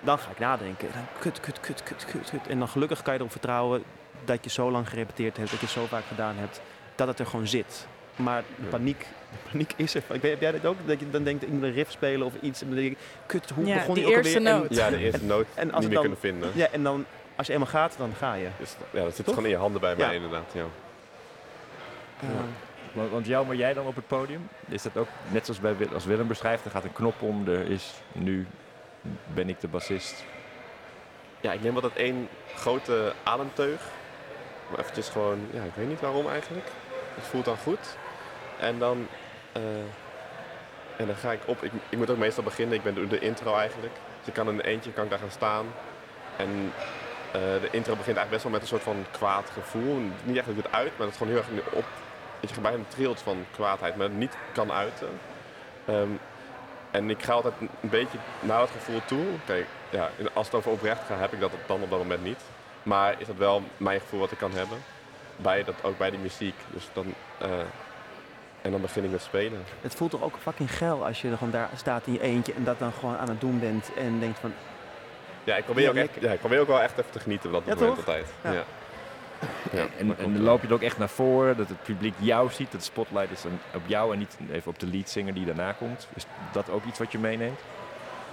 dan 0.00 0.18
ga 0.18 0.30
ik 0.30 0.38
nadenken. 0.38 0.88
En 0.88 0.94
dan 0.94 1.06
kut, 1.18 1.40
kut, 1.40 1.60
kut, 1.60 1.82
kut, 1.82 2.04
kut, 2.04 2.30
kut. 2.30 2.46
En 2.48 2.58
dan 2.58 2.68
gelukkig 2.68 3.02
kan 3.02 3.12
je 3.12 3.18
erop 3.18 3.30
vertrouwen 3.32 3.82
dat 4.24 4.44
je 4.44 4.50
zo 4.50 4.70
lang 4.70 4.88
gerepeteerd 4.88 5.36
hebt, 5.36 5.50
dat 5.50 5.60
je 5.60 5.66
het 5.66 5.74
zo 5.74 5.86
vaak 5.86 6.04
gedaan 6.08 6.34
hebt, 6.36 6.60
dat 6.94 7.08
het 7.08 7.18
er 7.18 7.26
gewoon 7.26 7.46
zit. 7.46 7.86
Maar 8.16 8.42
de 8.56 8.66
paniek, 8.66 9.00
de 9.30 9.50
paniek 9.50 9.72
is 9.76 9.94
er. 9.94 10.02
Ik 10.12 10.20
weet, 10.22 10.30
heb 10.30 10.40
jij 10.40 10.52
dat 10.52 10.66
ook? 10.66 10.76
Dat 10.86 11.00
je 11.00 11.10
dan 11.10 11.22
denkt, 11.24 11.42
ik 11.42 11.48
moet 11.48 11.62
een 11.62 11.72
riff 11.72 11.90
spelen 11.90 12.26
of 12.26 12.32
iets. 12.40 12.60
En 12.60 12.66
dan 12.66 12.76
denk 12.76 12.90
ik, 12.92 12.98
kut, 13.26 13.50
hoe 13.54 13.64
Ja, 13.66 13.74
begon 13.74 13.94
die 13.94 14.06
ook 14.06 14.10
eerste 14.12 14.38
alweer? 14.38 14.52
En- 14.52 14.58
noot. 14.60 14.74
Ja, 14.76 14.90
de 14.90 14.96
eerste 14.98 15.24
noot 15.24 15.46
En 15.54 15.54
als 15.54 15.64
niet 15.64 15.72
het 15.74 15.82
meer 15.82 15.90
dan, 15.92 16.00
kunnen 16.02 16.18
vinden. 16.18 16.50
ja, 16.54 16.66
en 16.72 16.82
dan, 16.82 17.04
als 17.36 17.46
je 17.46 17.52
eenmaal 17.52 17.68
gaat, 17.68 17.94
dan 17.98 18.12
ga 18.18 18.34
je. 18.34 18.48
Dus, 18.58 18.76
ja, 18.90 19.02
dat 19.04 19.14
zit 19.16 19.24
Toch? 19.24 19.34
gewoon 19.34 19.44
in 19.50 19.56
je 19.56 19.60
handen 19.60 19.80
bij 19.80 19.96
mij 19.96 20.06
Ja. 20.06 20.12
inderdaad. 20.12 20.50
Ja. 20.54 20.64
Want, 22.92 23.10
want 23.10 23.26
jou, 23.26 23.46
maar 23.46 23.56
jij 23.56 23.74
dan 23.74 23.86
op 23.86 23.96
het 23.96 24.06
podium? 24.06 24.48
Is 24.68 24.82
dat 24.82 24.96
ook 24.96 25.08
net 25.28 25.44
zoals 25.44 25.60
bij, 25.60 25.88
als 25.94 26.04
Willem 26.04 26.26
beschrijft? 26.26 26.64
Er 26.64 26.70
gaat 26.70 26.84
een 26.84 26.92
knop 26.92 27.22
om, 27.22 27.48
er 27.48 27.70
is 27.70 27.94
nu 28.12 28.46
ben 29.34 29.48
ik 29.48 29.60
de 29.60 29.68
bassist. 29.68 30.24
Ja, 31.40 31.52
ik 31.52 31.62
neem 31.62 31.74
altijd 31.74 31.96
één 31.96 32.28
grote 32.54 33.12
ademteug. 33.22 33.80
Maar 34.70 34.78
eventjes 34.78 35.08
gewoon, 35.08 35.38
ja, 35.52 35.62
ik 35.62 35.74
weet 35.74 35.88
niet 35.88 36.00
waarom 36.00 36.28
eigenlijk. 36.28 36.66
Het 37.14 37.24
voelt 37.24 37.44
dan 37.44 37.56
goed. 37.56 37.96
En 38.58 38.78
dan, 38.78 39.06
eh, 39.52 39.62
en 40.96 41.06
dan 41.06 41.16
ga 41.16 41.32
ik 41.32 41.40
op. 41.46 41.62
Ik, 41.62 41.72
ik 41.88 41.98
moet 41.98 42.10
ook 42.10 42.16
meestal 42.16 42.44
beginnen. 42.44 42.76
Ik 42.76 42.82
ben 42.82 43.08
de, 43.08 43.18
intro 43.18 43.54
eigenlijk. 43.54 43.94
Dus 44.18 44.26
ik 44.26 44.32
kan 44.32 44.48
in 44.48 44.54
een 44.54 44.60
eentje 44.60 44.92
kan 44.92 45.04
ik 45.04 45.10
daar 45.10 45.18
gaan 45.18 45.30
staan. 45.30 45.66
En 46.36 46.72
eh, 47.32 47.40
de 47.40 47.68
intro 47.70 47.96
begint 47.96 48.16
eigenlijk 48.16 48.30
best 48.30 48.42
wel 48.42 48.52
met 48.52 48.60
een 48.60 48.68
soort 48.68 48.82
van 48.82 49.04
kwaad 49.10 49.50
gevoel. 49.52 50.00
Niet 50.24 50.36
echt 50.36 50.46
het 50.46 50.72
uit, 50.72 50.92
maar 50.96 51.06
het 51.06 51.10
is 51.10 51.16
gewoon 51.16 51.32
heel 51.32 51.42
erg 51.42 51.72
op. 51.72 51.84
Dat 52.42 52.50
je 52.50 52.60
bijna 52.60 52.82
trilt 52.88 53.20
van 53.20 53.44
kwaadheid, 53.50 53.96
maar 53.96 54.06
het 54.06 54.16
niet 54.16 54.36
kan 54.52 54.72
uiten. 54.72 55.08
Ehm, 55.84 56.08
en 56.90 57.10
ik 57.10 57.22
ga 57.22 57.32
altijd 57.32 57.54
een 57.60 57.88
beetje 57.88 58.18
naar 58.40 58.60
het 58.60 58.70
gevoel 58.70 59.00
toe. 59.04 59.24
Kijk, 59.44 59.66
ja, 59.90 60.10
als 60.32 60.46
het 60.46 60.54
over 60.54 60.70
oprecht 60.70 61.00
gaat, 61.06 61.20
heb 61.20 61.32
ik 61.32 61.40
dat 61.40 61.50
dan 61.66 61.82
op 61.82 61.90
dat 61.90 61.98
moment 61.98 62.24
niet. 62.24 62.40
Maar 62.82 63.14
is 63.18 63.26
dat 63.26 63.36
wel 63.36 63.62
mijn 63.76 64.00
gevoel 64.00 64.20
wat 64.20 64.30
ik 64.30 64.38
kan 64.38 64.52
hebben. 64.52 64.78
Bij 65.36 65.64
dat, 65.64 65.74
ook 65.82 65.98
bij 65.98 66.10
die 66.10 66.18
muziek. 66.18 66.54
Dus 66.70 66.88
dan, 66.92 67.14
eh, 67.38 67.48
en 68.62 68.70
dan 68.70 68.80
begin 68.80 69.04
ik 69.04 69.10
met 69.10 69.22
spelen. 69.22 69.64
het 69.80 69.94
voelt 69.94 70.10
toch 70.10 70.22
ook 70.22 70.36
fucking 70.42 70.76
geil 70.76 71.06
als 71.06 71.22
je 71.22 71.30
er 71.30 71.36
gewoon 71.36 71.52
daar 71.52 71.68
staat 71.76 72.06
in 72.06 72.12
je 72.12 72.20
eentje 72.20 72.52
en 72.52 72.64
dat 72.64 72.78
dan 72.78 72.92
gewoon 72.92 73.16
aan 73.18 73.28
het 73.28 73.40
doen 73.40 73.60
bent 73.60 73.90
en 73.96 74.20
denkt 74.20 74.38
van, 74.38 74.54
Ja, 75.44 75.56
ik 75.56 75.64
probeer, 75.64 75.82
Ja, 75.82 75.90
ook, 75.90 75.96
echt, 75.96 76.10
ja, 76.20 76.32
ik 76.32 76.38
probeer 76.38 76.60
ook 76.60 76.66
wel 76.66 76.80
echt 76.80 76.98
even 76.98 77.10
te 77.10 77.20
genieten 77.20 77.50
van 77.50 77.62
dat 77.64 77.78
Ja, 77.78 77.84
moment 77.84 78.06
altijd. 78.06 78.26
Ja. 78.42 78.64
Ja. 79.72 79.86
En 79.98 80.18
en 80.18 80.32
dan 80.32 80.42
loop 80.42 80.62
je 80.62 80.68
er 80.68 80.74
ook 80.74 80.82
echt 80.82 80.98
naar 80.98 81.08
voren, 81.08 81.56
dat 81.56 81.68
het 81.68 81.82
publiek 81.82 82.14
jou 82.18 82.50
ziet, 82.50 82.70
dat 82.72 82.80
de 82.80 82.86
spotlight 82.86 83.30
is 83.30 83.44
op 83.74 83.82
jou 83.86 84.12
en 84.12 84.18
niet 84.18 84.36
even 84.52 84.70
op 84.70 84.78
de 84.78 84.86
leadzanger 84.86 85.34
die 85.34 85.44
daarna 85.44 85.72
komt. 85.72 86.08
Is 86.14 86.26
dat 86.52 86.70
ook 86.70 86.84
iets 86.84 86.98
wat 86.98 87.12
je 87.12 87.18
meeneemt? 87.18 87.60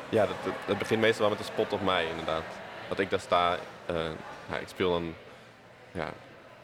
Ja, 0.10 0.26
dat, 0.26 0.36
dat, 0.44 0.54
dat 0.66 0.78
begint 0.78 1.02
meestal 1.02 1.22
wel 1.22 1.30
met 1.30 1.40
een 1.40 1.54
spot 1.54 1.74
op 1.74 1.84
mij 1.84 2.06
inderdaad. 2.06 2.44
Dat 2.88 3.00
ik 3.00 3.10
daar 3.10 3.20
sta, 3.20 3.58
eh, 3.86 3.96
ja, 4.50 4.58
ik 4.58 4.68
speel 4.68 4.92
dan, 4.92 5.14
ja, 5.92 6.10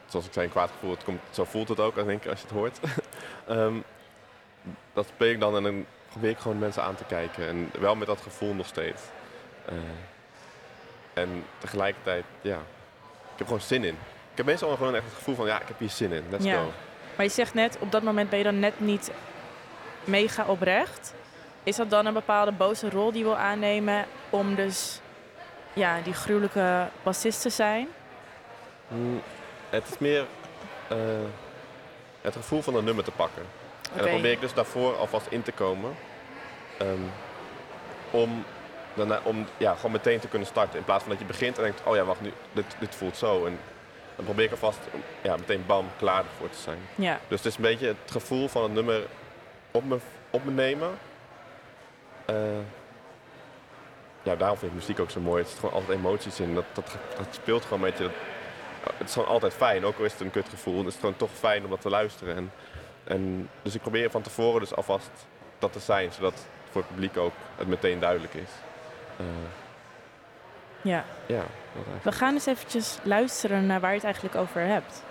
zoals 0.06 0.26
ik 0.26 0.32
zei, 0.32 0.46
een 0.46 0.52
kwaad 0.52 0.70
gevoel. 0.70 0.90
Het 0.90 1.04
komt, 1.04 1.20
zo 1.30 1.44
voelt 1.44 1.68
het 1.68 1.80
ook, 1.80 1.94
denk 1.94 2.24
ik, 2.24 2.30
als 2.30 2.40
je 2.40 2.46
het 2.46 2.56
hoort. 2.56 2.78
Ehm, 3.46 3.74
dat 4.92 5.06
speel 5.06 5.30
ik 5.30 5.40
dan 5.40 5.56
en 5.56 5.62
dan 5.62 5.84
probeer 6.08 6.30
ik 6.30 6.38
gewoon 6.38 6.58
mensen 6.58 6.82
aan 6.82 6.94
te 6.94 7.04
kijken. 7.04 7.48
En 7.48 7.70
wel 7.78 7.94
met 7.94 8.06
dat 8.06 8.20
gevoel 8.20 8.54
nog 8.54 8.66
steeds. 8.66 9.02
Eh, 9.64 9.74
en 11.12 11.44
tegelijkertijd, 11.58 12.24
ja, 12.40 12.56
ik 13.32 13.38
heb 13.38 13.46
gewoon 13.46 13.62
zin 13.62 13.84
in. 13.84 13.98
Ik 14.36 14.42
heb 14.44 14.46
meestal 14.50 14.76
gewoon 14.76 14.94
echt 14.94 15.04
het 15.04 15.14
gevoel 15.14 15.34
van, 15.34 15.46
ja, 15.46 15.60
ik 15.60 15.68
heb 15.68 15.78
hier 15.78 15.90
zin 15.90 16.12
in. 16.12 16.24
Let's 16.30 16.44
Ja. 16.44 16.54
go. 16.58 16.72
Maar 17.16 17.24
je 17.26 17.32
zegt 17.32 17.54
net, 17.54 17.76
op 17.80 17.92
dat 17.92 18.02
moment 18.02 18.28
ben 18.30 18.38
je 18.38 18.44
dan 18.44 18.58
net 18.58 18.80
niet 18.80 19.10
mega 20.04 20.44
oprecht. 20.44 21.14
Is 21.62 21.76
dat 21.76 21.90
dan 21.90 22.06
een 22.06 22.12
bepaalde 22.12 22.52
boze 22.52 22.90
rol 22.90 23.10
die 23.10 23.18
je 23.18 23.24
wil 23.24 23.36
aannemen 23.36 24.04
om 24.30 24.54
dus 24.54 25.00
ja, 25.72 26.00
die 26.04 26.12
gruwelijke 26.12 26.86
bassist 27.02 27.42
te 27.42 27.50
zijn? 27.50 27.88
Mm, 28.88 29.22
het 29.70 29.88
is 29.90 29.98
meer 29.98 30.24
eh, 30.88 30.96
het 32.20 32.34
gevoel 32.34 32.62
van 32.62 32.74
een 32.74 32.84
nummer 32.84 33.04
te 33.04 33.10
pakken. 33.10 33.42
En 33.92 33.98
dan 33.98 34.08
probeer 34.08 34.30
ik 34.32 34.40
dus 34.40 34.54
daarvoor 34.54 34.96
alvast 34.96 35.26
in 35.30 35.42
te 35.42 35.52
komen. 35.52 35.96
ehm, 36.78 37.00
om 38.10 38.44
daarna, 38.94 39.20
om 39.22 39.46
ja, 39.56 39.74
gewoon 39.74 39.92
meteen 39.92 40.20
te 40.20 40.28
kunnen 40.28 40.48
starten. 40.48 40.78
In 40.78 40.84
plaats 40.84 41.02
van 41.02 41.10
dat 41.12 41.20
je 41.20 41.26
begint 41.26 41.56
en 41.56 41.62
denkt, 41.62 41.80
oh 41.84 41.94
ja, 41.96 42.04
wacht, 42.04 42.20
nu, 42.20 42.32
dit, 42.52 42.64
dit 42.78 42.94
voelt 42.94 43.16
zo. 43.16 43.46
En 43.46 43.58
dan 44.16 44.24
probeer 44.24 44.44
ik 44.44 44.50
alvast 44.50 44.78
ja, 45.22 45.36
meteen 45.36 45.64
bam, 45.66 45.86
klaar 45.98 46.24
ervoor 46.24 46.50
te 46.50 46.58
zijn. 46.58 46.78
Ja, 46.94 47.20
Dus 47.28 47.38
het 47.38 47.46
is 47.46 47.56
een 47.56 47.62
beetje 47.62 47.86
het 47.86 48.10
gevoel 48.10 48.48
van 48.48 48.62
het 48.62 48.72
nummer 48.72 49.06
op 49.70 49.84
me, 49.84 49.98
op 50.30 50.44
me 50.44 50.50
nemen. 50.50 50.90
Eh, 52.24 52.36
ja, 54.22 54.36
daarom 54.36 54.58
vind 54.58 54.72
ik 54.72 54.78
muziek 54.78 55.00
ook 55.00 55.10
zo 55.10 55.20
mooi. 55.20 55.42
Er 55.42 55.48
zit 55.48 55.58
gewoon 55.58 55.74
altijd 55.74 55.98
emoties 55.98 56.40
in. 56.40 56.54
Dat, 56.54 56.64
dat, 56.72 56.96
dat 57.16 57.26
speelt 57.30 57.62
gewoon 57.62 57.78
een 57.78 57.90
beetje. 57.90 58.04
Dat, 58.04 58.12
het 58.96 59.08
is 59.08 59.12
gewoon 59.12 59.28
altijd 59.28 59.54
fijn, 59.54 59.84
ook 59.84 59.98
al 59.98 60.04
is 60.04 60.12
het 60.12 60.20
een 60.20 60.30
kutgevoel. 60.30 60.78
Het 60.78 60.86
is 60.86 61.00
gewoon 61.00 61.16
toch 61.16 61.30
fijn 61.32 61.64
om 61.64 61.70
dat 61.70 61.80
te 61.80 61.90
luisteren. 61.90 62.36
En, 62.36 62.52
en, 63.04 63.50
dus 63.62 63.74
ik 63.74 63.80
probeer 63.80 64.10
van 64.10 64.22
tevoren 64.22 64.60
dus 64.60 64.74
alvast 64.74 65.10
dat 65.58 65.72
te 65.72 65.80
zijn, 65.80 66.12
zodat 66.12 66.46
voor 66.70 66.80
het 66.80 66.90
publiek 66.90 67.16
ook 67.16 67.32
het 67.56 67.68
meteen 67.68 67.98
duidelijk 68.00 68.34
is. 68.34 68.50
Eh, 69.16 69.24
ja. 70.86 71.04
ja. 71.26 71.42
We 72.02 72.12
gaan 72.12 72.32
eens 72.32 72.46
eventjes 72.46 72.98
luisteren 73.02 73.66
naar 73.66 73.80
waar 73.80 73.90
je 73.90 73.96
het 73.96 74.04
eigenlijk 74.04 74.34
over 74.34 74.60
hebt. 74.60 75.02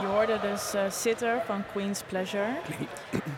Je 0.00 0.06
hoorde 0.06 0.40
dus 0.40 0.74
eh, 0.74 0.82
Sitter 0.90 1.40
van 1.46 1.64
Queen's 1.72 2.02
Pleasure. 2.02 2.46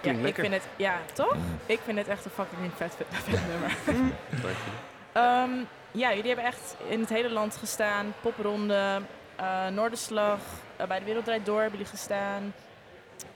Ja, 0.03 0.11
ik 0.11 0.21
lekker. 0.21 0.43
vind 0.43 0.55
het, 0.55 0.63
ja, 0.77 0.99
toch? 1.13 1.37
Ik 1.67 1.81
vind 1.85 1.99
het 1.99 2.09
echt 2.09 2.25
een 2.25 2.31
fucking 2.31 2.73
vet, 2.77 2.95
vet, 2.97 3.07
vet 3.31 3.41
nummer. 3.49 3.77
Dank 4.43 4.55
je. 4.65 4.71
Ehm, 5.13 5.51
ja, 5.91 6.09
jullie 6.15 6.27
hebben 6.27 6.45
echt 6.45 6.77
in 6.89 7.01
het 7.01 7.09
hele 7.09 7.31
land 7.31 7.57
gestaan. 7.57 8.15
Popronde, 8.21 9.01
eh 9.37 9.67
Noorderslag, 9.69 10.39
eh, 10.77 10.87
bij 10.87 10.99
de 10.99 11.05
Wereld 11.05 11.25
Draait 11.25 11.47
Door 11.47 11.61
hebben 11.61 11.79
jullie 11.79 11.93
gestaan. 11.93 12.55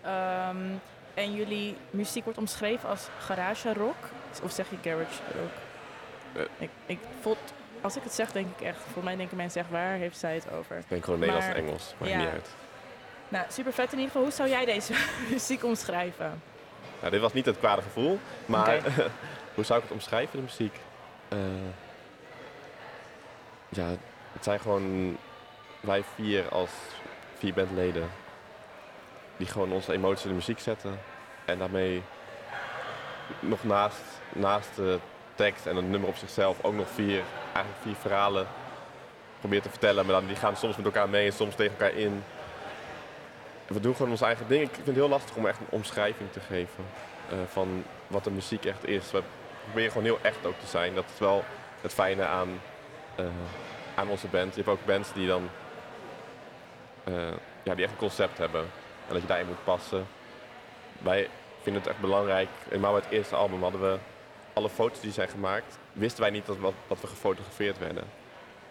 Ehm, 0.02 0.56
en 1.14 1.32
jullie 1.34 1.76
muziek 1.90 2.24
wordt 2.24 2.38
omschreven 2.38 2.88
als 2.88 3.08
garage 3.18 3.72
rock. 3.72 3.96
Of 4.42 4.52
zeg 4.52 4.66
je 4.70 4.76
garage 4.90 5.20
rock? 5.38 5.50
Eh. 6.32 6.42
Ik, 6.58 6.70
ik 6.86 6.98
voel, 7.20 7.36
als 7.80 7.96
ik 7.96 8.02
het 8.02 8.12
zeg, 8.12 8.32
denk 8.32 8.46
ik 8.58 8.66
echt, 8.66 8.78
voor 8.92 9.04
mij 9.04 9.16
denken 9.16 9.36
mensen 9.36 9.60
echt, 9.60 9.70
waar 9.70 9.92
heeft 9.92 10.18
zij 10.18 10.34
het 10.34 10.52
over? 10.52 10.76
Ik 10.76 10.84
denk 10.88 11.04
gewoon 11.04 11.18
Nederlands 11.20 11.48
en 11.48 11.54
Maar- 11.54 11.62
Engels, 11.62 11.94
maakt 11.98 12.12
ja. 12.12 12.18
niet 12.18 12.28
uit. 12.28 12.48
Nou, 13.30 13.44
super 13.48 13.72
vet 13.72 13.92
in 13.92 13.98
ieder 13.98 14.06
geval. 14.06 14.22
Hoe 14.22 14.32
zou 14.32 14.48
jij 14.48 14.64
deze 14.64 14.94
muziek 15.30 15.64
omschrijven? 15.64 16.42
Nou, 16.98 17.12
dit 17.12 17.20
was 17.20 17.32
niet 17.32 17.46
het 17.46 17.58
kwade 17.58 17.82
gevoel, 17.82 18.18
maar 18.46 18.80
hoe 19.54 19.64
zou 19.64 19.78
ik 19.78 19.84
het 19.84 19.92
omschrijven, 19.92 20.36
de 20.36 20.42
muziek? 20.42 20.74
Eh, 21.28 21.38
ja, 23.68 23.86
het 24.32 24.44
zijn 24.44 24.60
gewoon 24.60 25.16
wij 25.80 26.04
vier 26.14 26.48
als 26.48 26.70
vier 27.38 27.54
bandleden 27.54 28.10
die 29.36 29.46
gewoon 29.46 29.72
onze 29.72 29.92
emoties 29.92 30.24
in 30.24 30.30
de 30.30 30.36
muziek 30.36 30.58
zetten. 30.58 31.00
En 31.44 31.58
daarmee 31.58 32.02
nog 33.40 33.64
naast, 33.64 34.02
naast 34.32 34.76
de 34.76 34.98
tekst 35.34 35.66
en 35.66 35.76
een 35.76 35.90
nummer 35.90 36.08
op 36.08 36.16
zichzelf 36.16 36.64
ook 36.64 36.74
nog 36.74 36.88
vier, 36.88 37.22
eigenlijk 37.42 37.82
vier 37.82 37.94
verhalen 37.94 38.46
probeert 39.38 39.62
te 39.62 39.70
vertellen. 39.70 40.06
Maar 40.06 40.14
dan, 40.14 40.26
die 40.26 40.36
gaan 40.36 40.56
soms 40.56 40.76
met 40.76 40.84
elkaar 40.84 41.08
mee 41.08 41.26
en 41.26 41.32
soms 41.32 41.54
tegen 41.54 41.72
elkaar 41.72 41.94
in. 41.94 42.22
We 43.70 43.80
doen 43.80 43.94
gewoon 43.94 44.10
ons 44.10 44.20
eigen 44.20 44.48
ding. 44.48 44.62
Ik 44.62 44.74
vind 44.74 44.86
het 44.86 44.94
heel 44.94 45.08
lastig 45.08 45.36
om 45.36 45.46
echt 45.46 45.60
een 45.60 45.66
omschrijving 45.70 46.32
te 46.32 46.40
geven 46.40 46.84
eh, 47.30 47.38
van 47.48 47.84
wat 48.06 48.24
de 48.24 48.30
muziek 48.30 48.64
echt 48.64 48.86
is. 48.86 49.10
We 49.10 49.22
proberen 49.64 49.90
gewoon 49.90 50.06
heel 50.06 50.18
echt 50.22 50.46
ook 50.46 50.58
te 50.58 50.66
zijn. 50.66 50.94
Dat 50.94 51.04
is 51.12 51.18
wel 51.18 51.44
het 51.80 51.92
fijne 51.92 52.24
aan, 52.24 52.60
eh, 53.14 53.24
aan 53.94 54.08
onze 54.08 54.26
band. 54.26 54.54
Je 54.54 54.62
hebt 54.62 54.78
ook 54.78 54.86
bands 54.86 55.12
die 55.12 55.26
dan 55.26 55.48
eh, 57.04 57.14
ja, 57.62 57.74
die 57.74 57.84
echt 57.84 57.92
een 57.92 57.98
concept 57.98 58.38
hebben. 58.38 58.60
En 59.06 59.12
dat 59.12 59.20
je 59.20 59.28
daarin 59.28 59.46
moet 59.46 59.64
passen. 59.64 60.06
Wij 60.98 61.28
vinden 61.62 61.82
het 61.82 61.90
echt 61.90 62.00
belangrijk. 62.00 62.48
Bij 62.68 62.92
het 62.92 63.10
eerste 63.10 63.36
album 63.36 63.62
hadden 63.62 63.80
we 63.80 63.98
alle 64.52 64.68
foto's 64.68 65.00
die 65.00 65.12
zijn 65.12 65.28
gemaakt. 65.28 65.78
Wisten 65.92 66.22
wij 66.22 66.30
niet 66.30 66.46
dat, 66.46 66.58
wat, 66.58 66.74
dat 66.86 67.00
we 67.00 67.06
gefotografeerd 67.06 67.78
werden. 67.78 68.04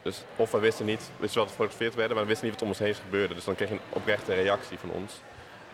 Dus 0.10 0.22
of 0.36 0.52
we 0.52 0.60
wisten 0.60 0.86
niet, 0.86 1.00
wisten 1.18 1.20
wel 1.20 1.30
dat 1.30 1.44
we 1.46 1.50
gefotografeerd 1.50 1.96
werden, 1.96 2.14
maar 2.16 2.24
we 2.26 2.30
wisten 2.30 2.48
niet 2.50 2.54
wat 2.60 2.64
om 2.64 2.70
ons 2.70 2.80
heen 2.80 2.94
gebeurde. 3.04 3.34
Dus 3.34 3.44
dan 3.44 3.56
kreeg 3.56 3.68
je 3.70 3.74
een 3.76 3.82
oprechte 3.90 4.34
reactie 4.34 4.80
van 4.80 4.90
ons. 4.90 5.22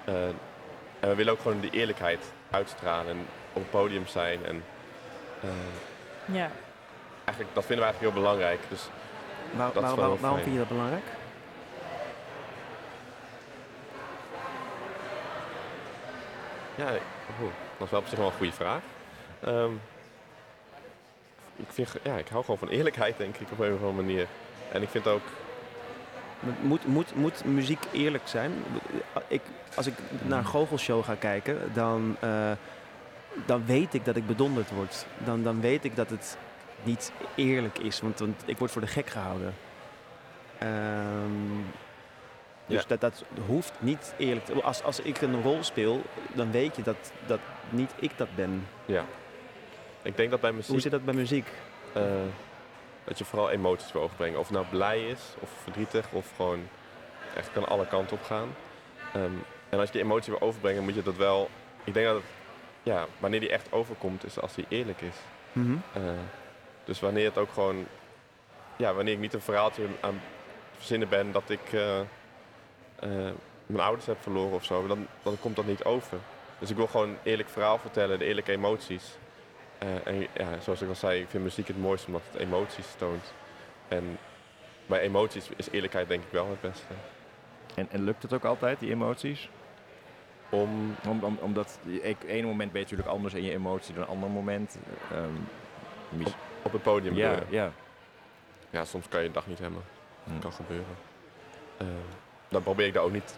Eh, 0.06 0.24
en 1.00 1.10
we 1.10 1.16
willen 1.16 1.34
ook 1.34 1.42
gewoon 1.42 1.60
die 1.60 1.70
eerlijkheid 1.72 2.20
uitstralen 2.52 3.12
en 3.12 3.26
op 3.54 3.62
het 3.62 3.70
podium 3.70 4.08
zijn. 4.08 4.46
En 4.46 4.64
eh, 5.42 5.50
Ja. 6.36 6.50
eigenlijk, 7.26 7.56
dat 7.56 7.66
vinden 7.66 7.86
we 7.86 7.92
eigenlijk 7.92 8.00
heel 8.14 8.22
belangrijk. 8.24 8.60
Dus 8.70 8.82
Waar- 9.52 9.74
Dat 9.74 9.84
is 9.84 9.90
waar- 9.90 9.98
wel 10.00 10.10
waar- 10.10 10.20
waarom 10.20 10.40
fijn. 10.40 10.44
vind 10.44 10.52
je 10.54 10.60
dat 10.60 10.68
belangrijk? 10.78 11.04
Ja, 16.76 16.86
dat 17.78 17.86
is 17.86 17.90
wel 17.90 18.00
op 18.00 18.08
zich 18.08 18.18
wel 18.18 18.28
een 18.28 18.34
goede 18.38 18.52
vraag. 18.52 18.82
Ehm, 19.40 19.72
ik, 21.56 21.66
vind, 21.70 21.90
ja, 22.04 22.16
ik 22.18 22.28
hou 22.28 22.42
gewoon 22.44 22.60
van 22.60 22.68
eerlijkheid, 22.70 23.18
denk 23.18 23.36
ik, 23.38 23.48
op 23.52 23.60
een 23.60 23.74
of 23.74 23.80
andere 23.80 23.94
manier. 24.04 24.28
En 24.72 24.82
ik 24.82 24.90
vind 24.90 25.08
ook, 25.08 25.22
Moet, 26.62 26.88
moet, 26.88 27.16
moet 27.16 27.46
muziek 27.46 27.84
eerlijk 27.92 28.28
zijn? 28.28 28.52
Ik, 29.28 29.42
als 29.76 29.88
ik 29.88 29.94
naar 30.24 30.38
een 30.40 30.46
goochelshow 30.46 31.04
ga 31.04 31.16
kijken, 31.16 31.58
dan, 31.74 32.16
eh, 32.20 32.52
dan 33.46 33.66
weet 33.66 33.94
ik 33.94 34.06
dat 34.06 34.16
ik 34.16 34.28
bedonderd 34.28 34.70
word. 34.72 35.06
Dan, 35.18 35.44
dan 35.44 35.62
weet 35.62 35.84
ik 35.86 35.96
dat 35.96 36.10
het 36.10 36.38
niet 36.84 37.12
eerlijk 37.36 37.78
is, 37.80 38.02
want, 38.02 38.20
want 38.20 38.44
ik 38.46 38.58
word 38.58 38.72
voor 38.72 38.82
de 38.82 38.88
gek 38.88 39.10
gehouden. 39.10 39.54
Ehm, 40.58 41.62
dus 42.66 42.82
Ja. 42.82 42.88
dat, 42.88 43.02
dat 43.02 43.24
hoeft 43.46 43.74
niet 43.80 44.14
eerlijk 44.18 44.46
te 44.46 44.62
als, 44.62 44.84
als 44.84 45.00
ik 45.00 45.22
een 45.22 45.42
rol 45.42 45.64
speel, 45.64 46.02
dan 46.34 46.52
weet 46.52 46.76
je 46.76 46.82
dat, 46.82 47.12
dat 47.26 47.40
niet 47.70 47.92
ik 47.96 48.12
dat 48.18 48.36
ben. 48.36 48.68
ja. 48.86 49.06
Ik 50.06 50.18
denk 50.18 50.32
dat 50.32 50.40
bij 50.42 50.52
muziek, 50.52 50.72
Hoe 50.72 50.80
zit 50.80 50.92
dat 50.92 51.06
bij 51.06 51.14
muziek? 51.14 51.48
eh, 51.94 52.04
dat 53.04 53.18
je 53.18 53.26
vooral 53.26 53.50
emoties 53.50 53.92
wil 53.92 54.02
overbrengen. 54.02 54.40
Of 54.40 54.48
het 54.48 54.56
nou 54.56 54.66
blij 54.70 55.08
is, 55.08 55.20
of 55.40 55.50
verdrietig, 55.64 56.06
of 56.12 56.32
gewoon 56.36 56.68
echt 57.36 57.52
kan 57.52 57.68
alle 57.68 57.88
kanten 57.88 58.18
op 58.18 58.24
gaan. 58.24 58.56
Ehm, 59.14 59.32
en 59.70 59.80
als 59.80 59.88
je 59.88 59.94
die 59.94 60.02
emotie 60.04 60.32
wil 60.32 60.42
overbrengen, 60.48 60.84
moet 60.84 60.96
je 60.96 61.04
dat 61.04 61.16
wel... 61.16 61.50
Ik 61.84 61.94
denk 61.94 62.06
dat 62.06 62.16
het, 62.16 62.24
ja, 62.84 63.06
wanneer 63.20 63.40
die 63.40 63.50
echt 63.52 63.72
overkomt, 63.72 64.26
is 64.26 64.40
als 64.40 64.54
die 64.54 64.66
eerlijk 64.70 65.02
is. 65.02 65.16
Mhm. 65.52 65.76
Eh, 65.94 66.02
dus 66.84 67.00
wanneer 67.00 67.26
het 67.26 67.38
ook 67.38 67.52
gewoon, 67.54 67.86
ja, 68.76 68.94
wanneer 68.94 69.14
ik 69.14 69.20
niet 69.20 69.34
een 69.34 69.42
verhaaltje 69.42 69.84
aan 70.00 70.14
het 70.14 70.22
verzinnen 70.78 71.10
ben 71.10 71.32
dat 71.32 71.50
ik 71.50 71.74
eh, 71.74 72.00
mijn 73.66 73.84
ouders 73.84 74.06
heb 74.06 74.18
verloren 74.22 74.54
of 74.56 74.64
zo, 74.64 74.88
dan, 74.88 75.08
dan 75.24 75.38
komt 75.40 75.56
dat 75.56 75.66
niet 75.66 75.84
over. 75.84 76.18
Dus 76.60 76.70
ik 76.70 76.76
wil 76.76 76.88
gewoon 76.88 77.10
een 77.10 77.18
eerlijk 77.24 77.50
verhaal 77.50 77.78
vertellen, 77.78 78.20
de 78.20 78.26
eerlijke 78.26 78.52
emoties. 78.52 79.18
Eh, 79.78 80.08
en 80.08 80.28
ja, 80.34 80.60
zoals 80.60 80.82
ik 80.82 80.90
al 80.90 80.96
zei, 80.96 81.22
ik 81.22 81.30
vind 81.30 81.44
muziek 81.44 81.68
het 81.68 81.80
mooiste 81.80 82.08
omdat 82.08 82.22
het 82.32 82.42
emoties 82.42 82.88
toont. 82.98 83.34
En 83.88 84.18
bij 84.86 85.00
emoties 85.00 85.50
is 85.56 85.70
eerlijkheid 85.70 86.08
denk 86.08 86.24
ik 86.24 86.32
wel 86.32 86.50
het 86.50 86.62
beste. 86.62 86.94
En, 87.76 87.88
en 87.92 88.04
lukt 88.04 88.22
het 88.22 88.34
ook 88.34 88.46
altijd, 88.46 88.80
die 88.80 88.92
emoties? 88.92 89.50
Om, 90.50 90.96
Om, 91.08 91.24
om, 91.24 91.38
omdat 91.42 91.80
ik- 91.84 92.24
ene 92.28 92.48
moment 92.48 92.72
ben 92.72 92.80
je 92.82 92.88
natuurlijk 92.88 93.10
anders 93.16 93.34
in 93.34 93.44
je 93.44 93.52
emotie 93.52 93.94
dan 93.94 94.04
een 94.04 94.10
ander 94.10 94.30
moment. 94.30 94.78
Ehm, 95.12 95.32
mis- 96.10 96.34
op 96.62 96.72
het 96.72 96.82
podium 96.82 97.16
ja, 97.16 97.40
ja. 97.50 97.72
Ja, 98.70 98.86
soms 98.86 99.08
kan 99.08 99.20
je 99.22 99.28
een 99.28 99.34
dag 99.34 99.48
niet 99.48 99.60
hebben. 99.60 99.82
Dat 100.24 100.40
kan 100.42 100.54
gebeuren. 100.54 100.96
Eh, 101.78 101.88
dan 102.48 102.64
probeer 102.64 102.86
ik 102.88 102.94
daar 102.94 103.04
ook 103.04 103.12
niet 103.12 103.38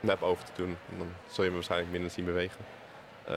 nep 0.00 0.22
over 0.22 0.44
te 0.44 0.50
doen. 0.56 0.76
Dan 0.98 1.08
zul 1.26 1.44
je 1.44 1.50
me 1.50 1.56
waarschijnlijk 1.56 1.92
minder 1.92 2.10
zien 2.10 2.24
bewegen. 2.24 2.64
Eh, 3.24 3.36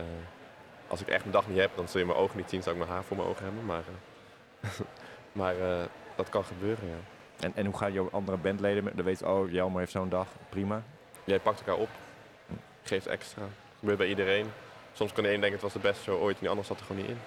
als 0.90 1.02
ik 1.02 1.08
echt 1.08 1.26
een 1.26 1.32
dag 1.32 1.48
niet 1.48 1.58
heb, 1.58 1.72
dan 1.76 1.88
zul 1.88 2.00
je 2.00 2.06
mijn 2.06 2.18
ogen 2.18 2.38
niet 2.38 2.50
zien. 2.50 2.64
Zou 2.64 2.76
ik 2.76 2.82
mijn 2.82 2.94
haar 2.94 3.04
voor 3.04 3.18
mijn 3.18 3.30
ogen 3.30 3.44
hebben. 3.44 3.66
Maar, 3.66 3.84
eh, 4.62 4.70
maar 5.42 5.60
eh, 5.60 5.86
dat 6.16 6.30
kan 6.30 6.44
gebeuren, 6.44 6.88
ja. 6.88 6.98
En, 7.40 7.52
en 7.56 7.66
hoe 7.66 7.78
gaan 7.78 7.94
jouw 7.94 8.10
andere 8.12 8.38
bandleden? 8.38 8.92
Dan 8.96 9.06
weet 9.06 9.24
oh, 9.24 9.52
Jelmer 9.52 9.80
heeft 9.80 9.92
zo'n 9.92 10.10
dag, 10.10 10.28
prima. 10.50 10.84
Jij 11.24 11.40
pakt 11.40 11.60
elkaar 11.60 11.82
op. 11.82 11.90
Geeft 12.84 13.08
extra. 13.08 13.44
gebeurt 13.80 13.98
bij 13.98 14.08
iedereen. 14.08 14.52
Soms 14.94 15.14
kan 15.14 15.24
de 15.24 15.34
een 15.34 15.40
denken 15.40 15.60
het 15.60 15.62
was 15.62 15.74
de 15.74 15.80
beste 15.80 16.04
show 16.04 16.22
ooit 16.22 16.34
en 16.34 16.40
die 16.40 16.50
ander 16.50 16.66
zat 16.66 16.80
er 16.80 16.86
gewoon 16.86 17.02
niet 17.02 17.12
in. 17.12 17.20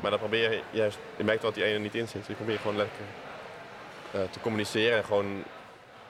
Maar 0.00 0.10
dan 0.10 0.20
probeer 0.20 0.52
je 0.52 0.62
juist, 0.70 0.98
je 1.16 1.24
merkt 1.24 1.42
wel 1.42 1.52
dat 1.52 1.60
die 1.60 1.70
ene 1.70 1.78
niet 1.78 1.94
in 1.94 2.08
zit. 2.08 2.18
Dus 2.18 2.26
je 2.26 2.34
probeert 2.34 2.60
gewoon 2.60 2.76
lekker 2.76 3.04
eh, 4.12 4.20
te 4.30 4.40
communiceren 4.40 4.96
en 4.96 5.04
gewoon 5.04 5.42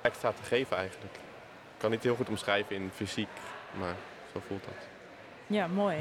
extra 0.00 0.32
te 0.32 0.42
geven 0.42 0.76
eigenlijk. 0.76 1.14
Ik 1.14 1.78
kan 1.78 1.90
niet 1.90 2.02
heel 2.02 2.14
goed 2.14 2.28
omschrijven 2.28 2.76
in 2.76 2.90
fysiek, 2.94 3.28
maar 3.78 3.94
zo 4.32 4.40
voelt 4.46 4.64
dat. 4.64 4.88
Ja, 5.46 5.66
mooi. 5.66 5.96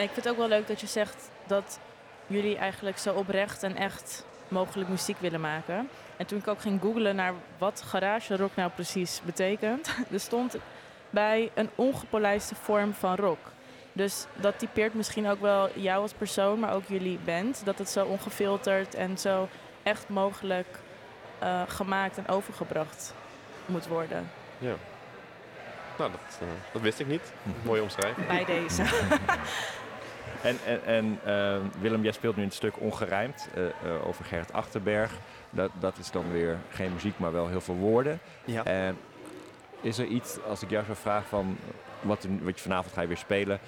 En 0.00 0.06
ik 0.06 0.12
vind 0.12 0.24
het 0.24 0.34
ook 0.34 0.40
wel 0.40 0.48
leuk 0.48 0.66
dat 0.66 0.80
je 0.80 0.86
zegt 0.86 1.30
dat 1.46 1.78
jullie 2.26 2.56
eigenlijk 2.56 2.98
zo 2.98 3.14
oprecht 3.14 3.62
en 3.62 3.76
echt 3.76 4.24
mogelijk 4.48 4.88
muziek 4.88 5.18
willen 5.18 5.40
maken. 5.40 5.88
En 6.16 6.26
toen 6.26 6.38
ik 6.38 6.48
ook 6.48 6.60
ging 6.60 6.80
googlen 6.80 7.16
naar 7.16 7.34
wat 7.58 7.82
garage 7.86 8.36
rock 8.36 8.50
nou 8.54 8.70
precies 8.70 9.20
betekent, 9.24 9.94
er 10.12 10.20
stond 10.20 10.56
bij 11.10 11.50
een 11.54 11.70
ongepolijste 11.74 12.54
vorm 12.54 12.92
van 12.94 13.14
rock. 13.14 13.38
Dus 13.92 14.26
dat 14.34 14.58
typeert 14.58 14.94
misschien 14.94 15.28
ook 15.28 15.40
wel 15.40 15.68
jou 15.74 16.02
als 16.02 16.12
persoon, 16.12 16.58
maar 16.58 16.72
ook 16.74 16.86
jullie 16.86 17.18
band. 17.24 17.64
Dat 17.64 17.78
het 17.78 17.90
zo 17.90 18.06
ongefilterd 18.06 18.94
en 18.94 19.18
zo 19.18 19.48
echt 19.82 20.08
mogelijk 20.08 20.78
eh, 21.38 21.62
gemaakt 21.68 22.18
en 22.18 22.28
overgebracht 22.28 23.14
moet 23.66 23.86
worden. 23.86 24.30
Ja. 24.58 24.74
Nou, 25.98 26.10
dat, 26.10 26.38
eh, 26.40 26.46
dat 26.72 26.82
wist 26.82 27.00
ik 27.00 27.06
niet. 27.06 27.32
Mooi 27.62 27.80
omschrijven. 27.80 28.26
Bij 28.26 28.44
deze. 28.44 28.84
En, 30.42 30.56
en, 30.66 30.84
en 30.84 31.18
eh, 31.24 31.56
Willem, 31.80 32.02
jij 32.02 32.12
speelt 32.12 32.36
nu 32.36 32.42
een 32.42 32.50
stuk 32.50 32.80
ongerijmd 32.80 33.48
eh, 33.54 33.66
eh, 33.66 34.06
over 34.06 34.24
Gerrit 34.24 34.52
Achterberg. 34.52 35.12
Dat, 35.50 35.70
dat 35.80 35.98
is 35.98 36.10
dan 36.10 36.32
weer 36.32 36.58
geen 36.70 36.92
muziek, 36.92 37.18
maar 37.18 37.32
wel 37.32 37.48
heel 37.48 37.60
veel 37.60 37.74
woorden. 37.74 38.18
Ja. 38.44 38.64
En 38.64 38.96
is 39.80 39.98
er 39.98 40.06
iets, 40.06 40.38
als 40.48 40.62
ik 40.62 40.70
jou 40.70 40.84
zou 40.84 40.96
vragen 40.96 41.28
van 41.28 41.56
wat, 42.00 42.26
wat 42.42 42.56
je 42.56 42.62
vanavond 42.62 42.94
ga 42.94 43.00
je 43.00 43.06
weer 43.06 43.16
spelen, 43.16 43.60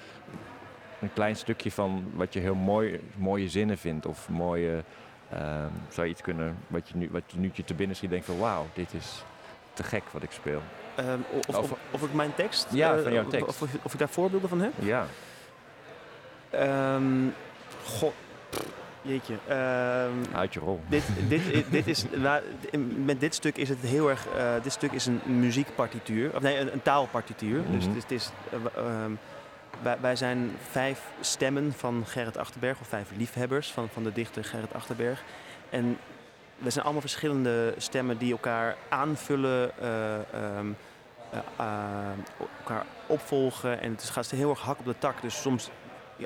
een 1.01 1.13
klein 1.13 1.35
stukje 1.35 1.71
van 1.71 2.11
wat 2.13 2.33
je 2.33 2.39
heel 2.39 2.55
mooi, 2.55 2.99
mooie 3.15 3.49
zinnen 3.49 3.77
vindt 3.77 4.05
of 4.05 4.29
mooie, 4.29 4.83
eh, 5.29 5.65
zou 5.89 6.07
je 6.07 6.11
iets 6.13 6.21
kunnen, 6.21 6.57
wat 6.67 6.89
je 6.89 6.97
nu, 6.97 7.09
wat 7.11 7.23
je 7.27 7.37
nu 7.37 7.51
te 7.65 7.73
binnen 7.73 7.95
schiet, 7.95 8.09
denkt 8.09 8.25
van 8.25 8.39
wauw, 8.39 8.65
dit 8.73 8.93
is 8.93 9.23
te 9.73 9.83
gek 9.83 10.03
wat 10.11 10.23
ik 10.23 10.31
speel. 10.31 10.61
Ehm, 10.95 11.19
of, 11.47 11.57
of, 11.57 11.73
of 11.91 12.03
ik 12.03 12.13
mijn 12.13 12.35
tekst, 12.35 12.67
Ja, 12.71 12.95
eh, 12.95 13.03
van 13.03 13.13
jouw 13.13 13.27
tekst. 13.27 13.47
Of, 13.47 13.61
of, 13.61 13.69
of 13.83 13.93
ik 13.93 13.99
daar 13.99 14.09
voorbeelden 14.09 14.49
van 14.49 14.61
heb? 14.61 14.71
Ja, 14.79 15.05
Ehm 16.53 17.27
god, 17.85 18.13
jeetje. 19.01 19.35
Ehm, 19.47 20.35
uit 20.35 20.53
je 20.53 20.59
rol. 20.59 20.79
dit, 20.89 21.03
dit, 21.29 21.41
dit 21.69 21.87
is, 21.87 22.05
nou, 22.15 22.41
met 23.05 23.19
dit 23.19 23.35
stuk 23.35 23.57
is 23.57 23.69
het 23.69 23.79
heel 23.79 24.09
erg. 24.09 24.27
eh, 24.27 24.53
dit 24.63 24.71
stuk 24.71 24.91
is 24.91 25.05
een 25.05 25.21
muziekpartituur, 25.25 26.35
of 26.35 26.41
nee, 26.41 26.57
een, 26.59 26.73
een 26.73 26.81
taalpartituur. 26.81 27.61
Dus 27.71 27.85
Mhm. 27.87 27.95
het 27.95 27.97
is, 27.97 28.03
het 28.03 28.11
is, 28.11 28.29
eh, 28.75 28.83
ehm, 28.85 29.11
wij, 29.81 29.97
wij 30.01 30.15
zijn 30.15 30.51
vijf 30.71 31.01
stemmen 31.19 31.73
van 31.77 32.03
Gerrit 32.07 32.37
Achterberg, 32.37 32.79
of 32.79 32.87
vijf 32.87 33.07
liefhebbers 33.17 33.71
van, 33.71 33.89
van 33.93 34.03
de 34.03 34.11
dichter 34.13 34.43
Gerrit 34.43 34.73
Achterberg. 34.73 35.23
En 35.69 35.97
we 36.57 36.69
zijn 36.69 36.83
allemaal 36.83 37.01
verschillende 37.01 37.73
stemmen 37.77 38.17
die 38.17 38.31
elkaar 38.31 38.75
aanvullen, 38.89 39.71
eh, 39.81 40.15
elkaar 42.59 42.85
opvolgen. 43.07 43.81
En 43.81 43.91
het 43.91 44.03
gaat 44.03 44.29
heel 44.29 44.49
erg 44.49 44.61
hak 44.61 44.79
op 44.79 44.85
de 44.85 44.95
tak. 44.99 45.21
Dus 45.21 45.41
soms, 45.41 45.69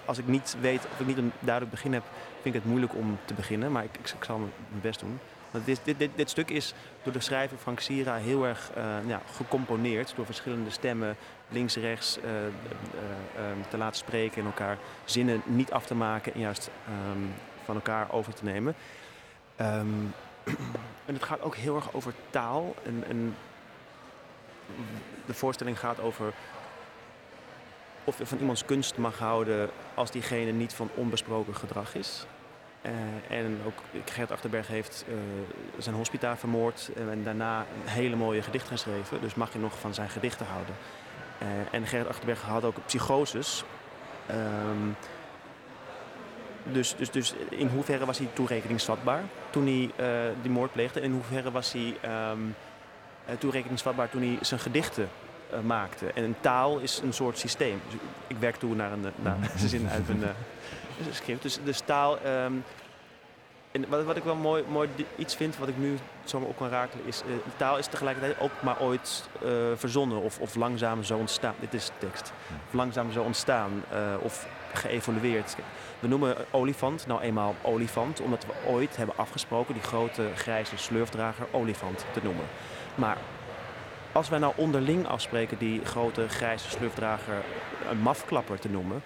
als 0.06 0.18
ik 0.18 0.28
niet 0.28 0.56
weet 0.62 0.88
of 0.92 1.00
ik 1.00 1.08
niet 1.08 1.18
een 1.18 1.32
duidelijk 1.40 1.76
begin 1.76 1.94
heb, 1.94 2.04
vind 2.42 2.56
ik 2.56 2.62
het 2.62 2.70
moeilijk 2.70 2.96
om 2.96 3.18
te 3.26 3.34
beginnen. 3.34 3.72
Maar 3.72 3.84
ik, 3.84 3.98
ik, 3.98 4.24
zal 4.24 4.38
mijn 4.38 4.52
best 4.82 5.00
doen. 5.00 5.20
Want 5.52 5.66
dit, 5.66 5.82
dit, 5.98 6.10
dit, 6.16 6.30
stuk 6.30 6.50
is 6.50 6.74
door 7.04 7.14
de 7.14 7.20
schrijver 7.20 7.58
Frank 7.58 7.80
Sira 7.80 8.16
heel 8.16 8.46
erg 8.46 8.72
eh, 8.76 9.16
gecomponeerd. 9.36 10.14
Door 10.16 10.26
verschillende 10.26 10.70
stemmen 10.70 11.16
links, 11.50 11.76
rechts 11.76 12.20
eh, 12.20 12.46
eh, 12.46 12.52
te 13.70 13.78
laten 13.78 13.98
spreken 13.98 14.42
en 14.42 14.46
elkaar 14.46 14.78
zinnen 15.06 15.42
niet 15.46 15.72
af 15.72 15.86
te 15.86 15.96
maken 15.96 16.34
en 16.34 16.40
juist 16.40 16.70
ehm, 16.86 17.24
van 17.66 17.76
elkaar 17.76 18.12
over 18.12 18.34
te 18.34 18.44
nemen. 18.44 18.76
Ehm, 19.56 19.88
en 21.06 21.14
het 21.14 21.24
gaat 21.24 21.42
ook 21.42 21.56
heel 21.56 21.76
erg 21.76 21.94
over 21.94 22.14
taal. 22.30 22.76
En 23.08 23.36
de 25.26 25.34
voorstelling 25.34 25.80
gaat 25.80 26.00
over 26.00 26.34
of 28.08 28.18
je 28.18 28.26
van 28.26 28.38
iemands 28.38 28.66
kunst 28.66 28.98
mag 28.98 29.18
houden 29.20 29.70
als 29.94 30.12
diegene 30.12 30.52
niet 30.52 30.74
van 30.74 30.90
onbesproken 30.96 31.56
gedrag 31.56 31.96
is. 31.96 32.26
Eh, 32.82 32.92
en 33.38 33.60
ook 33.66 33.74
Gert 34.06 34.32
Achterberg 34.32 34.68
heeft 34.68 35.06
eh, 35.08 35.14
zijn 35.78 35.96
hospita 35.96 36.38
vermoord 36.38 36.90
en 36.96 37.24
daarna 37.24 37.60
een 37.60 37.90
hele 37.90 38.16
mooie 38.16 38.42
gedicht 38.42 38.68
geschreven. 38.68 39.22
Dus 39.22 39.36
mag 39.36 39.54
je 39.54 39.60
nog 39.60 39.80
van 39.80 39.94
zijn 39.94 40.10
gedichten 40.10 40.46
houden. 40.46 40.76
Eh, 41.38 41.48
en 41.72 41.88
Gert 41.88 42.08
Achterberg 42.08 42.42
had 42.42 42.64
ook 42.64 42.76
psychoses. 42.86 43.64
Ehm, 44.28 44.90
dus, 46.64 46.96
dus, 46.96 47.12
dus 47.12 47.34
in 47.50 47.68
hoeverre 47.68 48.06
was 48.06 48.18
hij 48.18 48.28
toerekeningsvatbaar 48.34 49.24
toen 49.50 49.66
hij 49.66 49.92
die 50.42 50.52
moord 50.52 50.72
pleegde? 50.72 51.00
En 51.00 51.06
in 51.06 51.12
hoeverre 51.12 51.52
was 51.52 51.72
hij 51.72 51.98
eh, 53.28 53.36
toerekeningsvatbaar 53.38 54.10
toen 54.10 54.22
hij 54.22 54.38
zijn 54.42 54.60
gedichten 54.60 55.10
eh, 55.52 55.60
maakte? 55.60 56.12
En 56.12 56.24
een 56.24 56.36
taal 56.42 56.78
is 56.78 57.00
een 57.04 57.14
soort 57.14 57.38
systeem. 57.38 57.82
Dus 57.86 58.00
ik- 58.28 58.38
werk 58.40 58.56
toe 58.56 58.76
naar 58.76 58.92
een, 58.92 59.06
eh, 59.06 59.12
naar 59.24 59.38
een 59.54 59.70
zin 59.70 59.90
uit 59.90 60.10
een 60.10 60.24
eh, 60.24 60.30
schrift. 61.12 61.42
Dus, 61.42 61.60
dus 61.64 61.80
taal... 61.80 62.20
ehm, 62.20 62.54
en 63.72 63.86
wat, 63.90 64.04
wat 64.04 64.16
ik 64.18 64.24
wel 64.24 64.36
mooi, 64.36 64.64
mooi 64.70 64.90
iets 65.16 65.36
vind, 65.36 65.58
wat 65.58 65.68
ik 65.68 65.78
nu 65.78 65.98
zomaar 66.24 66.48
op 66.48 66.58
kan 66.58 66.70
rakelen, 66.70 67.06
is... 67.06 67.22
taal 67.58 67.78
is 67.78 67.88
tegelijkertijd 67.88 68.40
ook 68.40 68.52
maar 68.60 68.80
ooit 68.82 69.30
verzonnen 69.76 70.22
of, 70.22 70.40
of 70.40 70.56
langzaam 70.56 71.04
zo 71.04 71.18
ontstaan. 71.18 71.54
Dit 71.60 71.74
is 71.74 71.86
de 71.86 71.92
tekst. 72.08 72.34
Of 72.68 72.74
langzaam 72.74 73.12
zo 73.12 73.22
ontstaan 73.22 73.84
of 74.22 74.48
geëvolueerd. 74.74 75.56
We 76.00 76.08
noemen 76.08 76.36
olifant 76.52 77.08
nou 77.08 77.22
eenmaal 77.22 77.56
olifant, 77.62 78.22
omdat 78.22 78.46
we 78.46 78.70
ooit 78.72 78.98
hebben 78.98 79.18
afgesproken 79.18 79.74
die 79.74 79.84
grote 79.84 80.30
grijze 80.36 80.78
slurfdrager 80.78 81.46
olifant 81.52 82.06
te 82.14 82.20
noemen. 82.24 82.46
Maar 82.96 83.18
als 84.18 84.30
wij 84.30 84.40
nou 84.40 84.54
onderling 84.56 85.08
afspreken 85.08 85.58
die 85.58 85.86
grote 85.86 86.30
grijze 86.30 86.70
slurfdrager 86.70 87.44
een 87.90 88.00
mafklapper 88.00 88.60
te 88.60 88.70
noemen, 88.70 89.04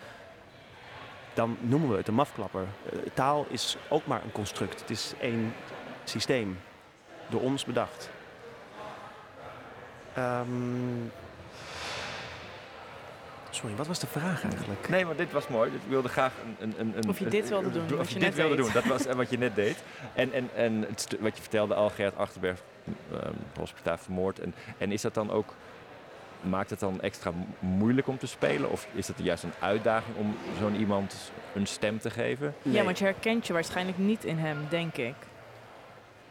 dan 1.33 1.57
noemen 1.59 1.89
we 1.89 1.97
het 1.97 2.07
een 2.07 2.13
mafklapper. 2.13 2.65
Eh, 2.85 2.99
taal 3.13 3.45
is 3.49 3.77
ook 3.89 4.05
maar 4.05 4.23
een 4.23 4.31
construct. 4.31 4.79
Het 4.79 4.89
is 4.89 5.13
één 5.21 5.53
systeem, 6.03 6.59
door 7.29 7.41
ons 7.41 7.65
bedacht. 7.65 8.09
Ehm, 10.13 10.47
sorry, 13.51 13.75
wat 13.75 13.87
was 13.87 13.99
de 13.99 14.07
vraag 14.07 14.43
eigenlijk? 14.43 14.89
Nee, 14.89 15.05
maar 15.05 15.15
dit 15.15 15.31
was 15.31 15.47
mooi. 15.47 15.71
Ik 15.71 15.79
wilde 15.87 16.07
graag 16.09 16.31
een... 16.43 16.55
een, 16.59 16.73
een, 16.79 16.93
een 16.97 17.09
Of 17.09 17.19
je 17.19 17.25
dit 17.25 17.49
wilde 17.49 17.71
doen, 17.71 17.99
Of 17.99 18.07
je 18.07 18.13
je 18.13 18.19
dit 18.19 18.19
net 18.29 18.35
wilde 18.35 18.55
deed. 18.55 18.63
doen. 18.63 18.73
Dat 18.73 18.85
was 18.85 19.05
eh, 19.05 19.15
wat 19.15 19.29
je 19.29 19.37
net 19.37 19.55
deed. 19.55 19.83
En, 20.13 20.33
en, 20.33 20.49
en 20.55 20.87
wat 21.19 21.35
je 21.35 21.41
vertelde 21.41 21.73
al, 21.73 21.91
Achterberg, 22.17 22.59
um, 23.13 23.19
hospitaal 23.59 23.97
vermoord. 23.97 24.39
En, 24.39 24.53
en 24.77 24.91
is 24.91 25.01
dat 25.01 25.13
dan 25.13 25.31
ook... 25.31 25.53
Maakt 26.41 26.69
het 26.69 26.79
dan 26.79 27.01
extra 27.01 27.31
mo- 27.31 27.45
moeilijk 27.59 28.07
om 28.07 28.17
te 28.17 28.27
spelen? 28.27 28.69
Of 28.71 28.87
is 28.93 29.07
het 29.07 29.17
juist 29.19 29.43
een 29.43 29.53
uitdaging 29.59 30.17
om 30.17 30.37
zo'n 30.59 30.75
iemand 30.75 31.31
een 31.55 31.67
stem 31.67 31.99
te 31.99 32.09
geven? 32.09 32.55
Ja, 32.61 32.83
want 32.83 32.97
je 32.97 33.03
herkent 33.03 33.47
je 33.47 33.53
waarschijnlijk 33.53 33.97
niet 33.97 34.23
in 34.23 34.37
hem, 34.37 34.57
denk 34.69 34.97
ik. 34.97 35.13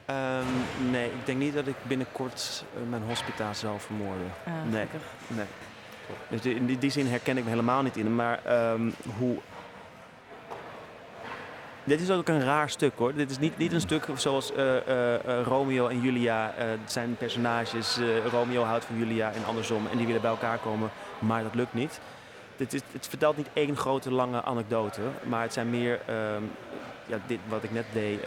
Ehm, 0.07 0.45
nee, 0.91 1.07
ik 1.07 1.27
denk 1.27 1.39
niet 1.39 1.55
dat 1.55 1.67
ik 1.67 1.75
binnenkort 1.83 2.65
eh, 2.75 2.81
mijn 2.91 3.03
hospita 3.03 3.53
zal 3.53 3.79
vermoorden. 3.79 4.31
Ah, 4.47 4.53
Nee. 4.53 4.71
gelukkig. 4.73 5.01
Nee. 5.27 5.45
Dus 6.29 6.41
in 6.41 6.67
die, 6.67 6.79
die 6.79 6.91
zin 6.91 7.07
herken 7.07 7.37
ik 7.37 7.45
me 7.45 7.51
helemaal 7.51 7.83
niet 7.83 7.97
in 7.97 8.05
hem. 8.05 8.15
Maar 8.15 8.41
ehm, 8.45 8.91
hoe... 9.19 9.37
Dit 11.85 12.01
is 12.01 12.11
ook 12.11 12.29
een 12.29 12.45
raar 12.45 12.71
stuk 12.71 12.93
hoor. 12.97 13.15
Dit 13.15 13.31
is 13.31 13.39
niet, 13.39 13.59
niet 13.59 13.73
een 13.73 13.81
stuk 13.81 14.07
zoals 14.15 14.53
eh, 14.53 14.77
eh, 14.77 15.15
eh, 15.15 15.47
Romeo 15.47 15.89
en 15.89 16.01
Julia. 16.01 16.55
zijn 16.85 17.17
personages. 17.17 17.99
Romeo 18.31 18.63
houdt 18.63 18.85
van 18.85 18.99
Julia 18.99 19.33
en 19.33 19.45
andersom. 19.45 19.87
En 19.91 19.97
die 19.97 20.07
willen 20.07 20.21
bij 20.21 20.31
elkaar 20.31 20.59
komen, 20.59 20.91
maar 21.19 21.43
dat 21.43 21.55
lukt 21.55 21.75
niet. 21.75 22.01
Dit 22.57 22.73
is, 22.73 22.81
het 22.93 23.09
vertelt 23.09 23.37
niet 23.37 23.51
één 23.53 23.77
grote 23.77 24.13
lange 24.13 24.43
anekdote. 24.43 25.01
Maar 25.23 25.43
het 25.43 25.53
zijn 25.53 25.71
meer, 25.71 26.01
ehm, 26.07 26.43
ja, 27.07 27.19
dit, 27.27 27.39
wat 27.49 27.63
ik 27.63 27.73
net 27.73 27.87
deed, 27.93 28.21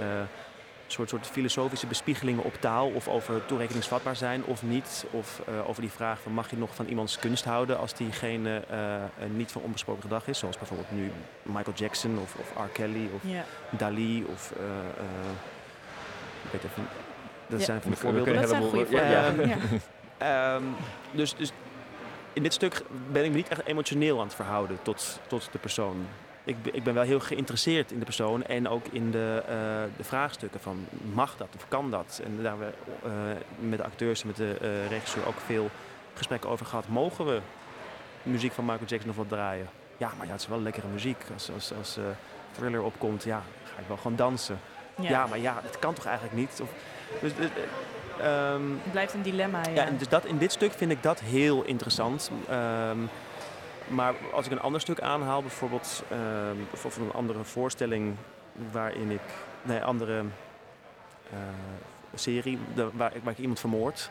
soort, 0.93 1.09
soort 1.09 1.27
filosofische 1.27 1.87
bespiegelingen 1.87 2.43
op 2.43 2.53
taal. 2.59 2.87
Of 2.89 3.07
over 3.07 3.45
toerekeningsvatbaar 3.45 4.15
zijn 4.15 4.43
of 4.45 4.63
niet. 4.63 5.05
Of 5.11 5.41
eh, 5.47 5.69
over 5.69 5.81
die 5.81 5.91
vraag 5.91 6.19
van 6.21 6.31
mag 6.31 6.49
je 6.49 6.57
nog 6.57 6.75
van 6.75 6.85
iemands 6.85 7.19
kunst 7.19 7.43
houden 7.45 7.77
als 7.77 7.93
diegene 7.93 8.63
eh, 8.69 8.95
eh, 8.95 9.01
niet 9.35 9.51
van 9.51 9.61
onbesproken 9.61 10.01
gedrag 10.01 10.27
is. 10.27 10.39
Zoals 10.39 10.57
bijvoorbeeld 10.57 10.91
nu 10.91 11.11
Michael 11.41 11.75
Jackson 11.75 12.19
of, 12.19 12.35
of 12.35 12.65
R. 12.65 12.69
Kelly 12.73 13.09
of 13.15 13.21
Ja. 13.31 13.43
Dali 13.69 14.25
of... 14.33 14.51
eh, 14.57 14.63
eh, 14.63 15.05
ik 16.43 16.51
weet 16.51 16.63
even, 16.63 16.87
dat 17.47 17.59
Ja. 17.59 17.65
zijn 17.65 17.81
van 17.81 17.91
de 17.91 17.97
voorbeelden. 17.97 18.33
Dat 18.35 18.49
zijn 18.49 18.63
goede 18.63 18.85
ja, 18.89 19.23
voorbeelden. 19.23 19.47
Ja. 19.47 19.55
Ehm, 20.17 20.63
dus, 21.11 21.35
dus 21.35 21.51
in 22.33 22.43
dit 22.43 22.53
stuk 22.53 22.81
ben 23.11 23.23
ik 23.23 23.29
me 23.29 23.35
niet 23.35 23.47
echt 23.47 23.65
emotioneel 23.65 24.19
aan 24.19 24.25
het 24.25 24.35
verhouden 24.35 24.77
tot, 24.81 25.19
tot 25.27 25.49
de 25.51 25.57
persoon. 25.57 26.05
Ik, 26.43 26.63
ben- 26.63 26.75
ik 26.75 26.83
ben 26.83 26.93
wel 26.93 27.03
heel 27.03 27.19
geïnteresseerd 27.19 27.91
in 27.91 27.99
de 27.99 28.05
persoon 28.05 28.43
en 28.43 28.67
ook 28.69 28.85
in 28.91 29.11
de, 29.11 29.43
eh, 29.47 29.55
de 29.97 30.03
vraagstukken 30.03 30.59
van 30.59 30.85
mag 31.13 31.37
dat 31.37 31.47
of 31.55 31.65
kan 31.67 31.91
dat? 31.91 32.21
En 32.23 32.35
daar 32.41 32.51
hebben 32.51 32.73
we 33.01 33.09
eh, 33.09 33.67
met 33.69 33.77
de 33.79 33.85
acteurs 33.85 34.21
en 34.21 34.27
met 34.27 34.35
de 34.35 34.57
eh, 34.61 34.87
regisseur 34.87 35.27
ook 35.27 35.39
veel 35.45 35.69
gesprekken 36.13 36.49
over 36.49 36.65
gehad. 36.65 36.87
Mogen 36.87 37.25
we 37.25 37.39
muziek 38.23 38.51
van 38.53 38.65
Michael 38.65 38.85
Jackson 38.87 39.07
nog 39.07 39.15
wat 39.15 39.29
draaien? 39.29 39.67
Ja, 39.97 40.11
maar 40.17 40.25
ja, 40.25 40.31
het 40.31 40.41
is 40.41 40.47
wel 40.47 40.61
lekkere 40.61 40.87
muziek. 40.87 41.17
Als, 41.33 41.49
als, 41.53 41.71
als 41.77 41.97
Thriller 42.51 42.81
opkomt, 42.83 43.23
ja, 43.23 43.41
ga 43.73 43.81
ik 43.81 43.87
wel 43.87 43.97
gewoon 43.97 44.15
dansen. 44.17 44.59
Ja, 44.95 45.25
maar 45.27 45.39
ja, 45.39 45.59
dat 45.63 45.79
kan 45.79 45.93
toch 45.93 46.05
eigenlijk 46.05 46.35
niet? 46.35 46.59
Of, 46.61 46.69
dus, 47.21 47.31
eh, 47.39 48.25
ehm, 48.53 48.61
Het 48.83 48.91
blijft 48.91 49.13
een 49.13 49.21
dilemma, 49.21 49.61
ja. 49.63 49.69
ja, 49.73 49.85
en 49.85 49.97
dus 49.97 50.07
dat, 50.09 50.25
in 50.25 50.37
dit 50.37 50.51
stuk 50.51 50.71
vind 50.73 50.91
ik 50.91 51.03
dat 51.03 51.19
heel 51.19 51.63
interessant. 51.63 52.31
Ehm, 52.49 52.97
maar 53.88 54.13
als 54.34 54.45
ik 54.45 54.51
een 54.51 54.61
ander 54.61 54.81
stuk 54.81 55.01
aanhaal, 55.01 55.41
bijvoorbeeld, 55.41 56.03
ehm, 56.09 56.55
bijvoorbeeld 56.71 57.03
een 57.09 57.15
andere 57.17 57.43
voorstelling 57.43 58.15
waarin 58.71 59.11
ik, 59.11 59.21
nee, 59.61 59.84
andere 59.84 60.23
eh, 61.29 61.38
serie 62.15 62.59
de- 62.75 62.89
waar, 62.93 63.15
ik- 63.15 63.23
waar 63.23 63.34
ik 63.34 63.39
iemand 63.39 63.59
vermoord, 63.59 64.09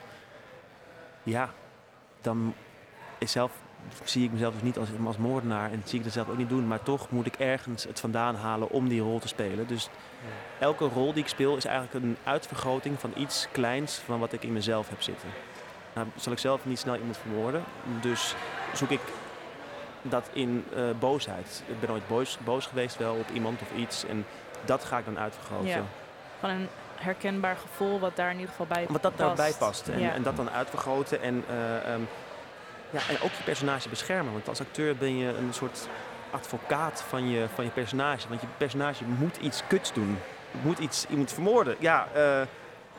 ja, 1.23 1.51
dan 2.20 2.55
is 3.18 3.33
zelf, 3.33 3.53
zie 4.05 4.25
ik 4.25 4.33
mezelf 4.33 4.53
dus 4.55 4.62
niet 4.62 4.79
als, 4.79 4.89
als 5.05 5.16
moordenaar 5.16 5.70
en 5.70 5.83
zie 5.85 5.99
ik 5.99 6.05
dat 6.05 6.12
zelf 6.12 6.29
ook 6.29 6.37
niet 6.37 6.49
doen, 6.49 6.66
maar 6.66 6.83
toch 6.83 7.11
moet 7.11 7.27
ik 7.27 7.35
ergens 7.35 7.85
het 7.85 8.01
vandaan 8.01 8.35
halen 8.35 8.70
om 8.70 8.89
die 8.89 9.01
rol 9.01 9.18
te 9.18 9.29
spelen. 9.29 9.66
Dus 9.66 9.89
elke 10.59 10.85
rol 10.85 11.12
die 11.12 11.23
ik 11.23 11.29
speel 11.29 11.57
is 11.57 11.64
eigenlijk 11.64 12.05
een 12.05 12.16
uitvergroting 12.25 13.01
van 13.01 13.12
iets 13.16 13.49
kleins 13.53 13.95
van 13.95 14.18
wat 14.18 14.33
ik 14.33 14.43
in 14.43 14.53
mezelf 14.53 14.89
heb 14.89 15.03
zitten. 15.03 15.29
Nou, 15.95 16.07
zal 16.16 16.33
ik 16.33 16.39
zelf 16.39 16.64
niet 16.64 16.79
snel 16.79 16.97
iemand 16.97 17.16
vermoorden, 17.16 17.62
dus 18.01 18.35
zoek 18.73 18.91
ik 18.91 19.01
dat 20.03 20.29
in 20.33 20.65
eh, 20.75 20.83
boosheid. 20.99 21.63
Ik 21.67 21.81
ben 21.81 21.91
ooit 21.91 22.09
boos, 22.09 22.39
boos 22.45 22.67
geweest 22.67 22.97
wel 22.97 23.15
op 23.15 23.31
iemand 23.35 23.61
of 23.63 23.73
iets 23.77 24.05
en 24.07 24.25
dat 24.65 24.85
ga 24.85 24.99
ik 24.99 25.05
dan 25.05 25.19
uitvergroten. 25.19 25.67
Ja. 25.69 25.83
Van 26.41 26.51
een 26.51 26.69
herkenbaar 26.95 27.57
gevoel 27.57 27.99
wat 28.01 28.17
daar 28.17 28.31
in 28.31 28.35
ieder 28.39 28.51
geval 28.51 28.67
bij 28.67 28.87
Wat 28.89 29.03
dat 29.03 29.15
past. 29.17 29.27
daarbij 29.37 29.53
past. 29.59 29.89
En, 29.89 30.01
Ja. 30.01 30.13
en 30.13 30.23
dat 30.23 30.37
dan 30.37 30.51
uitvergroten 30.51 31.23
en, 31.23 31.45
eh, 31.49 31.77
ehm, 31.77 32.01
ja, 32.91 33.01
en 33.09 33.15
ook 33.23 33.31
je 33.31 33.43
personage 33.45 33.89
beschermen. 33.89 34.33
Want 34.33 34.49
als 34.49 34.61
acteur 34.61 34.97
ben 34.97 35.17
je 35.19 35.29
een 35.37 35.53
soort 35.55 35.89
advocaat 36.31 37.05
van 37.09 37.29
je, 37.31 37.47
van 37.55 37.65
je 37.65 37.71
personage. 37.71 38.29
Want 38.29 38.41
je 38.41 38.47
personage 38.57 39.05
moet 39.05 39.37
iets 39.37 39.63
kuts 39.67 39.93
doen. 39.93 40.19
Moet 40.63 40.79
iets, 40.79 41.07
iemand 41.11 41.33
vermoorden. 41.33 41.77
Ja, 41.79 42.09
eh, 42.15 42.41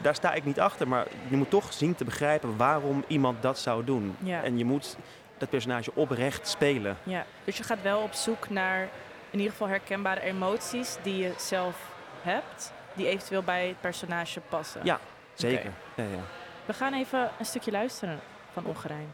daar 0.02 0.16
sta 0.16 0.34
ik 0.34 0.46
niet 0.46 0.60
achter. 0.60 0.88
Maar 0.88 1.06
je 1.28 1.36
moet 1.38 1.50
toch 1.50 1.74
zien 1.74 1.96
te 1.96 2.04
begrijpen 2.06 2.58
waarom 2.58 3.04
iemand 3.08 3.42
dat 3.42 3.60
zou 3.60 3.84
doen. 3.84 4.16
Ja. 4.20 4.44
En 4.44 4.58
je 4.58 4.66
moet 4.66 4.98
dat 5.44 5.52
personage 5.52 5.92
oprecht 5.94 6.48
spelen. 6.48 6.98
Ja, 7.04 7.26
dus 7.44 7.58
je 7.58 7.64
gaat 7.64 7.82
wel 7.82 8.02
op 8.02 8.14
zoek 8.14 8.50
naar 8.50 8.82
in 9.30 9.38
ieder 9.38 9.52
geval 9.52 9.68
herkenbare 9.68 10.22
emoties 10.22 10.98
die 11.02 11.18
je 11.18 11.34
zelf 11.38 11.76
hebt, 12.22 12.74
die 12.94 13.08
eventueel 13.08 13.44
bij 13.44 13.68
het 13.68 13.82
personage 13.82 14.40
passen. 14.40 14.82
Ja, 14.84 15.00
zeker. 15.34 15.72
Ja, 15.96 16.04
ja. 16.04 16.24
We 16.66 16.74
gaan 16.74 16.94
even 16.94 17.32
een 17.40 17.46
stukje 17.46 17.72
luisteren 17.72 18.20
van 18.54 18.66
Ongerijmd. 18.66 19.14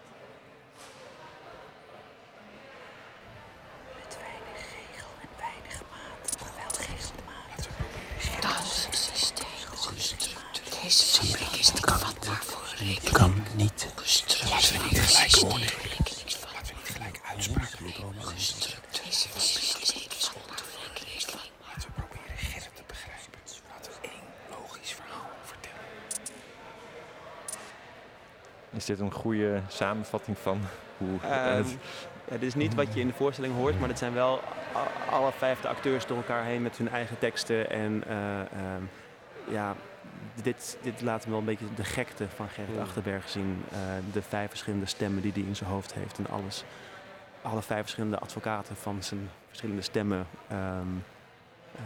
Deze 10.83 11.27
fabriek 11.27 11.59
is 11.59 11.67
te 11.67 11.91
vatbaar 11.91 12.43
voor 12.43 12.65
rekening. 12.77 13.11
Kan 13.11 13.43
niet. 13.55 13.87
Vatbaar 17.43 17.65
voor 20.57 20.81
rekening. 20.93 21.19
Laten 21.67 21.89
we 21.89 22.01
proberen 22.01 22.37
Gerrit 22.37 22.75
te 22.75 22.81
begrijpen. 22.87 23.39
Laten 23.71 23.91
we 23.91 24.07
één 24.07 24.21
logisch 24.49 24.93
verhaal 24.93 25.29
vertellen. 25.43 25.79
Is 28.71 28.85
dit 28.85 28.99
een 28.99 29.11
goede 29.11 29.61
samenvatting 29.67 30.37
van 30.37 30.61
hoe... 30.97 31.19
Ehm, 31.21 31.55
het- 31.57 31.77
ja, 32.29 32.35
dit 32.37 32.43
is 32.47 32.55
niet 32.55 32.75
wat 32.75 32.93
je 32.93 32.99
in 32.99 33.07
de 33.07 33.13
voorstelling 33.13 33.55
hoort, 33.55 33.79
maar 33.79 33.89
het 33.89 33.97
zijn 33.97 34.13
wel 34.13 34.41
alle 35.09 35.31
vijf 35.31 35.61
de 35.61 35.67
acteurs 35.67 36.05
door 36.05 36.17
elkaar 36.17 36.43
heen 36.43 36.61
met 36.61 36.77
hun 36.77 36.89
eigen 36.89 37.19
teksten. 37.19 37.69
En 37.69 38.03
eh, 38.07 38.39
ehm, 38.39 38.83
ja, 39.49 39.75
dit, 40.43 40.77
dit 40.81 41.01
laat 41.01 41.23
me 41.25 41.29
wel 41.29 41.39
een 41.39 41.45
beetje 41.45 41.65
de 41.75 41.83
gekte 41.83 42.27
van 42.35 42.49
Gerrit. 42.49 42.79
Achterberg 42.79 43.29
zien. 43.29 43.63
Eh, 43.71 43.77
de 44.13 44.21
vijf 44.21 44.49
verschillende 44.49 44.85
stemmen 44.85 45.21
die 45.21 45.31
hij 45.31 45.41
in 45.41 45.55
zijn 45.55 45.69
hoofd 45.69 45.93
heeft 45.93 46.17
en 46.17 46.27
alles. 46.27 46.63
Alle 47.41 47.61
vijf 47.61 47.81
verschillende 47.81 48.19
advocaten 48.19 48.75
van 48.75 49.03
zijn 49.03 49.29
verschillende 49.47 49.81
stemmen. 49.81 50.27
Ehm, 50.47 50.87
eh, 51.75 51.81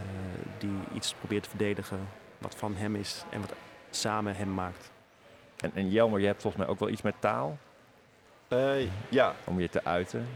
die 0.58 0.80
iets 0.94 1.14
probeert 1.14 1.44
te 1.44 1.50
verdedigen 1.50 2.08
wat 2.38 2.56
van 2.56 2.76
hem 2.76 2.96
is 2.96 3.24
en 3.30 3.40
wat 3.42 3.54
samen 3.90 4.36
hem 4.36 4.54
maakt. 4.54 4.92
En, 5.58 5.72
en 5.74 5.90
Jelmer, 5.90 6.20
je 6.20 6.26
hebt 6.26 6.42
volgens 6.42 6.64
mij 6.64 6.72
ook 6.74 6.80
wel 6.80 6.90
iets 6.90 7.02
met 7.02 7.16
taal 7.20 7.58
Eh, 8.48 8.88
ja, 9.10 9.34
om 9.44 9.60
je 9.60 9.70
te 9.70 9.84
uiten. 9.84 10.28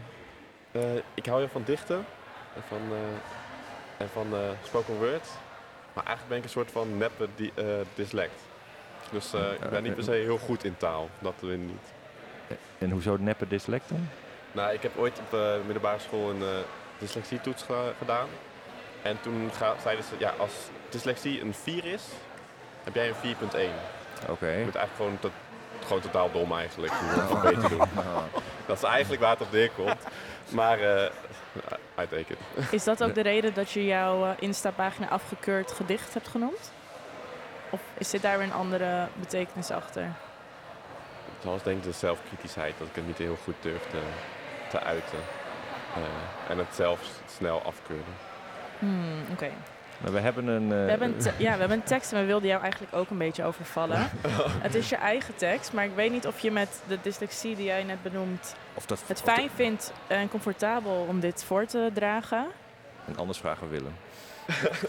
eh, 0.72 0.94
ik 1.14 1.26
hou 1.26 1.38
heel 1.38 1.48
van 1.48 1.62
dichten 1.64 2.04
en 2.54 2.62
van, 2.68 2.80
eh, 2.90 4.02
en 4.02 4.08
van 4.08 4.34
eh, 4.34 4.40
spoken 4.64 4.94
word. 4.96 5.28
Maar 5.92 6.04
eigenlijk 6.04 6.28
ben 6.28 6.36
ik 6.38 6.44
een 6.44 6.50
soort 6.50 6.70
van 6.70 6.96
neppe 6.98 7.28
di 7.34 7.50
eh, 7.54 7.64
dyslect. 7.94 8.40
Dus 9.10 9.32
eh, 9.32 9.52
ik 9.52 9.70
ben 9.70 9.82
niet 9.82 9.94
per 9.94 10.04
se 10.04 10.10
heel 10.10 10.38
goed 10.38 10.64
in 10.64 10.76
taal. 10.76 11.08
Dat 11.18 11.34
weer 11.40 11.56
niet. 11.56 11.92
En 12.78 12.90
hoezo 12.90 13.16
neppe 13.20 13.48
dyslect 13.48 13.88
dan? 13.88 14.08
Nou, 14.58 14.72
ik 14.72 14.82
heb 14.82 14.96
ooit 14.98 15.18
op 15.18 15.30
de 15.30 15.60
middelbare 15.64 15.98
school 15.98 16.30
een 16.30 16.42
eh 16.42 16.48
dyslexietoets 16.98 17.62
ge- 17.62 17.92
gedaan. 17.98 18.26
En 19.02 19.20
toen 19.20 19.50
ga- 19.56 19.74
zeiden 19.82 20.04
ze, 20.04 20.14
ja, 20.18 20.32
als 20.38 20.52
dyslexie 20.88 21.40
een 21.40 21.54
4 21.54 21.84
is, 21.84 22.02
heb 22.84 22.94
jij 22.94 23.08
een 23.08 23.14
4.1. 23.14 23.72
Oké. 24.30 24.46
Je 24.48 24.64
bent 24.64 24.74
eigenlijk 24.74 24.96
gewoon, 24.96 25.18
tot, 25.20 25.30
gewoon 25.86 26.00
totaal 26.02 26.30
dom 26.32 26.52
eigenlijk. 26.58 26.92
Je 26.92 27.04
moet 27.04 27.30
het 27.30 27.54
beter 27.54 27.68
doen. 27.68 27.88
Dat 28.66 28.76
is 28.76 28.82
eigenlijk 28.82 29.22
waar 29.22 29.30
het 29.30 29.40
op 29.40 29.52
neerkomt. 29.52 30.02
Maar, 30.48 30.80
eh 30.80 31.10
I 32.00 32.06
take 32.08 32.24
it. 32.32 32.38
Is 32.72 32.84
dat 32.84 33.02
ook 33.02 33.14
de 33.14 33.20
reden 33.20 33.54
dat 33.54 33.70
je 33.70 33.84
jouw 33.86 34.24
eh, 34.24 34.30
Insta-pagina 34.38 35.08
afgekeurd 35.08 35.72
gedicht 35.72 36.14
hebt 36.14 36.28
genoemd? 36.28 36.72
Of 37.70 37.80
is 37.98 38.10
dit 38.10 38.22
daar 38.22 38.38
weer 38.38 38.46
een 38.46 38.52
andere 38.52 39.08
betekenis 39.14 39.70
achter? 39.70 40.12
Zoals 41.42 41.62
denk 41.62 41.76
ik 41.78 41.82
de 41.82 41.92
zelfkritischheid, 41.92 42.74
dat 42.78 42.88
ik 42.88 42.94
het 42.94 43.06
niet 43.06 43.18
heel 43.18 43.38
goed 43.44 43.54
durf 43.60 43.82
te, 44.70 44.78
te 44.78 44.82
uiten. 44.84 45.18
Eh, 45.94 46.50
en 46.50 46.58
het 46.58 46.74
zelf 46.74 47.00
snel 47.36 47.62
afkeurde. 47.62 48.02
Hmm, 48.78 49.22
Oké. 49.32 49.48
Maar 49.98 50.12
we 50.12 50.18
hebben 50.20 50.46
een... 50.46 50.62
eh, 50.72 50.84
We, 50.84 50.90
hebben 50.90 51.08
een 51.18 51.32
ja, 51.36 51.52
we 51.52 51.58
hebben 51.58 51.70
een 51.76 51.82
tekst 51.82 52.12
en 52.12 52.20
we 52.20 52.26
wilden 52.26 52.48
jou 52.48 52.62
eigenlijk 52.62 52.94
ook 52.94 53.10
een 53.10 53.18
beetje 53.18 53.44
overvallen. 53.44 54.10
het 54.66 54.74
is 54.74 54.88
je 54.88 54.96
eigen 54.96 55.34
tekst, 55.36 55.72
maar 55.72 55.84
ik 55.84 55.94
weet 55.94 56.10
niet 56.10 56.26
of 56.26 56.38
je 56.40 56.50
met 56.50 56.82
de 56.86 56.98
dyslexie 57.02 57.56
die 57.56 57.64
jij 57.64 57.82
net 57.82 58.02
benoemt 58.02 58.54
of 58.74 58.86
dat, 58.86 58.98
het 59.06 59.22
dat- 59.24 59.34
fijn 59.34 59.50
vindt 59.54 59.92
en 60.06 60.28
comfortabel 60.28 61.04
om 61.08 61.20
dit 61.20 61.44
voor 61.44 61.64
te 61.66 61.90
dragen. 61.94 62.46
En 63.06 63.16
anders 63.16 63.38
vragen 63.38 63.70
we 63.70 63.76
Willem. 63.76 63.96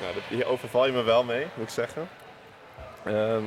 Nou, 0.00 0.14
dat- 0.14 0.22
hier 0.28 0.46
overval 0.46 0.86
je 0.86 0.92
me 0.92 1.02
wel 1.02 1.24
mee, 1.24 1.46
moet 1.54 1.66
ik 1.66 1.72
zeggen. 1.72 2.08
Ehm, 3.04 3.42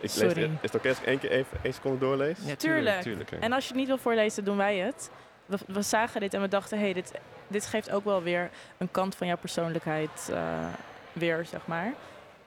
ik 0.00 0.02
lees, 0.02 0.14
Sorry. 0.18 0.42
is 0.42 0.50
het 0.60 0.74
oké 0.74 0.88
als 0.88 0.98
ik 1.00 1.06
één 1.06 1.18
keer 1.18 1.30
even 1.30 1.58
één 1.62 1.74
seconde 1.74 1.98
doorlees? 1.98 2.38
Ja, 2.44 2.54
Tuurlijk. 2.54 3.30
En 3.40 3.52
als 3.52 3.62
je 3.62 3.68
het 3.68 3.78
niet 3.78 3.86
wil 3.88 3.98
voorlezen, 3.98 4.44
doen 4.44 4.56
wij 4.56 4.76
het. 4.76 5.10
We, 5.46 5.58
we 5.66 5.82
zagen 5.82 6.20
dit 6.20 6.34
en 6.34 6.40
we 6.40 6.48
dachten, 6.48 6.78
hé, 6.78 6.84
hey, 6.84 6.92
dit, 6.92 7.12
dit 7.48 7.66
geeft 7.66 7.90
ook 7.90 8.04
wel 8.04 8.22
weer 8.22 8.50
een 8.78 8.90
kant 8.90 9.14
van 9.16 9.26
jouw 9.26 9.36
persoonlijkheid 9.36 10.28
eh, 10.32 10.66
weer, 11.12 11.46
zeg 11.46 11.66
maar. 11.66 11.92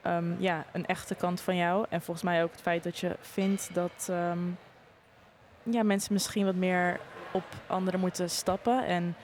Ehm, 0.02 0.40
ja, 0.42 0.64
een 0.72 0.86
echte 0.86 1.14
kant 1.14 1.40
van 1.40 1.56
jou. 1.56 1.86
En 1.88 2.02
volgens 2.02 2.24
mij 2.26 2.42
ook 2.42 2.50
het 2.52 2.60
feit 2.60 2.82
dat 2.82 2.98
je 2.98 3.16
vindt 3.20 3.70
dat 3.74 4.06
ehm, 4.10 4.38
ja, 5.62 5.82
mensen 5.82 6.12
misschien 6.12 6.44
wat 6.44 6.54
meer 6.54 7.00
op 7.30 7.44
anderen 7.66 8.00
moeten 8.00 8.30
stappen 8.30 8.86
en 8.86 9.16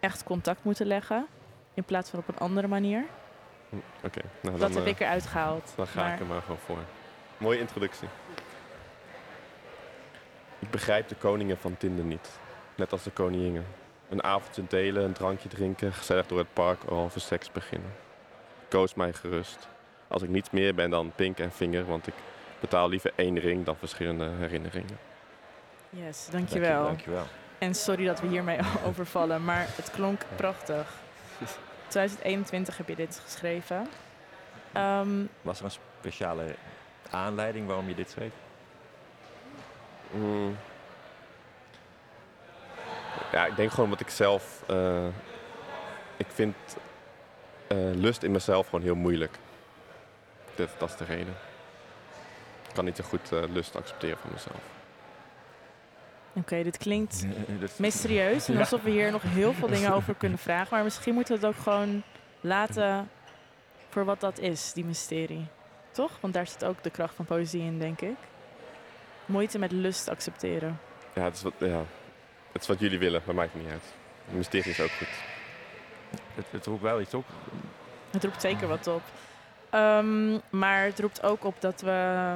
echt 0.00 0.24
contact 0.24 0.64
moeten 0.64 0.86
leggen. 0.86 1.26
In 1.74 1.84
plaats 1.84 2.10
van 2.10 2.18
op 2.18 2.28
een 2.28 2.38
andere 2.38 2.66
manier. 2.68 3.04
Oké, 4.04 4.20
nou, 4.40 4.58
Dat 4.58 4.60
dan, 4.60 4.72
heb 4.72 4.84
eh, 4.84 4.90
ik 4.90 5.00
eruit 5.00 5.26
gehaald. 5.26 5.72
dan 5.76 5.86
ga 5.86 6.00
Maar- 6.02 6.12
ik 6.14 6.20
er 6.20 6.26
maar 6.26 6.42
gewoon 6.42 6.58
voor. 6.66 6.78
Mooie 7.38 7.58
introductie. 7.58 8.08
Ik 10.58 10.70
begrijp 10.70 11.08
de 11.08 11.14
koningen 11.14 11.58
van 11.58 11.76
Tinder 11.76 12.04
niet. 12.04 12.38
Net 12.74 12.92
als 12.92 13.02
de 13.02 13.10
koninginnen. 13.10 13.66
Een 14.08 14.22
avondje 14.22 14.62
delen, 14.68 15.04
een 15.04 15.12
drankje 15.12 15.48
drinken, 15.48 15.92
gezellig 15.92 16.26
door 16.26 16.38
het 16.38 16.52
park 16.52 16.84
al 16.84 16.96
over 16.98 17.20
seks 17.20 17.52
beginnen. 17.52 17.92
Koos 18.68 18.94
mij 18.94 19.12
gerust. 19.12 19.68
Als 20.08 20.22
ik 20.22 20.28
niets 20.28 20.50
meer 20.50 20.74
ben 20.74 20.90
dan 20.90 21.12
pink 21.14 21.38
en 21.38 21.52
vinger, 21.52 21.84
want 21.86 22.06
ik 22.06 22.14
betaal 22.60 22.88
liever 22.88 23.12
één 23.14 23.38
ring 23.38 23.64
dan 23.64 23.76
verschillende 23.76 24.28
herinneringen. 24.38 24.98
Yes, 25.90 26.28
Dank 26.30 26.48
je- 26.48 26.54
dankjewel. 26.54 26.84
Dankjewel. 26.84 27.24
En 27.58 27.74
sorry 27.74 28.04
dat 28.06 28.20
we 28.20 28.26
hiermee 28.26 28.58
overvallen, 28.86 29.44
maar 29.44 29.66
het 29.68 29.90
klonk 29.90 30.22
prachtig. 30.36 30.88
2021 31.88 32.76
heb 32.76 32.88
je 32.88 32.94
dit 32.96 33.20
geschreven. 33.24 33.88
Ehm, 34.72 35.24
Was 35.42 35.58
er 35.58 35.64
een 35.64 35.70
speciale 36.00 36.54
aanleiding 37.14 37.66
waarom 37.66 37.88
je 37.88 37.94
dit 37.94 38.10
schreef? 38.10 38.32
Mm. 40.10 40.56
Ja, 43.32 43.46
ik 43.46 43.56
denk 43.56 43.70
gewoon 43.70 43.90
wat 43.90 44.00
ik 44.00 44.10
zelf. 44.10 44.62
eh, 44.66 45.06
ik 46.16 46.26
vind 46.28 46.56
eh, 47.66 47.76
lust 47.94 48.22
in 48.22 48.30
mezelf 48.30 48.64
gewoon 48.68 48.84
heel 48.84 48.94
moeilijk. 48.94 49.36
Dat, 50.54 50.68
dat 50.78 50.88
is 50.90 50.96
de 50.96 51.04
reden. 51.04 51.34
Ik 52.68 52.74
kan 52.74 52.84
niet 52.84 52.96
zo 52.96 53.04
goed 53.04 53.32
eh, 53.32 53.42
lust 53.52 53.76
accepteren 53.76 54.18
van 54.18 54.30
mezelf. 54.32 54.60
Oké, 56.32 56.62
dit 56.62 56.76
klinkt 56.76 57.26
Dat- 57.60 57.78
mysterieus 57.78 58.48
en 58.48 58.58
alsof 58.58 58.82
we 58.82 58.90
hier 58.90 59.10
nog 59.10 59.22
heel 59.22 59.52
veel 59.52 59.68
dingen 59.68 59.92
over 59.92 60.14
kunnen 60.14 60.38
vragen. 60.38 60.68
Maar 60.74 60.84
misschien 60.84 61.14
moeten 61.14 61.40
we 61.40 61.46
het 61.46 61.56
ook 61.56 61.62
gewoon 61.62 62.02
laten 62.40 63.10
voor 63.88 64.04
wat 64.04 64.20
dat 64.20 64.38
is, 64.38 64.72
die 64.72 64.84
mysterie. 64.84 65.46
Toch? 65.94 66.10
Want 66.20 66.34
daar 66.34 66.46
zit 66.46 66.64
ook 66.64 66.82
de 66.82 66.90
kracht 66.90 67.14
van 67.14 67.24
poëzie 67.24 67.62
in, 67.62 67.78
denk 67.78 68.00
ik. 68.00 68.16
Moeite 69.26 69.58
met 69.58 69.72
lust 69.72 70.08
accepteren. 70.08 70.80
Ja, 71.14 71.22
het 71.22 71.34
is 71.36 71.42
wat, 71.42 71.52
ja, 71.58 71.82
het 72.52 72.62
is 72.62 72.68
wat 72.68 72.80
jullie 72.80 72.98
willen, 72.98 73.22
maar 73.24 73.34
maakt 73.34 73.54
niet 73.54 73.68
uit. 73.70 73.84
Het 74.24 74.36
mysterie 74.36 74.70
is 74.70 74.80
ook 74.80 74.90
goed. 74.90 75.08
Het, 76.34 76.46
het 76.50 76.66
roept 76.66 76.82
wel 76.82 77.00
iets 77.00 77.14
op. 77.14 77.24
Het 78.10 78.24
roept 78.24 78.40
zeker 78.40 78.68
wat 78.68 78.86
op. 78.86 79.02
Ehm, 79.70 80.38
maar 80.50 80.84
het 80.84 81.00
roept 81.00 81.22
ook 81.22 81.44
op 81.44 81.60
dat 81.60 81.80
we 81.80 82.34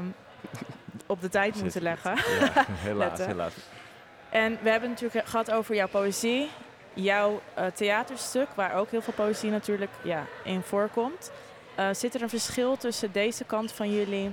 op 1.07 1.21
de 1.21 1.29
tijd 1.29 1.63
moeten 1.63 1.83
leggen. 1.83 2.17
Ja, 2.17 2.65
helaas, 2.89 3.19
helaas. 3.19 3.55
En 4.29 4.59
we 4.63 4.71
hebben 4.71 4.91
het 4.91 5.01
natuurlijk 5.01 5.29
gehad 5.29 5.51
over 5.51 5.75
jouw 5.75 5.89
poëzie, 5.89 6.51
jouw 6.95 7.41
eh, 7.55 7.67
theaterstuk, 7.67 8.49
waar 8.55 8.75
ook 8.75 8.91
heel 8.91 9.03
veel 9.03 9.13
poëzie 9.13 9.51
natuurlijk 9.51 9.91
ja, 10.03 10.25
in 10.45 10.63
voorkomt. 10.63 11.31
Eh, 11.79 11.89
zit 11.93 12.15
er 12.15 12.23
een 12.23 12.29
verschil 12.29 12.77
tussen 12.77 13.13
deze 13.13 13.45
kant 13.45 13.73
van 13.73 13.93
jullie 13.93 14.33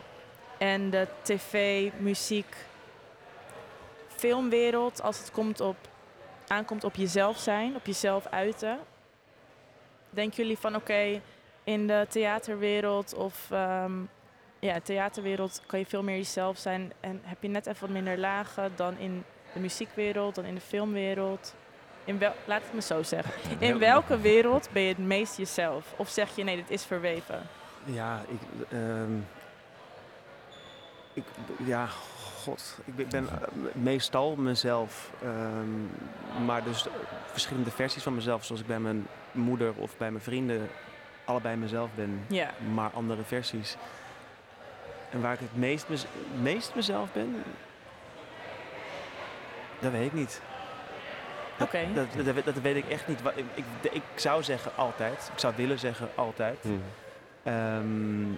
en 0.58 0.90
de 0.90 1.08
tv, 1.22 1.92
muziek, 1.98 2.56
filmwereld 4.08 5.02
als 5.02 5.18
het 5.18 5.32
komt 5.32 5.60
op, 5.60 5.76
aankomt 6.48 6.84
op 6.84 6.96
jezelf 6.96 7.38
zijn, 7.38 7.76
op 7.76 7.86
jezelf 7.86 8.26
uiten? 8.26 8.80
Denken 10.10 10.38
jullie 10.38 10.58
van 10.58 10.76
oké, 10.76 11.22
in 11.64 11.88
de 11.88 12.06
theaterwereld 12.10 13.14
of 13.14 13.52
ehm, 13.52 13.94
ja, 14.60 14.80
theaterwereld 14.80 15.62
kan 15.66 15.80
je 15.80 15.86
veel 15.86 16.04
meer 16.04 16.18
jezelf 16.18 16.58
zijn 16.58 16.94
en 17.00 17.22
heb 17.24 17.42
je 17.42 17.48
net 17.48 17.68
even 17.68 17.82
wat 17.82 17.90
minder 17.96 18.18
lagen 18.18 18.72
dan 18.76 18.98
in 18.98 19.24
de 19.54 19.60
muziekwereld, 19.60 20.36
dan 20.36 20.46
in 20.46 20.56
de 20.56 20.62
filmwereld? 20.62 21.56
In 22.06 22.18
wel, 22.18 22.34
laat 22.46 22.62
het 22.64 22.74
me 22.74 22.82
zo 22.82 23.04
zeggen. 23.04 23.34
In 23.68 23.80
welke 23.80 24.20
wereld 24.20 24.70
ben 24.72 24.82
je 24.82 24.88
het 24.88 24.98
meest 24.98 25.38
jezelf? 25.38 25.94
Of 25.96 26.10
zeg 26.10 26.36
je 26.36 26.44
nee, 26.44 26.56
dit 26.56 26.70
is 26.70 26.84
verweven? 26.86 27.42
Ja, 27.84 28.22
ik, 28.28 28.68
ehm, 28.72 29.18
ik 31.14 31.24
ja, 31.66 31.88
god, 32.44 32.78
ik 32.96 33.10
ben- 33.10 33.30
eh, 33.30 33.48
meestal 33.74 34.36
mezelf, 34.36 35.12
ehm, 35.24 36.46
maar 36.46 36.64
dus 36.64 36.86
verschillende 37.32 37.72
versies 37.72 38.04
van 38.04 38.16
mezelf, 38.16 38.46
zoals 38.46 38.62
ik 38.62 38.68
bij 38.68 38.80
mijn 38.80 39.08
moeder 39.32 39.74
of 39.76 39.98
bij 39.98 40.12
mijn 40.12 40.24
vrienden 40.24 40.70
allebei 41.26 41.56
mezelf 41.56 41.90
ben, 41.96 42.26
maar 42.74 42.90
andere 42.94 43.24
versies. 43.24 43.76
En 45.10 45.22
waar 45.22 45.34
ik 45.34 45.40
het 45.40 45.56
meest, 45.58 45.90
mez- 45.90 46.06
meest 46.42 46.76
mezelf 46.76 47.12
ben, 47.14 47.44
dat 49.80 49.92
weet 49.92 50.06
ik 50.06 50.14
niet. 50.14 50.42
Dat- 51.58 51.68
Oké. 51.68 51.80
Dat, 51.94 52.36
dat, 52.36 52.46
dat 52.46 52.58
weet 52.62 52.76
ik 52.76 52.88
echt 52.90 53.08
niet. 53.08 53.20
Ik, 53.36 53.46
ik, 53.54 53.64
ik 53.92 54.02
zou 54.16 54.44
zeggen 54.44 54.72
altijd. 54.76 55.30
Ik 55.34 55.40
zou 55.40 55.54
willen 55.56 55.80
zeggen 55.80 56.10
altijd. 56.16 56.58
Hmm. 56.62 56.82
Ehm, 57.44 58.30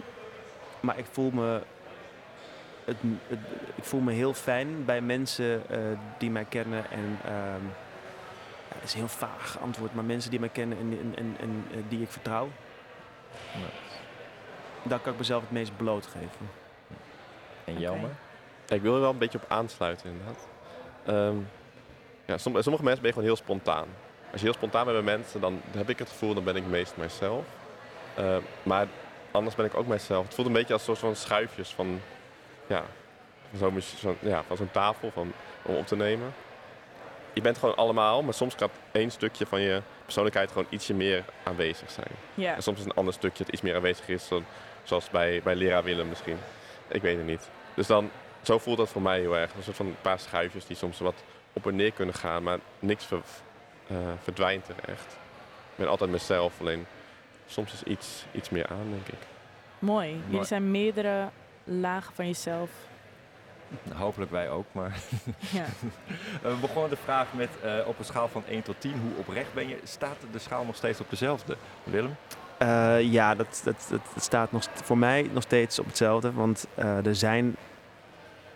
maar 0.80 0.98
ik 0.98 1.06
voel 1.12 1.32
me. 1.32 1.62
Het, 2.86 2.98
het- 3.28 3.40
ik 3.76 3.84
voel 3.84 4.00
me 4.00 4.12
heel 4.14 4.34
fijn 4.34 4.86
bij 4.86 5.02
mensen 5.02 5.70
eh, 5.70 5.78
die 6.18 6.32
mij 6.32 6.46
kennen. 6.50 6.92
En 6.92 7.20
ehm, 7.26 7.64
ja, 8.68 8.74
dat 8.74 8.84
is 8.84 8.94
een 8.94 9.00
heel 9.00 9.08
vaag 9.08 9.58
antwoord, 9.62 9.94
maar 9.96 10.04
mensen 10.04 10.30
die 10.32 10.40
mij 10.40 10.50
kennen 10.50 10.78
en, 10.78 10.92
en, 11.02 11.14
en, 11.16 11.36
en, 11.40 11.66
eh, 11.72 11.78
die 11.90 12.02
ik 12.02 12.10
vertrouw. 12.12 12.50
Daar 14.84 15.00
kan 15.00 15.12
ik 15.14 15.18
mezelf 15.20 15.42
het 15.42 15.52
meest 15.52 15.78
blootgeven. 15.78 16.50
En 17.66 17.80
Jelmer? 17.80 18.10
Ik 18.68 18.82
wil 18.82 18.94
er 18.96 19.02
wel 19.02 19.10
een 19.10 19.18
beetje 19.18 19.38
op 19.44 19.46
aansluiten, 19.52 20.10
inderdaad. 20.10 20.48
Ehm, 21.06 21.36
ja, 22.28 22.38
som- 22.38 22.62
sommige 22.62 22.84
mensen 22.84 23.02
ben 23.02 23.12
je 23.12 23.18
gewoon 23.18 23.24
heel 23.24 23.36
spontaan. 23.36 23.88
Als 24.32 24.42
je 24.42 24.48
heel 24.48 24.56
spontaan 24.56 24.86
bent 24.86 25.04
bij 25.06 25.16
mensen, 25.16 25.42
dan 25.42 25.62
heb 25.78 25.90
ik 25.90 26.00
het 26.00 26.10
gevoel, 26.10 26.34
dan 26.34 26.44
ben 26.44 26.56
ik 26.56 26.66
meest 26.66 26.94
mijzelf. 26.98 27.46
Ehm, 28.16 28.42
maar 28.64 28.88
anders 29.32 29.56
ben 29.56 29.66
ik 29.66 29.76
ook 29.76 29.88
mijzelf. 29.88 30.26
Het 30.26 30.34
voelt 30.34 30.48
een 30.48 30.54
beetje 30.54 30.74
als 30.74 30.84
soort 30.84 30.98
van 31.00 31.16
schuifjes 31.16 31.70
van, 31.70 32.02
ja, 32.68 32.84
van 33.58 33.82
zo'n 34.00 34.18
ja, 34.20 34.44
van 34.48 34.58
zo'n 34.58 34.72
tafel 34.72 35.12
van, 35.12 35.34
om 35.62 35.76
op 35.76 35.88
te 35.88 35.96
nemen. 35.96 36.34
Je 37.34 37.42
bent 37.42 37.58
gewoon 37.58 37.76
allemaal, 37.76 38.24
maar 38.24 38.34
soms 38.34 38.54
gaat 38.58 38.72
één 38.92 39.12
stukje 39.12 39.46
van 39.46 39.62
je 39.62 39.82
persoonlijkheid 40.04 40.52
gewoon 40.52 40.68
ietsje 40.70 40.94
meer 40.94 41.24
aanwezig 41.44 41.92
zijn. 41.92 42.08
En 42.56 42.64
soms 42.64 42.80
is 42.80 42.86
een 42.86 42.94
ander 42.94 43.14
stukje 43.14 43.44
dat 43.44 43.54
iets 43.54 43.62
meer 43.62 43.76
aanwezig 43.76 44.08
is, 44.08 44.28
zo- 44.28 44.44
zoals 44.84 45.10
bij, 45.10 45.42
bij 45.44 45.56
leraar 45.56 45.84
Willem 45.84 46.08
misschien. 46.08 46.38
Ik 46.88 47.02
weet 47.02 47.18
het 47.18 47.26
niet. 47.26 47.50
Dus 47.74 47.88
dan, 47.88 48.10
zo 48.42 48.58
voelt 48.58 48.78
dat 48.78 48.90
voor 48.90 49.02
mij 49.02 49.20
heel 49.20 49.38
erg. 49.38 49.54
Een 49.54 49.64
soort 49.64 49.76
van 49.76 49.86
een 49.86 49.96
paar 50.02 50.20
schuifjes 50.20 50.66
die 50.66 50.76
soms 50.78 51.00
wat 51.00 51.24
op 51.58 51.68
en 51.68 51.76
neer 51.76 51.92
kunnen 51.92 52.16
gaan, 52.16 52.44
maar 52.44 52.60
niks 52.80 53.06
ver- 53.06 53.22
eh, 53.88 53.98
verdwijnt 54.24 54.68
er 54.68 54.90
echt. 54.90 55.18
Ik 55.72 55.76
ben 55.76 55.88
altijd 55.88 56.10
mezelf, 56.10 56.60
alleen 56.60 56.86
soms 57.48 57.74
is 57.74 57.84
iets, 57.84 58.26
iets 58.32 58.50
meer 58.50 58.68
aan, 58.68 58.90
denk 58.90 59.08
ik. 59.08 59.28
Mooi. 59.80 60.10
Jullie 60.10 60.24
Mooi. 60.28 60.46
zijn 60.46 60.72
meerdere 60.72 61.30
lagen 61.64 62.16
van 62.16 62.26
jezelf. 62.26 62.70
Hopelijk 63.96 64.32
wij 64.32 64.50
ook, 64.50 64.66
maar... 64.72 64.98
Ja. 65.60 65.66
we 66.50 66.56
begonnen 66.62 66.90
de 66.90 66.98
vraag 67.04 67.34
met 67.34 67.50
eh, 67.64 67.88
op 67.88 68.00
een 68.00 68.06
schaal 68.06 68.28
van 68.28 68.44
1 68.50 68.64
tot 68.64 68.76
10, 68.82 68.92
hoe 68.92 69.18
oprecht 69.18 69.54
ben 69.54 69.68
je? 69.68 69.78
Staat 69.84 70.18
de 70.32 70.40
schaal 70.40 70.66
nog 70.66 70.76
steeds 70.76 71.00
op 71.00 71.10
dezelfde? 71.10 71.58
Willem? 71.84 72.16
Eh, 72.58 73.02
ja, 73.02 73.36
dat, 73.36 73.62
dat, 73.64 74.02
staat 74.20 74.52
nog, 74.52 74.64
voor 74.74 74.98
mij 74.98 75.30
nog 75.34 75.44
steeds 75.44 75.80
op 75.80 75.86
hetzelfde. 75.86 76.34
Want 76.34 76.68
eh, 76.76 77.06
er 77.06 77.16
zijn, 77.16 77.56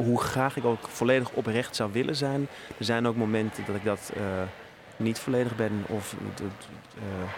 hoe 0.03 0.21
graag 0.21 0.57
ik 0.57 0.65
ook 0.65 0.87
volledig 0.87 1.29
oprecht 1.29 1.75
zou 1.75 1.91
willen 1.91 2.15
zijn, 2.15 2.47
er 2.77 2.85
zijn 2.85 3.07
ook 3.07 3.15
momenten 3.15 3.65
dat 3.65 3.75
ik 3.75 3.83
dat 3.83 4.11
eh, 4.15 4.23
niet 4.97 5.19
volledig 5.19 5.55
ben. 5.55 5.83
Of 5.87 6.15
eh, 6.37 7.29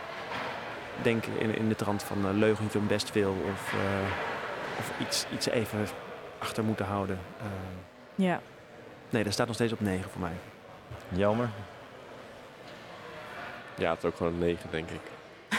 denk 1.01 1.25
in, 1.25 1.55
in 1.55 1.69
de 1.69 1.75
trant 1.75 2.03
van 2.03 2.17
uh, 2.25 2.33
leugen 2.33 2.63
niet 2.63 2.73
hun 2.73 2.87
best 2.87 3.11
wil. 3.11 3.35
Of, 3.53 3.73
eh, 3.73 3.79
of 4.77 4.91
iets, 4.99 5.25
iets 5.33 5.47
even 5.47 5.87
achter 6.37 6.63
moeten 6.63 6.85
houden. 6.85 7.19
Eh, 7.39 7.45
ja. 8.15 8.41
nee, 9.09 9.23
dat 9.23 9.33
staat 9.33 9.47
nog 9.47 9.55
steeds 9.55 9.73
op 9.73 9.79
9 9.79 10.09
voor 10.09 10.21
mij. 10.21 10.35
Jelmer? 11.09 11.49
Ja, 13.75 13.89
het 13.89 14.03
is 14.03 14.09
ook 14.09 14.15
gewoon 14.15 14.33
een 14.33 14.39
9, 14.39 14.69
denk 14.69 14.89
ik. 14.89 15.01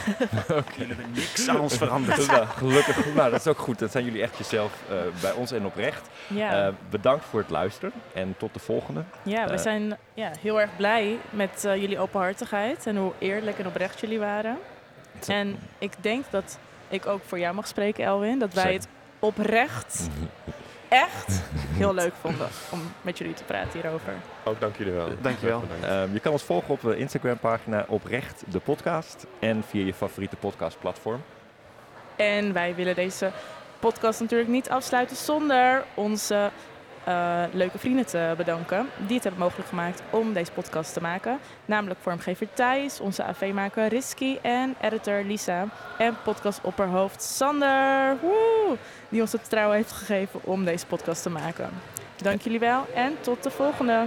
Oké. 0.59 0.86
Niks 1.14 1.48
aan 1.48 1.61
ons 1.61 1.76
veranderd. 1.76 2.26
Nou, 2.26 2.46
gelukkig. 2.46 3.14
Nou, 3.14 3.30
dat 3.30 3.40
is 3.40 3.46
ook 3.46 3.59
goed. 3.59 3.78
Dat 3.78 3.90
zijn 3.90 4.05
jullie 4.05 4.22
echt 4.22 4.38
jezelf 4.38 4.72
eh, 4.88 4.96
bij 5.20 5.32
ons 5.32 5.52
en 5.52 5.66
oprecht. 5.66 6.09
Ja. 6.26 6.66
Eh, 6.66 6.72
bedankt 6.90 7.24
voor 7.24 7.40
het 7.40 7.50
luisteren 7.50 7.92
en 8.14 8.34
tot 8.38 8.55
de 8.55 8.61
volgende. 8.61 9.02
Ja, 9.22 9.44
we 9.46 9.52
Eh, 9.52 9.59
zijn 9.59 9.96
ja, 10.14 10.30
heel 10.40 10.61
erg 10.61 10.76
blij 10.76 11.18
met 11.30 11.64
eh, 11.64 11.76
jullie 11.76 11.98
openhartigheid 11.98 12.86
en 12.86 12.96
hoe 12.96 13.12
eerlijk 13.18 13.59
en 13.59 13.66
oprecht 13.66 14.00
jullie 14.00 14.18
waren. 14.18 14.59
En 15.26 15.59
ik 15.78 15.92
denk 16.00 16.24
dat 16.30 16.59
ik 16.88 17.07
ook 17.07 17.20
voor 17.26 17.38
jou 17.38 17.55
mag 17.55 17.66
spreken, 17.66 18.05
Elwin, 18.05 18.38
dat 18.38 18.55
wij 18.55 18.62
Zeker. 18.64 18.80
het 18.80 18.88
oprecht 19.18 20.09
echt 20.89 21.43
heel 21.76 21.95
leuk 21.95 22.12
vonden 22.20 22.49
om 22.70 22.80
met 23.03 23.18
jullie 23.18 23.35
te 23.35 23.45
praten 23.45 23.80
hierover. 23.80 24.12
Ook 24.45 24.61
dank 24.61 24.76
jullie 24.76 24.93
wel. 24.93 25.09
Dankjewel. 25.20 25.61
Bedankt. 25.61 25.85
Eh, 25.85 26.12
je 26.12 26.20
kan 26.20 26.32
ons 26.32 26.43
volgen 26.43 26.70
op 26.70 26.80
de 26.80 26.97
Instagram 26.97 27.39
pagina 27.39 27.85
oprecht 27.89 28.45
de 28.49 28.61
podcast 28.61 29.26
en 29.39 29.62
via 29.68 29.85
je 29.85 29.95
favoriete 29.95 30.37
podcastplatform. 30.37 31.22
En 32.16 32.53
wij 32.53 32.74
willen 32.74 32.95
deze 32.95 33.30
podcast 33.78 34.20
natuurlijk 34.20 34.51
niet 34.51 34.70
afsluiten 34.70 35.16
zonder 35.16 35.85
onze 35.95 36.51
eh, 37.05 37.42
leuke 37.52 37.78
vrienden 37.78 38.07
te 38.07 38.34
bedanken. 38.36 38.88
Die 39.07 39.14
het 39.14 39.22
hebben 39.22 39.42
mogelijk 39.42 39.68
gemaakt 39.68 40.02
om 40.11 40.32
deze 40.32 40.52
podcast 40.52 40.92
te 40.92 41.00
maken. 41.00 41.38
Namelijk 41.64 42.00
vormgever 42.00 42.48
Thijs, 42.55 43.00
onze 43.00 43.24
AV-maker 43.24 43.86
Risky 43.86 44.38
en 44.42 44.74
editor 44.80 45.22
Lisa. 45.24 45.66
En 45.98 46.16
podcastopperhoofd 46.24 47.22
Sander, 47.22 48.16
die 49.09 49.20
ons 49.20 49.32
het 49.32 49.40
vertrouwen 49.40 49.76
heeft 49.76 49.92
gegeven 49.92 50.40
om 50.44 50.64
deze 50.64 50.86
podcast 50.86 51.22
te 51.22 51.30
maken. 51.30 51.68
Dank 52.16 52.40
jullie 52.40 52.59
wel 52.59 52.86
en 52.94 53.16
tot 53.20 53.42
de 53.42 53.50
volgende. 53.50 54.07